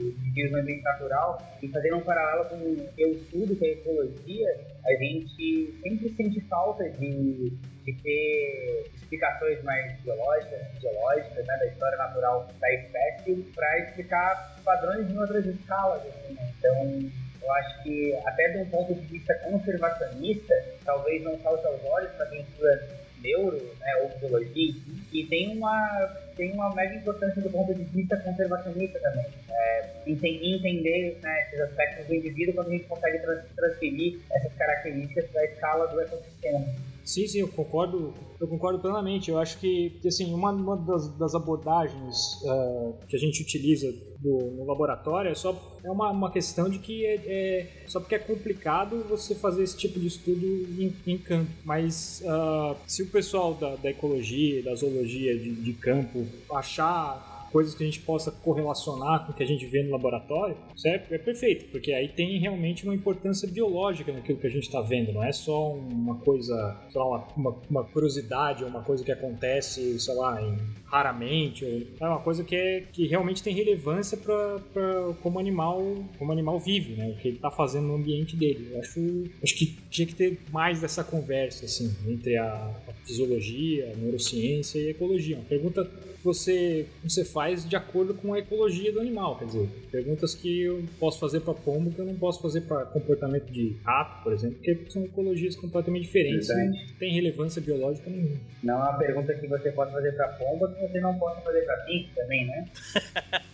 os 0.10 0.52
no 0.52 0.58
ambiente 0.58 0.84
natural 0.84 1.42
e 1.62 1.68
fazendo 1.68 1.98
um 1.98 2.02
paralelo 2.02 2.50
com 2.50 2.56
o 2.56 2.88
que 2.96 3.02
eu 3.02 3.12
estudo, 3.12 3.56
que 3.56 3.66
é 3.66 3.72
ecologia, 3.72 4.60
a 4.86 4.94
gente 4.94 5.74
sempre 5.82 6.10
sente 6.16 6.42
falta 6.42 6.90
de 6.90 7.52
de 7.86 7.94
ter 7.94 8.92
explicações 8.96 9.62
mais 9.64 10.00
biológicas, 10.02 10.68
fisiológicas, 10.74 11.46
né, 11.46 11.58
da 11.58 11.66
história 11.66 11.98
natural 11.98 12.48
da 12.60 12.74
espécie, 12.74 13.36
para 13.56 13.80
explicar 13.80 14.56
padrões 14.64 15.10
em 15.10 15.18
outras 15.18 15.46
escalas. 15.46 16.02
Assim, 16.06 16.34
né? 16.34 16.52
Então, 16.58 17.12
eu 17.42 17.52
acho 17.54 17.84
que, 17.84 18.16
até 18.26 18.50
de 18.50 18.58
um 18.60 18.70
ponto 18.70 18.94
de 18.94 19.02
vista 19.08 19.34
conservacionista, 19.36 20.54
talvez 20.86 21.24
não 21.24 21.40
salte 21.40 21.66
aos 21.66 21.84
olhos 21.86 22.12
para 22.12 22.28
quem 22.28 22.42
estuda 22.42 23.01
neuro 23.22 23.58
né, 23.80 23.96
ou 24.02 24.20
biologia, 24.20 24.74
e 25.14 25.26
tem 25.26 25.58
uma, 25.58 25.88
tem 26.36 26.52
uma 26.54 26.74
mega 26.74 26.96
importância 26.96 27.42
do 27.42 27.50
ponto 27.50 27.74
de 27.74 27.84
vista 27.84 28.18
conservacionista 28.18 29.00
também. 29.00 29.26
É, 29.50 29.90
entender 30.08 31.20
né, 31.22 31.42
esses 31.48 31.60
aspectos 31.60 32.08
do 32.08 32.16
indivíduo 32.16 32.56
quando 32.56 32.68
a 32.68 32.72
gente 32.72 32.86
consegue 32.86 33.20
transferir 33.56 34.20
essas 34.32 34.54
características 34.54 35.26
para 35.32 35.42
a 35.42 35.46
escala 35.46 35.88
do 35.88 36.02
ecossistema. 36.02 36.66
Sim, 37.04 37.28
sim, 37.28 37.40
eu 37.40 37.48
concordo, 37.48 38.14
eu 38.40 38.48
concordo 38.48 38.80
plenamente. 38.80 39.30
Eu 39.30 39.40
acho 39.40 39.60
que, 39.60 40.00
assim, 40.06 40.34
uma, 40.34 40.52
uma 40.52 40.78
das, 40.78 41.08
das 41.18 41.36
abordagens 41.36 42.42
uh, 42.44 42.96
que 43.08 43.16
a 43.16 43.20
gente 43.20 43.42
utiliza 43.42 43.92
do, 44.20 44.52
no 44.52 44.66
laboratório 44.66 45.32
é 45.32 45.36
só 45.36 45.80
é 45.84 45.90
uma, 45.90 46.12
uma 46.12 46.32
questão 46.32 46.70
de 46.70 46.78
que 46.78 47.06
é, 47.06 47.16
é, 47.26 47.84
só 47.88 48.00
porque 48.00 48.14
é 48.14 48.20
complicado 48.20 49.04
você 49.10 49.34
fazer 49.34 49.64
esse 49.64 49.76
tipo 49.76 50.00
de 50.00 50.08
estudo 50.08 50.46
em, 50.46 50.94
em 51.08 51.18
campo. 51.18 51.50
Mas 51.66 52.22
uh, 52.24 52.76
se 52.86 53.04
o 53.04 53.08
pessoal 53.08 53.56
da, 53.56 53.76
da 53.76 53.90
ecologia, 53.90 54.62
da 54.64 54.76
zoologia 54.76 55.38
de, 55.38 55.56
de 55.56 55.74
campo 55.74 56.26
achar 56.54 57.31
coisas 57.52 57.76
que 57.76 57.84
a 57.84 57.86
gente 57.86 58.02
possa 58.02 58.32
correlacionar 58.32 59.26
com 59.26 59.32
o 59.32 59.36
que 59.36 59.44
a 59.44 59.48
gente 59.48 59.66
vê 59.66 59.84
no 59.84 59.92
laboratório, 59.92 60.56
certo? 60.76 61.14
É 61.14 61.18
perfeito, 61.18 61.66
porque 61.72 61.92
aí 61.92 62.08
tem 62.08 62.40
realmente 62.40 62.84
uma 62.84 62.96
importância 62.96 63.48
biológica 63.48 64.12
naquilo 64.12 64.40
que 64.40 64.48
a 64.48 64.50
gente 64.50 64.64
está 64.64 64.82
vendo, 64.82 65.12
não 65.12 65.24
é 65.24 65.32
só 65.32 65.74
uma 65.74 66.16
coisa, 66.16 66.78
sei 66.92 67.00
lá, 67.00 67.28
uma, 67.36 67.56
uma 67.70 67.84
curiosidade 67.84 68.64
ou 68.64 68.70
uma 68.70 68.82
coisa 68.82 69.04
que 69.04 69.12
acontece, 69.12 70.00
sei 70.00 70.16
lá, 70.16 70.42
em, 70.42 70.58
raramente, 70.86 71.66
ou, 71.66 71.82
é 72.00 72.10
uma 72.10 72.20
coisa 72.20 72.44
que, 72.44 72.56
é, 72.56 72.84
que 72.92 73.08
realmente 73.08 73.44
tem 73.44 73.54
relevância 73.54 74.18
para 74.18 75.14
como 75.22 75.40
animal 75.40 75.82
como 76.18 76.32
animal 76.32 76.60
vive, 76.60 76.94
né? 76.94 77.10
O 77.10 77.16
que 77.16 77.30
ele 77.30 77.38
está 77.38 77.52
fazendo 77.52 77.88
no 77.88 77.96
ambiente 77.96 78.36
dele. 78.36 78.70
Eu 78.72 78.80
acho, 78.80 79.00
acho 79.44 79.56
que 79.56 79.78
tinha 79.90 80.08
que 80.08 80.16
ter 80.16 80.40
mais 80.52 80.82
dessa 80.82 81.04
conversa, 81.04 81.66
assim, 81.66 81.94
entre 82.08 82.38
a, 82.38 82.54
a 82.88 82.94
fisiologia, 83.06 83.92
a 83.92 83.98
neurociência 83.98 84.80
e 84.80 84.88
a 84.88 84.92
ecologia. 84.92 85.38
Uma 85.38 85.46
pergunta 85.46 85.90
você, 86.24 86.86
você 87.04 87.26
faz 87.26 87.41
de 87.68 87.76
acordo 87.76 88.14
com 88.14 88.34
a 88.34 88.40
ecologia 88.40 88.92
do 88.92 89.00
animal. 89.00 89.38
Quer 89.38 89.46
dizer, 89.46 89.70
perguntas 89.92 90.36
que 90.36 90.64
eu 90.64 90.84
posso 91.00 91.20
fazer 91.20 91.42
para 91.42 91.54
pombo 91.54 91.92
que 91.92 92.00
eu 92.00 92.06
não 92.06 92.16
posso 92.16 92.42
fazer 92.42 92.62
para 92.62 92.86
comportamento 92.86 93.52
de 93.52 93.78
rato, 93.84 94.24
por 94.24 94.34
exemplo, 94.34 94.58
porque 94.58 94.92
são 94.92 95.04
ecologias 95.04 95.56
completamente 95.56 96.04
diferentes 96.04 96.50
e 96.50 96.56
não 96.56 96.74
tem 97.00 97.14
relevância 97.14 97.62
biológica 97.62 98.10
nenhuma. 98.10 98.38
Não 98.64 98.76
é 98.76 98.90
uma 98.90 98.98
pergunta 98.98 99.34
que 99.34 99.48
você 99.48 99.72
pode 99.72 99.92
fazer 99.92 100.12
para 100.14 100.28
pombo 100.30 100.68
que 100.68 100.88
você 100.88 101.00
não 101.00 101.18
pode 101.18 101.44
fazer 101.44 101.62
para 101.62 101.78
pinto 101.78 102.10
também, 102.16 102.46
né? 102.46 102.66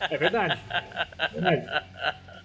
É 0.10 0.18
verdade. 0.18 0.60
É 1.20 1.42
verdade. 1.42 1.86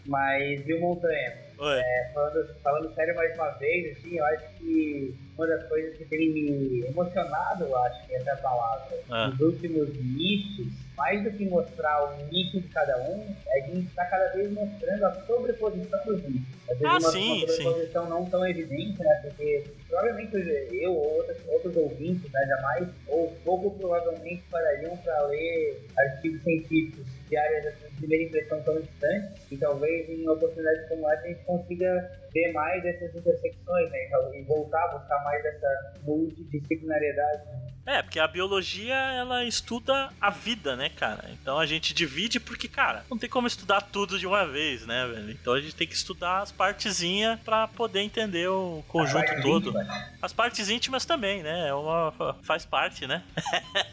Mas 0.07 0.65
viu 0.65 0.81
montanha? 0.81 1.53
É, 1.65 2.11
falando, 2.13 2.55
falando 2.61 2.95
sério 2.95 3.15
mais 3.15 3.35
uma 3.37 3.51
vez, 3.51 3.97
assim, 3.97 4.17
eu 4.17 4.25
acho 4.25 4.45
que 4.59 5.15
uma 5.37 5.47
das 5.47 5.63
coisas 5.69 5.97
que 5.97 6.05
tem 6.07 6.31
me 6.33 6.85
emocionado, 6.87 7.65
eu 7.65 7.77
acho 7.85 8.07
que 8.07 8.15
essa 8.17 8.31
é 8.31 8.33
a 8.33 8.37
palavra, 8.37 8.99
ah. 9.09 9.29
nos 9.29 9.41
últimos 9.41 9.89
nichos, 9.97 10.67
mais 11.03 11.25
do 11.25 11.33
que 11.33 11.45
mostrar 11.47 12.05
o 12.05 12.27
nicho 12.31 12.61
de 12.61 12.69
cada 12.69 12.97
um, 13.03 13.27
é 13.49 13.61
a 13.61 13.67
gente 13.67 13.89
está 13.89 14.05
cada 14.05 14.29
vez 14.29 14.53
mostrando 14.53 15.05
a 15.05 15.13
sobreposição 15.27 16.05
dos 16.05 16.23
nichos. 16.23 16.47
Às 16.71 16.79
vezes 16.79 16.85
ah, 16.85 16.99
uma, 16.99 17.11
sim, 17.11 17.43
uma 17.43 17.49
sobreposição 17.49 18.05
sim. 18.05 18.11
não 18.11 18.25
tão 18.27 18.47
evidente, 18.47 19.03
né? 19.03 19.15
Porque 19.23 19.65
provavelmente 19.89 20.37
eu 20.81 20.95
ou 20.95 21.17
outros, 21.17 21.37
outros 21.49 21.77
ouvintes, 21.77 22.31
né, 22.31 22.47
jamais, 22.47 22.89
ou 23.09 23.33
pouco 23.45 23.77
provavelmente 23.79 24.45
parariam 24.49 24.97
para 24.99 25.23
ler 25.27 25.85
artigos 25.99 26.41
científicos 26.45 27.05
de 27.29 27.37
áreas 27.37 27.75
de 27.75 27.97
primeira 27.97 28.25
impressão 28.25 28.63
tão 28.63 28.81
distantes, 28.81 29.43
e 29.51 29.57
talvez 29.57 30.09
em 30.09 30.29
oportunidades 30.29 30.89
como 30.89 31.11
essa 31.11 31.25
a 31.25 31.27
gente 31.27 31.45
consiga 31.45 32.22
ver 32.33 32.53
mais 32.53 32.83
dessas 32.83 33.15
intersecções, 33.15 33.91
né? 33.91 33.99
E 34.35 34.43
voltar 34.45 34.85
a 34.85 34.99
buscar 34.99 35.23
mais 35.25 35.43
dessa 35.43 35.95
multidisciplinariedade. 36.03 37.43
É, 37.85 38.01
porque 38.01 38.21
a 38.21 38.29
biologia 38.29 38.95
ela 38.95 39.45
estuda 39.45 40.11
a 40.21 40.31
vida, 40.31 40.77
né, 40.77 40.89
cara? 40.89 41.29
Então 41.33 41.59
a 41.59 41.67
gente 41.67 41.93
divide 41.93 42.39
porque, 42.39 42.69
cara, 42.69 43.05
não 43.11 43.19
tem 43.19 43.29
como 43.29 43.47
estudar 43.47 43.81
tudo 43.81 44.19
de 44.19 44.27
uma 44.27 44.47
vez, 44.47 44.87
né, 44.87 45.07
velho? 45.07 45.31
Então 45.33 45.53
a 45.53 45.61
gente 45.61 45.75
tem 45.75 45.87
que 45.87 45.95
estudar 45.95 46.43
as 46.43 46.53
partezinhas 46.53 47.41
para 47.41 47.67
poder 47.69 48.01
entender 48.01 48.49
o 48.49 48.85
conjunto 48.87 49.33
todo. 49.43 49.71
Íntima. 49.71 50.13
As 50.21 50.33
partes 50.33 50.71
íntimas 50.71 51.05
também, 51.05 51.43
né? 51.43 51.69
É 51.69 51.75
uma, 51.75 52.37
faz 52.43 52.65
parte, 52.65 53.07
né? 53.07 53.23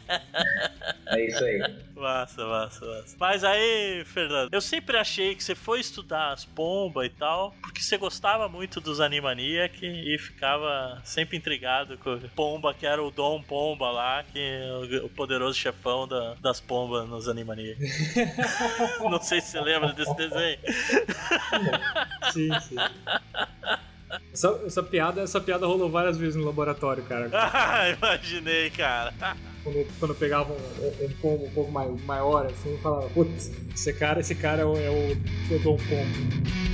é 1.08 1.26
isso 1.26 1.44
aí. 1.44 1.58
Massa, 1.96 2.46
massa, 2.46 2.86
massa. 2.86 3.16
Mas 3.18 3.42
aí, 3.42 4.04
Fernando, 4.06 4.52
eu 4.52 4.60
sempre 4.60 4.96
achei 4.96 5.34
que 5.34 5.42
você 5.42 5.54
foi 5.56 5.80
estudar 5.80 6.32
as 6.32 6.44
pombas 6.44 7.06
e 7.06 7.10
tal, 7.10 7.54
porque 7.60 7.82
você 7.82 7.98
gostava 7.98 8.29
muito 8.48 8.80
dos 8.80 9.00
Animaniac 9.00 9.84
e 9.84 10.18
ficava 10.18 11.00
sempre 11.04 11.36
intrigado 11.36 11.98
com 11.98 12.18
Pomba, 12.34 12.74
que 12.74 12.86
era 12.86 13.02
o 13.02 13.10
Dom 13.10 13.42
Pomba 13.42 13.90
lá, 13.90 14.22
que 14.22 14.38
é 14.38 15.00
o 15.02 15.08
poderoso 15.08 15.58
chefão 15.58 16.06
da, 16.06 16.34
das 16.34 16.60
pombas 16.60 17.08
nos 17.08 17.28
Animaniac. 17.28 17.78
Não 19.00 19.20
sei 19.20 19.40
se 19.40 19.52
você 19.52 19.60
lembra 19.60 19.92
desse 19.92 20.14
desenho. 20.14 20.58
Sim, 22.32 22.50
sim. 22.60 22.76
Essa, 24.32 24.60
essa, 24.66 24.82
piada, 24.82 25.22
essa 25.22 25.40
piada 25.40 25.66
rolou 25.66 25.88
várias 25.88 26.16
vezes 26.16 26.36
no 26.36 26.44
laboratório, 26.44 27.02
cara. 27.04 27.30
Ah, 27.52 27.88
imaginei, 27.90 28.70
cara. 28.70 29.12
Quando, 29.62 29.86
quando 29.98 30.14
pegava 30.14 30.52
um, 30.52 31.04
um 31.04 31.10
pombo 31.20 31.44
um 31.46 31.50
pouco 31.50 31.70
maior, 31.70 32.46
assim, 32.46 32.78
falava, 32.82 33.08
putz, 33.10 33.50
esse 33.74 33.92
cara, 33.92 34.20
esse 34.20 34.34
cara 34.34 34.62
é 34.62 34.64
o, 34.64 34.76
é 34.76 34.90
o, 34.90 35.52
é 35.52 35.56
o 35.56 35.58
Dom 35.60 35.76
Pombo. 35.76 36.70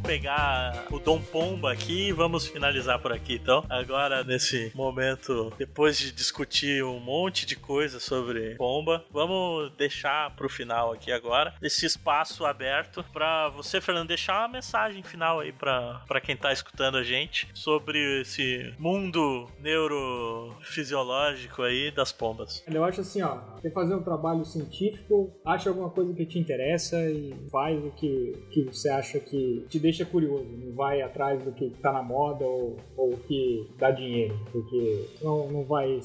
Pegar 0.00 0.86
o 0.90 0.98
Dom 0.98 1.20
Pomba 1.20 1.72
aqui 1.72 2.08
e 2.08 2.12
vamos 2.12 2.46
finalizar 2.46 3.00
por 3.00 3.12
aqui. 3.12 3.34
Então, 3.34 3.64
agora 3.68 4.24
nesse 4.24 4.72
momento, 4.74 5.52
depois 5.58 5.98
de 5.98 6.10
discutir 6.10 6.82
um 6.82 6.98
monte 6.98 7.46
de 7.46 7.56
coisa 7.56 8.00
sobre 8.00 8.54
Pomba, 8.56 9.04
vamos 9.10 9.72
deixar 9.76 10.34
pro 10.34 10.48
final 10.48 10.92
aqui 10.92 11.12
agora 11.12 11.54
esse 11.62 11.86
espaço 11.86 12.44
aberto 12.44 13.04
para 13.12 13.48
você, 13.50 13.80
Fernando, 13.80 14.08
deixar 14.08 14.40
uma 14.40 14.48
mensagem 14.48 15.02
final 15.02 15.40
aí 15.40 15.52
para 15.52 16.20
quem 16.22 16.36
tá 16.36 16.52
escutando 16.52 16.96
a 16.96 17.02
gente 17.02 17.48
sobre 17.54 18.22
esse 18.22 18.74
mundo 18.78 19.48
neurofisiológico 19.60 21.62
aí 21.62 21.90
das 21.90 22.12
pombas. 22.12 22.64
Eu 22.66 22.84
acho 22.84 23.00
assim, 23.00 23.22
ó, 23.22 23.38
você 23.60 23.70
fazer 23.70 23.94
um 23.94 24.02
trabalho 24.02 24.44
científico, 24.44 25.32
acha 25.44 25.68
alguma 25.68 25.90
coisa 25.90 26.12
que 26.14 26.26
te 26.26 26.38
interessa 26.38 26.98
e 27.10 27.34
faz 27.50 27.82
o 27.84 27.90
que, 27.90 28.32
que 28.50 28.64
você 28.64 28.88
acha 28.88 29.20
que 29.20 29.66
te 29.74 29.80
deixa 29.80 30.04
curioso, 30.04 30.44
não 30.44 30.72
vai 30.72 31.02
atrás 31.02 31.42
do 31.42 31.50
que 31.50 31.70
tá 31.82 31.92
na 31.92 32.02
moda 32.02 32.44
ou, 32.44 32.76
ou 32.96 33.10
que 33.26 33.68
dá 33.76 33.90
dinheiro, 33.90 34.38
porque 34.52 35.08
não, 35.20 35.50
não 35.50 35.64
vai 35.64 35.98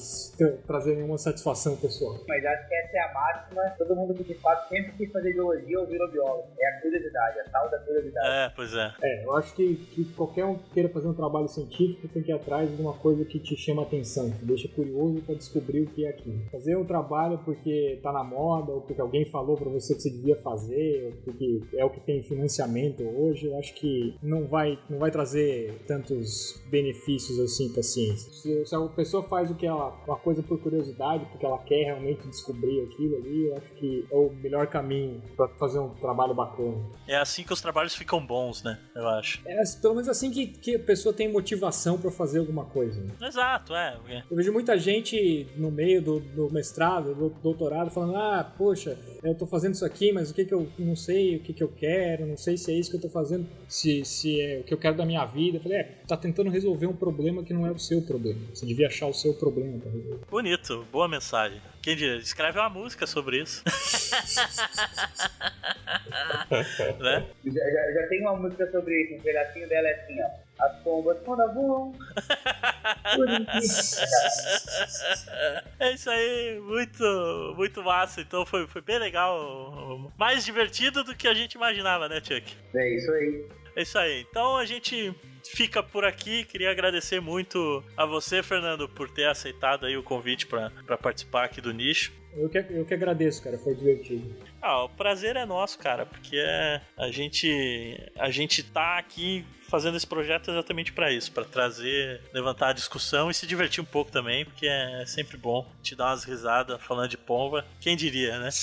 trazer 0.66 0.96
nenhuma 0.96 1.16
satisfação 1.18 1.76
pessoal. 1.76 2.18
Mas 2.26 2.44
acho 2.44 2.68
que 2.68 2.74
essa 2.74 2.96
é 2.96 3.00
a 3.00 3.12
máxima, 3.12 3.62
todo 3.78 3.94
mundo 3.94 4.14
que 4.14 4.24
de 4.24 4.34
fato 4.34 4.68
sempre 4.68 4.92
quis 4.92 5.12
fazer 5.12 5.32
biologia 5.32 5.78
ou 5.78 5.86
virou 5.86 6.10
biólogo, 6.10 6.48
é 6.58 6.66
a 6.66 6.80
curiosidade, 6.80 7.38
a 7.38 7.44
tal 7.50 7.70
da 7.70 7.78
curiosidade. 7.78 8.26
É, 8.26 8.52
pois 8.56 8.74
é. 8.74 8.92
É, 9.02 9.24
eu 9.24 9.36
acho 9.36 9.54
que, 9.54 9.76
que 9.76 10.04
qualquer 10.14 10.44
um 10.44 10.56
que 10.56 10.70
queira 10.70 10.88
fazer 10.88 11.06
um 11.06 11.14
trabalho 11.14 11.46
científico 11.46 12.08
tem 12.08 12.22
que 12.24 12.32
ir 12.32 12.34
atrás 12.34 12.74
de 12.74 12.82
uma 12.82 12.94
coisa 12.94 13.24
que 13.24 13.38
te 13.38 13.56
chama 13.56 13.82
atenção, 13.82 14.32
que 14.32 14.44
deixa 14.44 14.66
curioso 14.66 15.22
para 15.22 15.36
descobrir 15.36 15.82
o 15.82 15.86
que 15.86 16.04
é 16.04 16.08
aquilo. 16.08 16.40
Fazer 16.50 16.76
um 16.76 16.84
trabalho 16.84 17.38
porque 17.44 18.00
tá 18.02 18.10
na 18.10 18.24
moda, 18.24 18.72
ou 18.72 18.80
porque 18.80 19.00
alguém 19.00 19.24
falou 19.26 19.56
para 19.56 19.70
você 19.70 19.94
que 19.94 20.02
você 20.02 20.10
devia 20.10 20.36
fazer, 20.36 21.04
ou 21.06 21.12
porque 21.22 21.62
é 21.76 21.84
o 21.84 21.90
que 21.90 22.00
tem 22.00 22.20
financiamento 22.24 23.04
hoje, 23.04 23.46
eu 23.46 23.59
acho 23.60 23.74
que 23.74 24.16
não 24.22 24.46
vai, 24.46 24.78
não 24.88 24.98
vai 24.98 25.10
trazer 25.10 25.84
tantos 25.86 26.60
benefícios 26.68 27.38
assim 27.38 27.70
para 27.70 27.80
a 27.80 27.84
ciência. 27.84 28.32
Se, 28.32 28.66
se, 28.66 28.74
a 28.74 28.80
pessoa 28.88 29.22
faz 29.22 29.50
o 29.50 29.54
que 29.54 29.66
ela, 29.66 29.90
uma 30.06 30.16
coisa 30.16 30.42
por 30.42 30.60
curiosidade, 30.60 31.24
porque 31.26 31.44
ela 31.44 31.58
quer 31.58 31.84
realmente 31.84 32.26
descobrir 32.26 32.82
aquilo 32.82 33.16
ali, 33.16 33.46
eu 33.46 33.56
acho 33.56 33.70
que 33.74 34.06
é 34.10 34.16
o 34.16 34.30
melhor 34.30 34.66
caminho 34.66 35.22
para 35.36 35.48
fazer 35.56 35.78
um 35.78 35.90
trabalho 35.90 36.34
bacana. 36.34 36.84
É 37.06 37.16
assim 37.16 37.44
que 37.44 37.52
os 37.52 37.60
trabalhos 37.60 37.94
ficam 37.94 38.24
bons, 38.24 38.62
né? 38.62 38.78
Eu 38.94 39.06
acho. 39.08 39.40
É 39.46 39.60
pelo 39.80 39.94
menos 39.94 40.08
assim 40.08 40.30
que, 40.30 40.46
que 40.46 40.76
a 40.76 40.78
pessoa 40.78 41.12
tem 41.12 41.30
motivação 41.30 41.98
para 41.98 42.10
fazer 42.10 42.38
alguma 42.38 42.64
coisa. 42.64 43.00
Né? 43.00 43.10
Exato, 43.22 43.74
é. 43.74 43.98
Eu 44.30 44.36
vejo 44.36 44.52
muita 44.52 44.78
gente 44.78 45.46
no 45.56 45.70
meio 45.70 46.02
do, 46.02 46.20
do 46.20 46.50
mestrado, 46.50 47.14
do 47.14 47.30
doutorado, 47.42 47.90
falando: 47.90 48.16
ah, 48.16 48.54
poxa, 48.56 48.98
eu 49.22 49.34
tô 49.34 49.46
fazendo 49.46 49.74
isso 49.74 49.84
aqui, 49.84 50.12
mas 50.12 50.30
o 50.30 50.34
que 50.34 50.44
que 50.44 50.54
eu 50.54 50.66
não 50.78 50.96
sei, 50.96 51.36
o 51.36 51.40
que 51.40 51.52
que 51.52 51.62
eu 51.62 51.68
quero, 51.68 52.26
não 52.26 52.36
sei 52.36 52.56
se 52.56 52.72
é 52.72 52.74
isso 52.74 52.90
que 52.90 52.96
eu 52.96 53.00
tô 53.00 53.08
fazendo 53.08 53.46
se, 53.68 54.04
se 54.04 54.40
é 54.40 54.58
o 54.60 54.64
que 54.64 54.74
eu 54.74 54.78
quero 54.78 54.96
da 54.96 55.06
minha 55.06 55.24
vida. 55.24 55.58
Eu 55.58 55.62
falei, 55.62 55.78
é, 55.78 55.82
tá 56.06 56.16
tentando 56.16 56.50
resolver 56.50 56.86
um 56.86 56.94
problema 56.94 57.42
que 57.42 57.52
não 57.52 57.66
é 57.66 57.70
o 57.70 57.78
seu 57.78 58.02
problema. 58.02 58.40
Você 58.52 58.66
devia 58.66 58.88
achar 58.88 59.06
o 59.06 59.14
seu 59.14 59.34
problema 59.34 59.78
pra 59.78 59.90
resolver. 59.90 60.18
Bonito, 60.30 60.84
boa 60.90 61.08
mensagem. 61.08 61.60
Quem 61.82 61.96
diria? 61.96 62.16
Escreve 62.16 62.58
uma 62.58 62.68
música 62.68 63.06
sobre 63.06 63.40
isso. 63.40 63.64
né? 67.00 67.26
já, 67.46 67.70
já, 67.70 67.92
já, 67.92 68.06
tem 68.08 68.20
uma 68.20 68.36
música 68.36 68.70
sobre 68.70 69.02
isso, 69.02 69.14
um 69.14 69.20
pedacinho 69.20 69.66
dela 69.66 69.88
é 69.88 69.94
assim, 69.94 70.22
ó. 70.22 70.28
As 70.62 70.76
pombas 70.82 71.16
quando 71.24 71.54
voam. 71.54 71.90
é 75.80 75.92
isso 75.92 76.10
aí, 76.10 76.60
muito, 76.60 77.54
muito 77.56 77.82
massa. 77.82 78.20
Então 78.20 78.44
foi, 78.44 78.66
foi 78.66 78.82
bem 78.82 78.98
legal. 78.98 80.12
Mais 80.18 80.44
divertido 80.44 81.02
do 81.02 81.16
que 81.16 81.26
a 81.26 81.32
gente 81.32 81.54
imaginava, 81.54 82.10
né, 82.10 82.16
Chuck? 82.16 82.54
É 82.74 82.94
isso 82.94 83.10
aí. 83.10 83.48
É 83.74 83.82
isso 83.82 83.98
aí. 83.98 84.26
Então 84.28 84.58
a 84.58 84.66
gente 84.66 85.14
fica 85.44 85.82
por 85.82 86.04
aqui. 86.04 86.44
Queria 86.44 86.70
agradecer 86.70 87.20
muito 87.20 87.82
a 87.96 88.04
você, 88.04 88.42
Fernando, 88.42 88.88
por 88.88 89.08
ter 89.10 89.26
aceitado 89.26 89.86
aí 89.86 89.96
o 89.96 90.02
convite 90.02 90.46
para 90.46 90.70
participar 90.98 91.44
aqui 91.44 91.60
do 91.60 91.72
nicho. 91.72 92.12
Eu 92.36 92.48
que, 92.48 92.58
eu 92.58 92.84
que 92.84 92.94
agradeço, 92.94 93.42
cara, 93.42 93.58
foi 93.58 93.74
divertido. 93.74 94.34
Ah, 94.62 94.84
o 94.84 94.88
prazer 94.90 95.36
é 95.36 95.46
nosso, 95.46 95.78
cara, 95.78 96.04
porque 96.04 96.36
é, 96.36 96.80
a 96.96 97.10
gente 97.10 97.98
a 98.18 98.30
gente 98.30 98.62
tá 98.62 98.98
aqui 98.98 99.44
fazendo 99.70 99.96
esse 99.96 100.06
projeto 100.06 100.50
exatamente 100.50 100.92
para 100.92 101.10
isso, 101.10 101.32
para 101.32 101.44
trazer, 101.44 102.20
levantar 102.32 102.68
a 102.68 102.72
discussão 102.72 103.30
e 103.30 103.34
se 103.34 103.46
divertir 103.46 103.80
um 103.80 103.86
pouco 103.86 104.10
também, 104.10 104.44
porque 104.44 104.66
é 104.66 105.04
sempre 105.06 105.38
bom 105.38 105.66
te 105.82 105.94
dar 105.94 106.08
umas 106.08 106.24
risadas 106.24 106.82
falando 106.82 107.08
de 107.08 107.16
pomba. 107.16 107.64
Quem 107.80 107.96
diria, 107.96 108.38
né? 108.38 108.50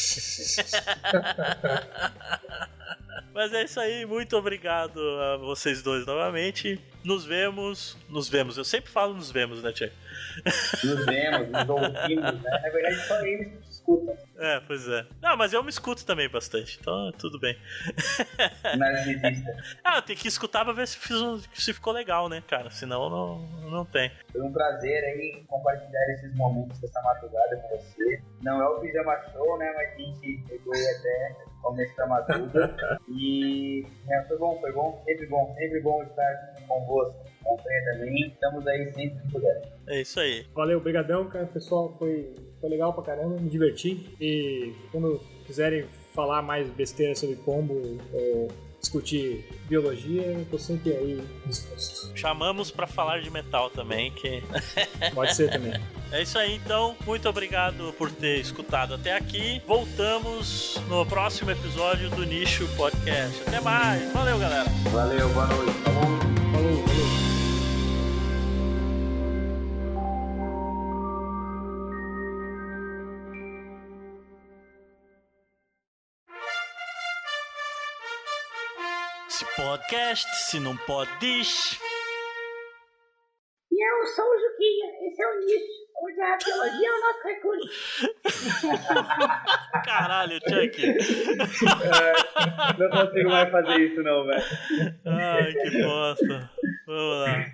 Mas 3.33 3.53
é 3.53 3.63
isso 3.63 3.79
aí, 3.79 4.05
muito 4.05 4.35
obrigado 4.35 4.99
a 4.99 5.37
vocês 5.37 5.81
dois 5.81 6.05
novamente. 6.05 6.79
Nos 7.03 7.23
vemos, 7.23 7.95
nos 8.09 8.27
vemos. 8.27 8.57
Eu 8.57 8.65
sempre 8.65 8.91
falo 8.91 9.13
nos 9.13 9.31
vemos, 9.31 9.63
né, 9.63 9.71
Tia? 9.71 9.93
Nos 10.83 11.05
vemos, 11.05 11.47
nos 11.49 11.69
ouvimos, 11.69 12.41
né? 12.41 12.49
Na 12.51 12.69
verdade, 12.69 13.07
só 13.07 13.21
eles 13.21 13.53
escutam. 13.87 14.17
É, 14.37 14.59
pois 14.59 14.87
é. 14.87 15.05
Não, 15.21 15.37
mas 15.37 15.53
eu 15.53 15.63
me 15.63 15.69
escuto 15.69 16.05
também 16.05 16.29
bastante, 16.29 16.77
então 16.79 17.11
tudo 17.13 17.39
bem. 17.39 17.57
ah, 19.83 20.01
tem 20.01 20.15
que 20.15 20.27
escutar 20.27 20.65
pra 20.65 20.73
ver 20.73 20.87
se, 20.87 20.97
fiz 20.97 21.21
um, 21.21 21.39
se 21.53 21.73
ficou 21.73 21.93
legal, 21.93 22.27
né, 22.27 22.43
cara? 22.45 22.69
Senão 22.69 23.09
não, 23.09 23.39
não 23.69 23.85
tem. 23.85 24.11
Foi 24.31 24.41
um 24.41 24.51
prazer 24.51 25.03
aí 25.03 25.43
compartilhar 25.47 26.13
esses 26.13 26.35
momentos 26.35 26.77
dessa 26.79 27.01
madrugada 27.01 27.55
com 27.57 27.77
você. 27.77 28.21
Não 28.41 28.61
é 28.61 28.67
o 28.67 28.79
pijama 28.79 29.17
show, 29.31 29.57
né? 29.57 29.71
Mas 29.75 29.93
a 29.93 29.97
gente 29.97 30.43
pegou 30.47 30.73
até 30.73 31.35
começo 31.61 31.95
da 31.95 32.07
madrugada. 32.07 32.99
e 33.09 33.85
é, 34.09 34.23
foi 34.23 34.37
bom, 34.37 34.59
foi 34.59 34.71
bom, 34.73 35.01
sempre 35.05 35.27
bom, 35.27 35.55
sempre 35.57 35.79
bom 35.81 36.03
estar 36.03 36.55
convosco. 36.67 37.25
Montanha 37.41 37.93
também, 37.93 38.27
estamos 38.27 38.67
aí 38.67 38.93
sempre 38.93 39.21
que 39.21 39.31
puder. 39.31 39.61
É 39.87 40.01
isso 40.01 40.19
aí. 40.19 40.45
Valeu, 40.53 40.79
obrigadão, 40.79 41.29
cara, 41.29 41.45
pessoal. 41.45 41.93
Foi 41.97 42.35
foi 42.59 42.69
legal 42.69 42.93
pra 42.93 43.03
caramba, 43.03 43.39
me 43.39 43.49
diverti. 43.49 44.15
E 44.19 44.73
quando 44.91 45.19
quiserem 45.45 45.85
falar 46.13 46.41
mais 46.41 46.69
besteira 46.69 47.15
sobre 47.15 47.35
pombo 47.35 47.73
ou 48.13 48.47
discutir 48.79 49.45
biologia, 49.67 50.23
eu 50.23 50.45
tô 50.45 50.57
sempre 50.57 50.91
aí 50.91 51.23
disposto. 51.45 52.15
Chamamos 52.15 52.71
para 52.71 52.87
falar 52.87 53.21
de 53.21 53.29
metal 53.29 53.69
também, 53.69 54.11
que. 54.11 54.43
Pode 55.13 55.35
ser 55.35 55.51
também. 55.51 55.73
É 56.11 56.21
isso 56.21 56.37
aí, 56.37 56.55
então. 56.55 56.95
Muito 57.05 57.27
obrigado 57.27 57.93
por 57.97 58.11
ter 58.11 58.39
escutado 58.39 58.93
até 58.93 59.13
aqui. 59.13 59.61
Voltamos 59.67 60.79
no 60.87 61.05
próximo 61.05 61.51
episódio 61.51 62.09
do 62.09 62.25
Nicho 62.25 62.67
Podcast. 62.75 63.41
Até 63.47 63.59
mais. 63.59 64.11
Valeu, 64.13 64.39
galera. 64.39 64.69
Valeu, 64.91 65.29
boa 65.29 65.47
noite. 65.47 66.16
Podcast, 79.87 80.27
se 80.35 80.59
não 80.59 80.75
pode, 80.75 81.09
diz. 81.19 81.79
E 83.71 83.81
eu 83.81 84.05
sou 84.05 84.25
o 84.25 84.37
Juquinha, 84.37 84.91
esse 85.07 85.23
é 85.23 85.27
o 85.27 85.39
nicho, 85.39 85.87
onde 86.03 86.21
a 86.21 86.37
biologia 86.43 86.89
é 86.89 86.91
o 86.91 86.99
nosso 86.99 87.23
recurso. 87.23 87.69
Caralho, 89.85 90.39
Chuck. 90.49 90.75
Não 92.77 92.89
consigo 92.89 93.29
mais 93.29 93.49
fazer 93.49 93.79
isso 93.79 94.03
não, 94.03 94.25
velho. 94.25 94.43
Ai, 95.05 95.53
que 95.53 95.81
bosta. 95.81 96.49
Vamos 96.85 97.17
lá. 97.21 97.45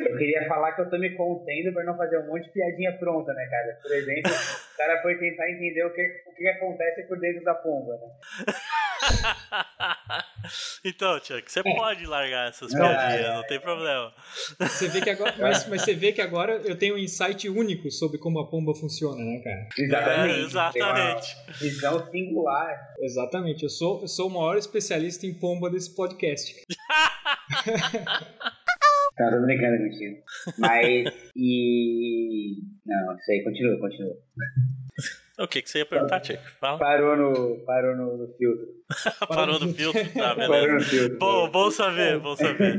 Eu 0.00 0.18
queria 0.18 0.46
falar 0.46 0.72
que 0.72 0.82
eu 0.82 0.90
tô 0.90 0.98
me 0.98 1.16
contendo 1.16 1.72
pra 1.72 1.84
não 1.84 1.96
fazer 1.96 2.18
um 2.18 2.26
monte 2.26 2.44
de 2.44 2.52
piadinha 2.52 2.92
pronta, 2.98 3.32
né, 3.32 3.46
cara? 3.48 3.78
Por 3.80 3.92
exemplo, 3.92 4.30
o 4.30 4.76
cara 4.76 5.00
foi 5.00 5.16
tentar 5.18 5.50
entender 5.50 5.86
o 5.86 5.94
que, 5.94 6.02
o 6.26 6.34
que 6.34 6.48
acontece 6.48 7.04
por 7.08 7.18
dentro 7.18 7.42
da 7.44 7.54
pomba, 7.54 7.94
né? 7.94 8.08
então, 10.84 11.18
Chuck, 11.22 11.50
você 11.50 11.62
pode 11.62 12.06
largar 12.06 12.48
essas 12.48 12.74
É, 12.74 12.78
piadinhas, 12.78 13.26
é, 13.26 13.34
não 13.34 13.46
tem 13.46 13.60
problema. 13.60 14.12
Você 14.58 14.88
vê 14.88 15.00
que 15.00 15.10
agora, 15.10 15.34
mas, 15.40 15.68
mas 15.68 15.82
você 15.82 15.94
vê 15.94 16.12
que 16.12 16.20
agora 16.20 16.60
eu 16.64 16.76
tenho 16.76 16.94
um 16.94 16.98
insight 16.98 17.48
único 17.48 17.90
sobre 17.90 18.18
como 18.18 18.38
a 18.38 18.48
pomba 18.48 18.74
funciona, 18.74 19.22
né, 19.22 19.40
cara? 19.42 19.68
Exatamente. 19.78 20.34
É, 20.34 20.40
exatamente. 20.40 21.36
Visão 21.60 22.10
singular. 22.10 22.94
Exatamente. 22.98 23.62
Eu 23.62 23.70
sou, 23.70 24.02
eu 24.02 24.08
sou 24.08 24.28
o 24.28 24.32
maior 24.32 24.56
especialista 24.56 25.26
em 25.26 25.34
pomba 25.34 25.70
desse 25.70 25.94
podcast. 25.94 26.54
Tá, 29.16 29.30
tô 29.30 29.40
brincando 29.42 29.78
contigo. 29.78 30.16
Mas, 30.58 31.06
e... 31.36 32.58
Não, 32.84 33.16
isso 33.16 33.30
aí, 33.30 33.44
continua, 33.44 33.78
continua. 33.78 34.16
O 35.36 35.48
que, 35.48 35.60
que 35.62 35.68
você 35.68 35.78
ia 35.78 35.86
perguntar, 35.86 36.22
Chuck? 36.24 36.38
Fala. 36.60 36.78
Parou 36.78 37.16
no, 37.16 37.64
parou 37.66 37.96
no, 37.96 38.16
no 38.18 38.28
filtro. 38.36 38.66
Parou 39.26 39.58
no 39.58 39.74
filtro? 39.74 40.04
Tá, 40.12 40.34
Parou 40.36 40.50
beleza. 40.50 40.72
no 40.74 40.80
filtro. 40.82 41.18
Bom, 41.18 41.50
bom 41.50 41.70
saber, 41.72 42.18
bom 42.20 42.36
saber. 42.36 42.76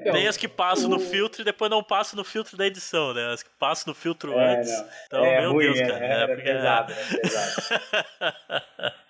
Então, 0.00 0.12
Tem 0.12 0.28
as 0.28 0.36
que 0.36 0.46
passam 0.46 0.88
no 0.88 1.00
filtro 1.00 1.40
e 1.42 1.44
depois 1.44 1.68
não 1.70 1.82
passam 1.82 2.16
no 2.16 2.22
filtro 2.24 2.56
da 2.56 2.66
edição, 2.66 3.12
né? 3.12 3.32
As 3.32 3.42
que 3.42 3.50
passam 3.58 3.90
no 3.90 3.94
filtro 3.94 4.32
É, 4.38 4.58
antes. 4.58 4.70
não. 4.70 4.88
Então, 5.06 5.24
é 5.24 5.40
meu 5.40 5.52
ruim, 5.52 5.64
Deus, 5.64 5.80
é, 5.80 5.86
cara. 5.86 6.04
é, 6.06 6.22
é 6.22 6.26
porque- 6.28 6.42
pesado, 6.42 6.92
é 6.92 7.16
pesado. 7.20 8.94